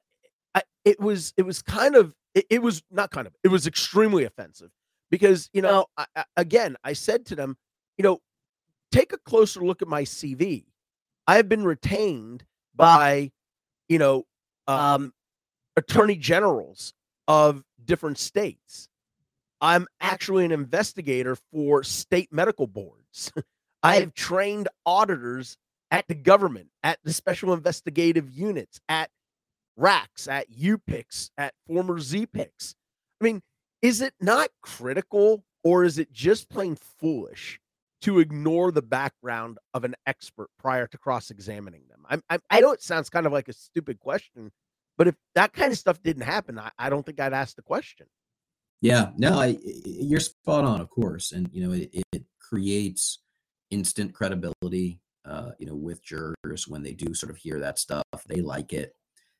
I, 0.54 0.62
it 0.84 0.98
was 0.98 1.32
it 1.36 1.42
was 1.42 1.62
kind 1.62 1.94
of 1.94 2.14
it, 2.34 2.46
it 2.50 2.62
was 2.62 2.82
not 2.90 3.11
kind 3.12 3.26
of 3.26 3.34
it 3.44 3.48
was 3.48 3.66
extremely 3.66 4.24
offensive 4.24 4.70
because 5.11 5.48
you 5.52 5.62
know, 5.62 5.86
I, 5.96 6.07
I, 6.16 6.24
again, 6.36 6.76
I 6.82 6.94
said 6.94 7.26
to 7.26 7.36
them, 7.36 7.57
you 7.98 8.02
know, 8.02 8.20
take 8.90 9.12
a 9.12 9.18
closer 9.18 9.61
look 9.61 9.82
at 9.82 9.88
my 9.88 10.02
CV. 10.02 10.64
I 11.26 11.36
have 11.36 11.48
been 11.48 11.64
retained 11.64 12.44
by, 12.74 13.32
you 13.88 13.98
know, 13.98 14.24
um, 14.66 15.12
attorney 15.76 16.16
generals 16.16 16.94
of 17.28 17.62
different 17.84 18.18
states. 18.18 18.88
I'm 19.61 19.86
actually 20.00 20.44
an 20.44 20.52
investigator 20.52 21.36
for 21.52 21.82
state 21.82 22.32
medical 22.32 22.66
boards. 22.66 23.32
I 23.82 23.96
have 23.96 24.14
trained 24.14 24.68
auditors 24.84 25.57
at 25.91 26.07
the 26.09 26.14
government, 26.14 26.68
at 26.82 26.99
the 27.05 27.12
special 27.12 27.53
investigative 27.53 28.30
units, 28.30 28.80
at 28.89 29.11
RACs, 29.78 30.28
at 30.28 30.51
UPICs, 30.51 31.30
at 31.37 31.55
former 31.66 31.99
ZPICs. 31.99 32.74
I 33.20 33.24
mean, 33.24 33.43
is 33.82 34.01
it 34.01 34.14
not 34.20 34.49
critical 34.62 35.45
or 35.62 35.84
is 35.84 35.99
it 35.99 36.12
just 36.12 36.49
plain 36.49 36.76
foolish 36.76 37.61
to 38.03 38.18
ignore 38.18 38.70
the 38.72 38.82
background 38.82 39.59
of 39.74 39.84
an 39.84 39.95
expert 40.07 40.49
prior 40.59 40.87
to 40.87 40.99
cross-examining 40.99 41.82
them? 41.89 42.01
I'm, 42.09 42.22
I'm, 42.30 42.41
I 42.51 42.61
know 42.61 42.72
it 42.72 42.82
sounds 42.82 43.11
kind 43.11 43.26
of 43.26 43.32
like 43.32 43.49
a 43.49 43.53
stupid 43.53 44.01
question, 44.01 44.51
but 44.97 45.09
if 45.09 45.14
that 45.34 45.53
kind 45.53 45.72
of 45.72 45.78
stuff 45.78 46.03
didn't 46.03 46.22
happen, 46.22 46.59
I, 46.59 46.70
I 46.78 46.89
don't 46.91 47.05
think 47.05 47.20
I'd 47.20 47.32
ask 47.32 47.55
the 47.57 47.62
question. 47.62 48.07
Yeah, 48.80 49.11
no, 49.16 49.39
I, 49.41 49.47
I- 49.47 49.59
you're 49.84 50.20
spot 50.20 50.64
on, 50.64 50.80
of 50.80 50.91
course, 50.91 51.32
and 51.32 51.49
you 51.53 51.66
know 51.66 51.72
it, 51.72 51.91
it 52.12 52.24
creates 52.41 53.18
instant 53.70 54.12
credibility. 54.14 55.01
Uh, 55.29 55.51
you 55.59 55.66
know, 55.66 55.74
with 55.74 56.05
jurors 56.05 56.68
when 56.68 56.83
they 56.83 56.93
do 56.93 57.14
sort 57.14 57.31
of 57.31 57.37
hear 57.37 57.59
that 57.61 57.79
stuff, 57.79 58.05
they 58.27 58.41
like 58.41 58.72
it. 58.72 58.95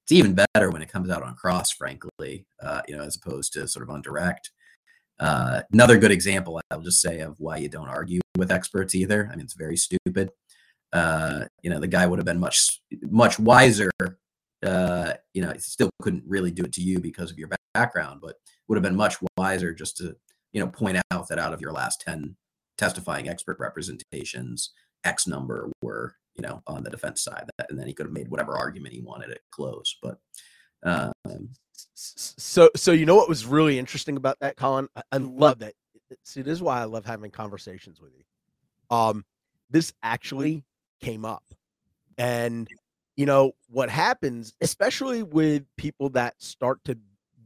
It's 0.05 0.13
even 0.13 0.35
better 0.35 0.71
when 0.71 0.83
it 0.83 0.91
comes 0.91 1.11
out 1.11 1.23
on 1.23 1.35
cross, 1.35 1.73
frankly. 1.73 2.47
Uh, 2.63 2.83
you 2.89 2.97
know, 2.97 3.03
as 3.03 3.17
opposed 3.17 3.53
to 3.55 3.69
sort 3.69 3.83
of 3.83 3.91
on 3.91 4.03
direct. 4.03 4.51
Uh, 5.19 5.63
another 5.73 5.99
good 5.99 6.11
example, 6.11 6.61
I'll 6.71 6.81
just 6.81 7.01
say, 7.01 7.21
of 7.21 7.37
why 7.39 7.57
you 7.57 7.69
don't 7.69 7.89
argue 7.89 8.21
with 8.37 8.53
experts 8.53 8.95
either. 8.95 9.29
I 9.33 9.37
mean, 9.37 9.45
it's 9.45 9.55
very 9.55 9.77
stupid. 9.77 10.31
Uh, 10.93 11.47
you 11.63 11.71
know, 11.71 11.81
the 11.81 11.87
guy 11.87 12.07
would 12.07 12.19
have 12.19 12.27
been 12.27 12.41
much 12.41 12.81
much 13.03 13.39
wiser. 13.39 13.91
Uh, 14.65 15.15
you 15.35 15.43
know, 15.43 15.53
still 15.59 15.91
couldn't 16.03 16.25
really 16.27 16.51
do 16.51 16.65
it 16.65 16.73
to 16.73 16.83
you 16.83 16.99
because 16.99 17.31
of 17.31 17.39
your 17.39 17.49
background, 17.75 18.21
but 18.23 18.37
would 18.69 18.77
have 18.77 18.83
been 18.83 18.97
much 18.97 19.17
wiser 19.37 19.73
just 19.73 19.97
to 19.99 20.17
you 20.53 20.61
know 20.61 20.69
point 20.69 20.99
out 21.11 21.29
that 21.29 21.39
out 21.39 21.53
of 21.53 21.61
your 21.61 21.73
last 21.73 22.01
10 22.03 22.37
testifying 22.79 23.29
expert 23.29 23.59
representations 23.59 24.71
x 25.07 25.27
number 25.27 25.71
were 25.83 26.15
you 26.35 26.43
know 26.43 26.63
on 26.67 26.83
the 26.83 26.91
defense 26.91 27.23
side 27.23 27.45
that, 27.59 27.71
and 27.71 27.79
then 27.79 27.87
he 27.87 27.95
could 27.95 28.07
have 28.07 28.13
made 28.13 28.29
whatever 28.29 28.57
argument 28.57 28.95
he 28.95 29.01
wanted 29.01 29.31
at 29.31 29.41
close 29.51 29.97
but 30.03 30.19
um, 30.83 31.13
So, 31.95 32.71
so 32.77 32.93
you 32.93 33.07
know 33.07 33.17
what 33.17 33.29
was 33.29 33.47
really 33.47 33.79
interesting 33.79 34.17
about 34.17 34.39
that, 34.41 34.57
Colin? 34.57 34.89
I, 34.97 35.03
I 35.13 35.17
love 35.19 35.59
that. 35.61 35.75
See, 36.23 36.43
this 36.43 36.53
is 36.53 36.63
why 36.63 36.81
I 36.81 36.85
love 36.85 37.05
having 37.05 37.31
conversations 37.31 38.01
with 38.01 38.13
you. 38.17 38.97
Um, 38.97 39.25
this 39.71 39.93
actually 40.03 40.65
came 41.01 41.25
up, 41.25 41.43
and 42.19 42.69
you 43.17 43.27
know 43.27 43.53
what 43.69 43.91
happens, 43.91 44.55
especially 44.61 45.23
with 45.23 45.65
people 45.77 46.11
that 46.11 46.35
start 46.41 46.79
to 46.85 46.97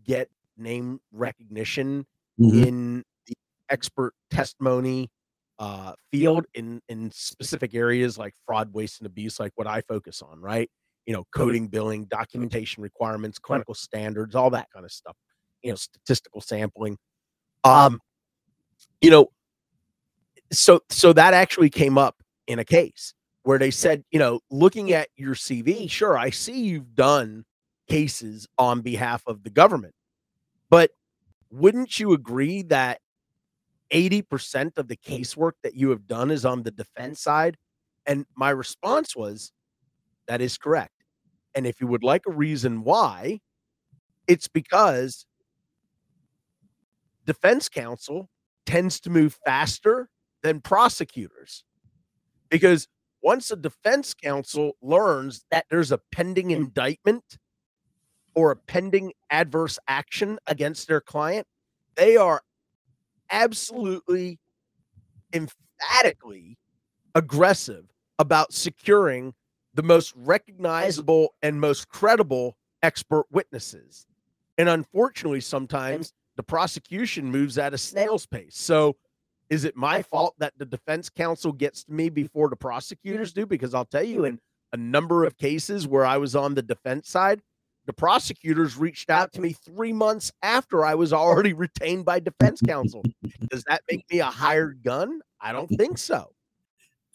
get 0.05 0.29
name 0.59 1.01
recognition 1.13 2.07
mhm. 2.39 2.67
in 2.67 3.05
the 3.27 3.35
expert 3.71 4.15
testimony 4.31 5.11
uh, 5.61 5.93
field 6.11 6.47
in 6.55 6.81
in 6.89 7.11
specific 7.13 7.75
areas 7.75 8.17
like 8.17 8.35
fraud, 8.47 8.73
waste, 8.73 8.99
and 9.01 9.07
abuse, 9.07 9.39
like 9.39 9.53
what 9.57 9.67
I 9.67 9.83
focus 9.83 10.23
on, 10.23 10.41
right? 10.41 10.69
You 11.07 11.13
know, 11.13 11.25
coding, 11.35 11.69
billing, 11.69 12.07
documentation 12.07 12.83
requirements, 12.83 13.39
clinical 13.39 13.75
standards, 13.75 14.35
all 14.35 14.51
that 14.51 14.69
kind 14.73 14.87
of 14.87 14.91
stuff. 14.91 15.17
You 15.63 15.71
know, 15.71 15.77
statistical 15.77 16.41
sampling. 16.41 16.97
Um, 17.63 18.01
you 19.03 19.11
know, 19.11 19.29
so 20.51 20.81
so 20.89 21.13
that 21.13 21.35
actually 21.35 21.69
came 21.69 21.99
up 21.99 22.17
in 22.47 22.59
a 22.59 22.65
case 22.65 23.13
where 23.43 23.59
they 23.59 23.71
said, 23.71 24.03
you 24.11 24.19
know, 24.19 24.41
looking 24.51 24.93
at 24.95 25.09
your 25.17 25.35
CV, 25.35 25.91
sure, 25.91 26.17
I 26.17 26.31
see 26.31 26.59
you've 26.59 26.95
done 26.95 27.45
cases 27.87 28.49
on 28.57 28.81
behalf 28.81 29.23
of 29.27 29.43
the 29.43 29.51
government, 29.51 29.95
but 30.71 30.91
wouldn't 31.51 31.99
you 31.99 32.13
agree 32.13 32.63
that 32.63 33.01
80% 33.93 34.79
of 34.79 34.89
the 34.89 34.97
casework 34.97 35.53
that 35.63 35.75
you 35.75 35.91
have 35.91 36.07
done 36.07 36.31
is 36.31 36.45
on 36.45 36.63
the 36.63 36.71
defense 36.71 37.21
side? 37.21 37.57
And 38.07 38.27
my 38.37 38.51
response 38.51 39.15
was, 39.15 39.53
that 40.29 40.41
is 40.41 40.59
correct. 40.59 40.95
And 41.55 41.67
if 41.67 41.81
you 41.81 41.87
would 41.87 42.05
like 42.05 42.23
a 42.27 42.33
reason 42.33 42.85
why, 42.85 43.41
it's 44.29 44.49
because 44.49 45.27
defense 47.27 47.69
counsel 47.69 48.29
tends 48.65 49.01
to 49.01 49.11
move 49.11 49.39
faster 49.45 50.09
than 50.43 50.61
prosecutors. 50.61 51.65
Because 52.49 52.87
once 53.23 53.51
a 53.51 53.57
defense 53.57 54.15
counsel 54.15 54.73
learns 54.81 55.45
that 55.51 55.67
there's 55.71 55.93
a 55.93 56.01
pending 56.13 56.47
hmm. 56.47 56.63
indictment 56.63 57.39
or 58.35 58.53
a 58.53 58.57
pending 58.57 59.13
adverse 59.31 59.79
action 59.89 60.39
against 60.47 60.87
their 60.89 61.01
client, 61.01 61.47
they 61.97 62.17
are 62.17 62.43
absolutely 63.31 64.39
emphatically 65.33 66.59
aggressive 67.15 67.87
about 68.19 68.53
securing 68.53 69.35
the 69.75 69.83
most 69.83 70.13
recognizable 70.17 71.35
and 71.43 71.61
most 71.61 71.89
credible 71.89 72.57
expert 72.83 73.27
witnesses. 73.31 74.07
And 74.59 74.69
unfortunately, 74.69 75.41
sometimes 75.41 76.13
the 76.37 76.43
prosecution 76.43 77.31
moves 77.31 77.59
at 77.59 77.75
a 77.75 77.79
snail's 77.79 78.27
pace. 78.27 78.57
So, 78.57 78.97
is 79.49 79.65
it 79.65 79.77
my 79.77 80.03
fault 80.03 80.35
that 80.39 80.53
the 80.59 80.65
defense 80.65 81.09
counsel 81.09 81.53
gets 81.53 81.83
to 81.85 81.93
me 81.93 82.09
before 82.09 82.49
the 82.49 82.57
prosecutors 82.57 83.33
do? 83.33 83.47
Because 83.47 83.75
I'll 83.75 83.85
tell 83.85 84.05
you, 84.05 84.25
in 84.25 84.39
a 84.73 84.77
number 84.77 85.25
of 85.25 85.37
cases 85.37 85.89
where 85.89 86.07
I 86.07 86.19
was 86.19 86.37
on 86.37 86.55
the 86.55 86.63
defense 86.63 87.09
side, 87.09 87.43
the 87.91 87.95
prosecutors 87.95 88.77
reached 88.77 89.11
out 89.11 89.33
to 89.33 89.41
me 89.41 89.53
three 89.53 89.93
months 89.93 90.31
after 90.45 90.85
I 90.85 90.95
was 90.95 91.13
already 91.13 91.55
retained 91.55 92.05
by 92.05 92.21
defense 92.21 92.61
counsel. 92.65 93.03
Does 93.49 93.65
that 93.65 93.83
make 93.91 94.05
me 94.13 94.21
a 94.21 94.27
hired 94.27 94.81
gun? 94.85 95.21
I 95.41 95.51
don't 95.51 95.67
think 95.67 95.99
so. 95.99 96.31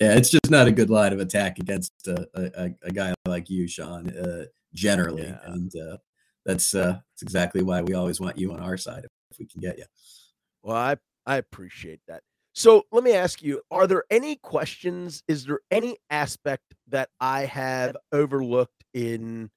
Yeah, 0.02 0.18
it's 0.18 0.30
just 0.30 0.52
not 0.52 0.68
a 0.68 0.74
good 0.74 0.90
line 0.90 1.14
of 1.14 1.22
attack 1.22 1.60
against 1.60 1.94
a, 2.08 2.28
a, 2.34 2.72
a 2.84 2.92
guy 2.92 3.14
like 3.26 3.50
you, 3.50 3.70
Sean. 3.70 4.10
Uh, 4.10 4.48
generally, 4.74 5.24
Yeah. 5.24 5.40
and 5.46 5.72
uh, 5.78 5.96
that's 6.46 6.76
uh, 6.76 7.00
that's 7.14 7.22
exactly 7.22 7.64
why 7.64 7.82
we 7.82 7.94
always 7.94 8.20
want 8.20 8.38
you 8.38 8.52
on 8.52 8.60
our 8.60 8.76
side 8.76 9.06
if 9.32 9.40
we 9.40 9.46
can 9.46 9.62
get 9.62 9.78
you. 9.78 9.86
Well, 10.62 10.76
I 10.76 10.98
I 11.26 11.38
appreciate 11.38 12.02
that. 12.10 12.22
So 12.52 12.84
let 12.92 13.06
me 13.06 13.14
ask 13.14 13.42
you: 13.42 13.62
Are 13.72 13.88
there 13.88 14.04
any 14.12 14.36
questions? 14.36 15.24
Is 15.30 15.46
there 15.46 15.62
any 15.72 15.96
aspect 16.10 16.74
that 16.90 17.08
I 17.22 17.46
have 17.46 17.96
overlooked 18.12 18.84
in, 18.94 19.50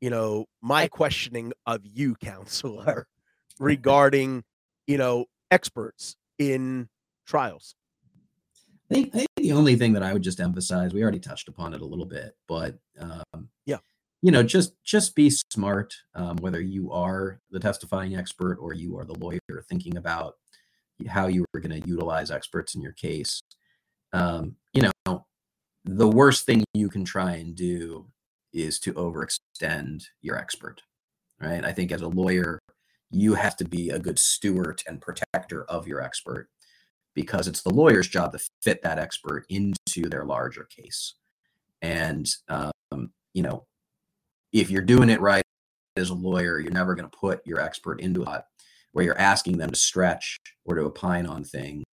you 0.00 0.10
know, 0.10 0.46
my 0.62 0.88
questioning 0.88 1.52
of 1.66 1.80
you, 1.84 2.14
counselor, 2.20 3.06
regarding, 3.58 4.44
you 4.86 4.98
know, 4.98 5.26
experts 5.50 6.16
in 6.38 6.88
trials? 7.26 7.74
I 8.90 8.94
think, 8.94 9.14
I 9.14 9.18
think 9.18 9.28
the 9.36 9.52
only 9.52 9.76
thing 9.76 9.92
that 9.92 10.02
I 10.02 10.12
would 10.12 10.22
just 10.22 10.40
emphasize, 10.40 10.92
we 10.92 11.02
already 11.02 11.20
touched 11.20 11.48
upon 11.48 11.74
it 11.74 11.80
a 11.80 11.86
little 11.86 12.06
bit, 12.06 12.34
but 12.48 12.76
um, 12.98 13.48
Yeah. 13.64 13.78
you 14.20 14.32
know, 14.32 14.42
just 14.42 14.72
just 14.82 15.14
be 15.14 15.30
smart. 15.30 15.94
Um, 16.16 16.36
whether 16.38 16.60
you 16.60 16.90
are 16.90 17.40
the 17.50 17.60
testifying 17.60 18.16
expert 18.16 18.58
or 18.60 18.74
you 18.74 18.98
are 18.98 19.04
the 19.04 19.18
lawyer 19.18 19.38
thinking 19.68 19.96
about 19.96 20.34
how 21.06 21.28
you 21.28 21.44
are 21.54 21.60
going 21.60 21.80
to 21.80 21.88
utilize 21.88 22.30
experts 22.32 22.74
in 22.74 22.82
your 22.82 22.92
case. 22.92 23.40
Um, 24.12 24.56
you 24.74 24.82
know, 25.06 25.26
the 25.84 26.08
worst 26.08 26.44
thing 26.44 26.64
you 26.74 26.88
can 26.88 27.04
try 27.04 27.36
and 27.36 27.54
do 27.54 28.06
is 28.52 28.78
to 28.80 28.92
overextend 28.94 30.04
your 30.20 30.36
expert, 30.36 30.82
right? 31.40 31.64
I 31.64 31.72
think 31.72 31.92
as 31.92 32.02
a 32.02 32.08
lawyer, 32.08 32.58
you 33.10 33.34
have 33.34 33.56
to 33.56 33.64
be 33.64 33.90
a 33.90 33.98
good 33.98 34.18
steward 34.18 34.82
and 34.86 35.00
protector 35.00 35.64
of 35.64 35.86
your 35.88 36.00
expert 36.00 36.48
because 37.14 37.48
it's 37.48 37.62
the 37.62 37.74
lawyer's 37.74 38.08
job 38.08 38.32
to 38.32 38.38
fit 38.62 38.82
that 38.82 38.98
expert 38.98 39.44
into 39.48 40.08
their 40.08 40.24
larger 40.24 40.64
case. 40.64 41.14
And, 41.82 42.28
um, 42.48 43.12
you 43.34 43.42
know, 43.42 43.64
if 44.52 44.70
you're 44.70 44.82
doing 44.82 45.10
it 45.10 45.20
right 45.20 45.42
as 45.96 46.10
a 46.10 46.14
lawyer, 46.14 46.58
you're 46.58 46.72
never 46.72 46.94
going 46.94 47.08
to 47.08 47.16
put 47.16 47.46
your 47.46 47.60
expert 47.60 48.00
into 48.00 48.22
a 48.22 48.24
spot 48.24 48.44
where 48.92 49.04
you're 49.04 49.18
asking 49.18 49.58
them 49.58 49.70
to 49.70 49.76
stretch 49.76 50.38
or 50.64 50.74
to 50.74 50.82
opine 50.82 51.26
on 51.26 51.44
things 51.44 51.84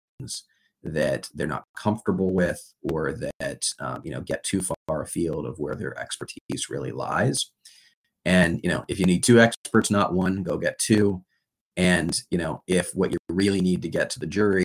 that 0.84 1.30
they're 1.34 1.48
not 1.48 1.66
comfortable 1.76 2.34
with 2.34 2.62
or 2.92 3.14
that, 3.14 3.66
um, 3.80 4.02
you 4.04 4.12
know, 4.12 4.22
get 4.22 4.44
too 4.44 4.62
far 4.62 5.02
afield 5.02 5.46
of 5.46 5.58
where 5.60 5.76
their 5.76 5.98
expertise 6.00 6.70
really 6.70 6.92
lies. 6.92 7.52
And, 8.26 8.60
you 8.64 8.70
know, 8.70 8.86
if 8.88 9.00
you 9.00 9.06
need 9.06 9.24
two 9.24 9.40
experts, 9.40 9.90
not 9.90 10.14
one, 10.14 10.44
go 10.44 10.58
get 10.58 10.80
two. 10.80 11.24
And, 11.76 12.20
you 12.32 12.38
know, 12.38 12.64
if 12.68 12.92
what 12.94 13.12
you 13.12 13.18
really 13.30 13.62
need 13.62 13.82
to 13.84 13.90
get 13.90 14.10
to 14.12 14.20
the 14.20 14.28
jury 14.28 14.64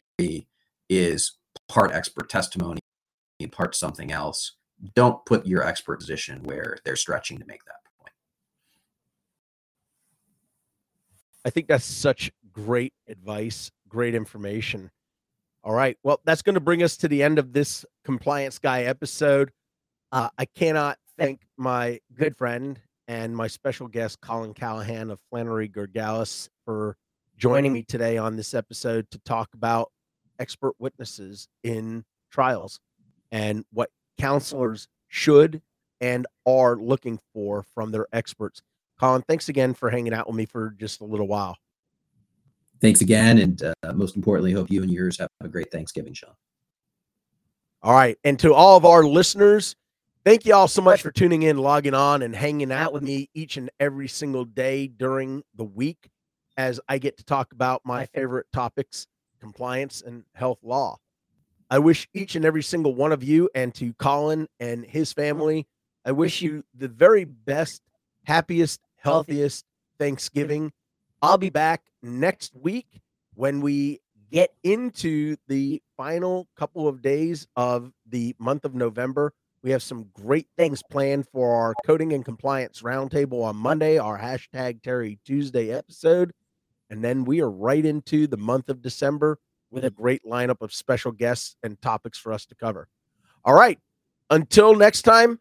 is 0.88 1.36
part 1.68 1.92
expert 1.92 2.28
testimony 2.28 2.80
part 3.50 3.74
something 3.74 4.12
else, 4.12 4.56
don't 4.94 5.24
put 5.26 5.46
your 5.46 5.62
expert 5.62 5.98
position 5.98 6.42
where 6.44 6.76
they're 6.84 6.96
stretching 6.96 7.38
to 7.38 7.46
make 7.46 7.64
that 7.64 7.76
point. 7.98 8.12
I 11.44 11.50
think 11.50 11.66
that's 11.66 11.84
such 11.84 12.30
great 12.52 12.92
advice, 13.08 13.70
great 13.88 14.14
information. 14.14 14.90
All 15.64 15.72
right. 15.72 15.96
Well, 16.02 16.20
that's 16.24 16.42
going 16.42 16.54
to 16.54 16.60
bring 16.60 16.82
us 16.82 16.96
to 16.98 17.08
the 17.08 17.22
end 17.22 17.38
of 17.38 17.52
this 17.52 17.84
compliance 18.04 18.58
guy 18.58 18.82
episode. 18.82 19.52
Uh, 20.10 20.28
I 20.36 20.44
cannot 20.44 20.98
thank 21.16 21.42
my 21.56 22.00
good 22.14 22.36
friend 22.36 22.80
and 23.06 23.36
my 23.36 23.46
special 23.46 23.86
guest, 23.86 24.20
Colin 24.20 24.54
Callahan 24.54 25.10
of 25.10 25.20
Flannery 25.30 25.68
Georgalis, 25.68 26.48
for 26.64 26.96
joining 27.36 27.72
me 27.72 27.82
today 27.82 28.18
on 28.18 28.36
this 28.36 28.54
episode 28.54 29.10
to 29.12 29.18
talk 29.20 29.50
about 29.54 29.92
expert 30.38 30.74
witnesses 30.78 31.48
in 31.62 32.04
trials 32.30 32.80
and 33.30 33.64
what 33.72 33.90
counselors 34.18 34.88
should 35.08 35.62
and 36.00 36.26
are 36.44 36.76
looking 36.76 37.20
for 37.32 37.62
from 37.74 37.92
their 37.92 38.06
experts. 38.12 38.62
Colin, 38.98 39.22
thanks 39.28 39.48
again 39.48 39.74
for 39.74 39.90
hanging 39.90 40.12
out 40.12 40.26
with 40.26 40.36
me 40.36 40.46
for 40.46 40.74
just 40.76 41.00
a 41.00 41.04
little 41.04 41.28
while. 41.28 41.56
Thanks 42.82 43.00
again. 43.00 43.38
And 43.38 43.62
uh, 43.62 43.92
most 43.94 44.16
importantly, 44.16 44.52
hope 44.52 44.70
you 44.70 44.82
and 44.82 44.90
yours 44.90 45.18
have 45.18 45.28
a 45.40 45.48
great 45.48 45.70
Thanksgiving, 45.70 46.12
Sean. 46.12 46.34
All 47.80 47.94
right. 47.94 48.18
And 48.24 48.38
to 48.40 48.52
all 48.52 48.76
of 48.76 48.84
our 48.84 49.04
listeners, 49.04 49.76
thank 50.24 50.44
you 50.44 50.54
all 50.54 50.68
so 50.68 50.82
much 50.82 51.00
for 51.00 51.12
tuning 51.12 51.44
in, 51.44 51.58
logging 51.58 51.94
on, 51.94 52.22
and 52.22 52.34
hanging 52.34 52.72
out 52.72 52.92
with 52.92 53.02
me 53.04 53.30
each 53.34 53.56
and 53.56 53.70
every 53.80 54.08
single 54.08 54.44
day 54.44 54.88
during 54.88 55.42
the 55.54 55.64
week 55.64 56.10
as 56.56 56.80
I 56.88 56.98
get 56.98 57.16
to 57.18 57.24
talk 57.24 57.52
about 57.52 57.82
my 57.84 58.06
favorite 58.06 58.46
topics 58.52 59.06
compliance 59.40 60.02
and 60.04 60.24
health 60.34 60.58
law. 60.62 60.96
I 61.70 61.78
wish 61.78 62.08
each 62.14 62.36
and 62.36 62.44
every 62.44 62.62
single 62.62 62.94
one 62.94 63.12
of 63.12 63.24
you 63.24 63.48
and 63.54 63.74
to 63.76 63.94
Colin 63.94 64.46
and 64.60 64.84
his 64.84 65.12
family, 65.12 65.66
I 66.04 66.12
wish 66.12 66.42
you 66.42 66.64
the 66.76 66.88
very 66.88 67.24
best, 67.24 67.80
happiest, 68.24 68.80
healthiest 68.96 69.64
Thanksgiving. 69.98 70.72
I'll 71.22 71.38
be 71.38 71.50
back 71.50 71.82
next 72.02 72.52
week 72.56 73.00
when 73.34 73.60
we 73.60 74.00
get 74.32 74.50
into 74.64 75.36
the 75.46 75.80
final 75.96 76.48
couple 76.56 76.88
of 76.88 77.00
days 77.00 77.46
of 77.54 77.92
the 78.08 78.34
month 78.40 78.64
of 78.64 78.74
November. 78.74 79.32
We 79.62 79.70
have 79.70 79.84
some 79.84 80.08
great 80.14 80.48
things 80.58 80.82
planned 80.90 81.28
for 81.28 81.54
our 81.54 81.74
coding 81.86 82.12
and 82.12 82.24
compliance 82.24 82.82
roundtable 82.82 83.44
on 83.44 83.54
Monday, 83.54 83.98
our 83.98 84.18
hashtag 84.18 84.82
Terry 84.82 85.20
Tuesday 85.24 85.70
episode. 85.70 86.32
And 86.90 87.04
then 87.04 87.24
we 87.24 87.40
are 87.40 87.50
right 87.50 87.84
into 87.84 88.26
the 88.26 88.36
month 88.36 88.68
of 88.68 88.82
December 88.82 89.38
with 89.70 89.84
a 89.84 89.90
great 89.90 90.24
lineup 90.24 90.60
of 90.60 90.74
special 90.74 91.12
guests 91.12 91.54
and 91.62 91.80
topics 91.80 92.18
for 92.18 92.32
us 92.32 92.46
to 92.46 92.56
cover. 92.56 92.88
All 93.44 93.54
right. 93.54 93.78
Until 94.28 94.74
next 94.74 95.02
time, 95.02 95.38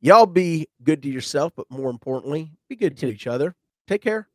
y'all 0.00 0.24
be 0.24 0.66
good 0.82 1.02
to 1.02 1.10
yourself, 1.10 1.52
but 1.54 1.70
more 1.70 1.90
importantly, 1.90 2.52
be 2.70 2.76
good 2.76 2.96
to 2.96 3.08
each 3.08 3.26
other. 3.26 3.54
Take 3.86 4.00
care. 4.00 4.29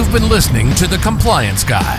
You've 0.00 0.12
been 0.12 0.30
listening 0.30 0.74
to 0.76 0.86
The 0.86 0.96
Compliance 0.96 1.62
Guy. 1.62 1.98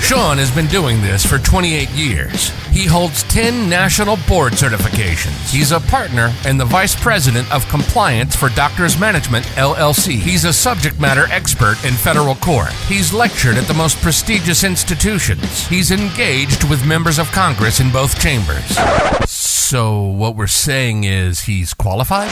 Sean 0.00 0.38
has 0.38 0.48
been 0.54 0.68
doing 0.68 1.02
this 1.02 1.26
for 1.26 1.38
28 1.38 1.90
years. 1.90 2.50
He 2.70 2.86
holds 2.86 3.24
10 3.24 3.68
national 3.68 4.16
board 4.28 4.52
certifications. 4.52 5.50
He's 5.50 5.72
a 5.72 5.80
partner 5.80 6.32
and 6.46 6.60
the 6.60 6.64
vice 6.64 6.94
president 6.94 7.52
of 7.52 7.66
compliance 7.68 8.36
for 8.36 8.48
Doctors 8.50 8.96
Management 9.00 9.44
LLC. 9.56 10.20
He's 10.20 10.44
a 10.44 10.52
subject 10.52 11.00
matter 11.00 11.24
expert 11.32 11.84
in 11.84 11.94
federal 11.94 12.36
court. 12.36 12.70
He's 12.86 13.12
lectured 13.12 13.56
at 13.56 13.66
the 13.66 13.74
most 13.74 14.00
prestigious 14.02 14.62
institutions. 14.62 15.66
He's 15.66 15.90
engaged 15.90 16.62
with 16.70 16.86
members 16.86 17.18
of 17.18 17.26
Congress 17.32 17.80
in 17.80 17.90
both 17.90 18.20
chambers. 18.20 18.78
So, 19.28 20.00
what 20.00 20.36
we're 20.36 20.46
saying 20.46 21.02
is 21.02 21.40
he's 21.40 21.74
qualified? 21.74 22.30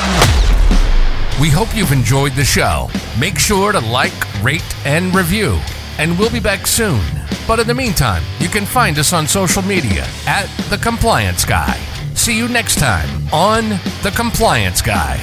We 1.40 1.50
hope 1.50 1.74
you've 1.74 1.90
enjoyed 1.90 2.32
the 2.34 2.44
show. 2.44 2.88
Make 3.18 3.40
sure 3.40 3.72
to 3.72 3.80
like, 3.80 4.12
rate, 4.40 4.62
and 4.86 5.12
review. 5.12 5.58
And 5.98 6.16
we'll 6.16 6.30
be 6.30 6.38
back 6.38 6.64
soon. 6.64 7.02
But 7.46 7.58
in 7.58 7.66
the 7.66 7.74
meantime, 7.74 8.22
you 8.38 8.48
can 8.48 8.64
find 8.64 8.96
us 9.00 9.12
on 9.12 9.26
social 9.26 9.62
media 9.62 10.06
at 10.28 10.46
The 10.70 10.78
Compliance 10.78 11.44
Guy. 11.44 11.76
See 12.14 12.38
you 12.38 12.46
next 12.46 12.78
time 12.78 13.08
on 13.32 13.68
The 14.04 14.12
Compliance 14.14 14.80
Guy. 14.80 15.18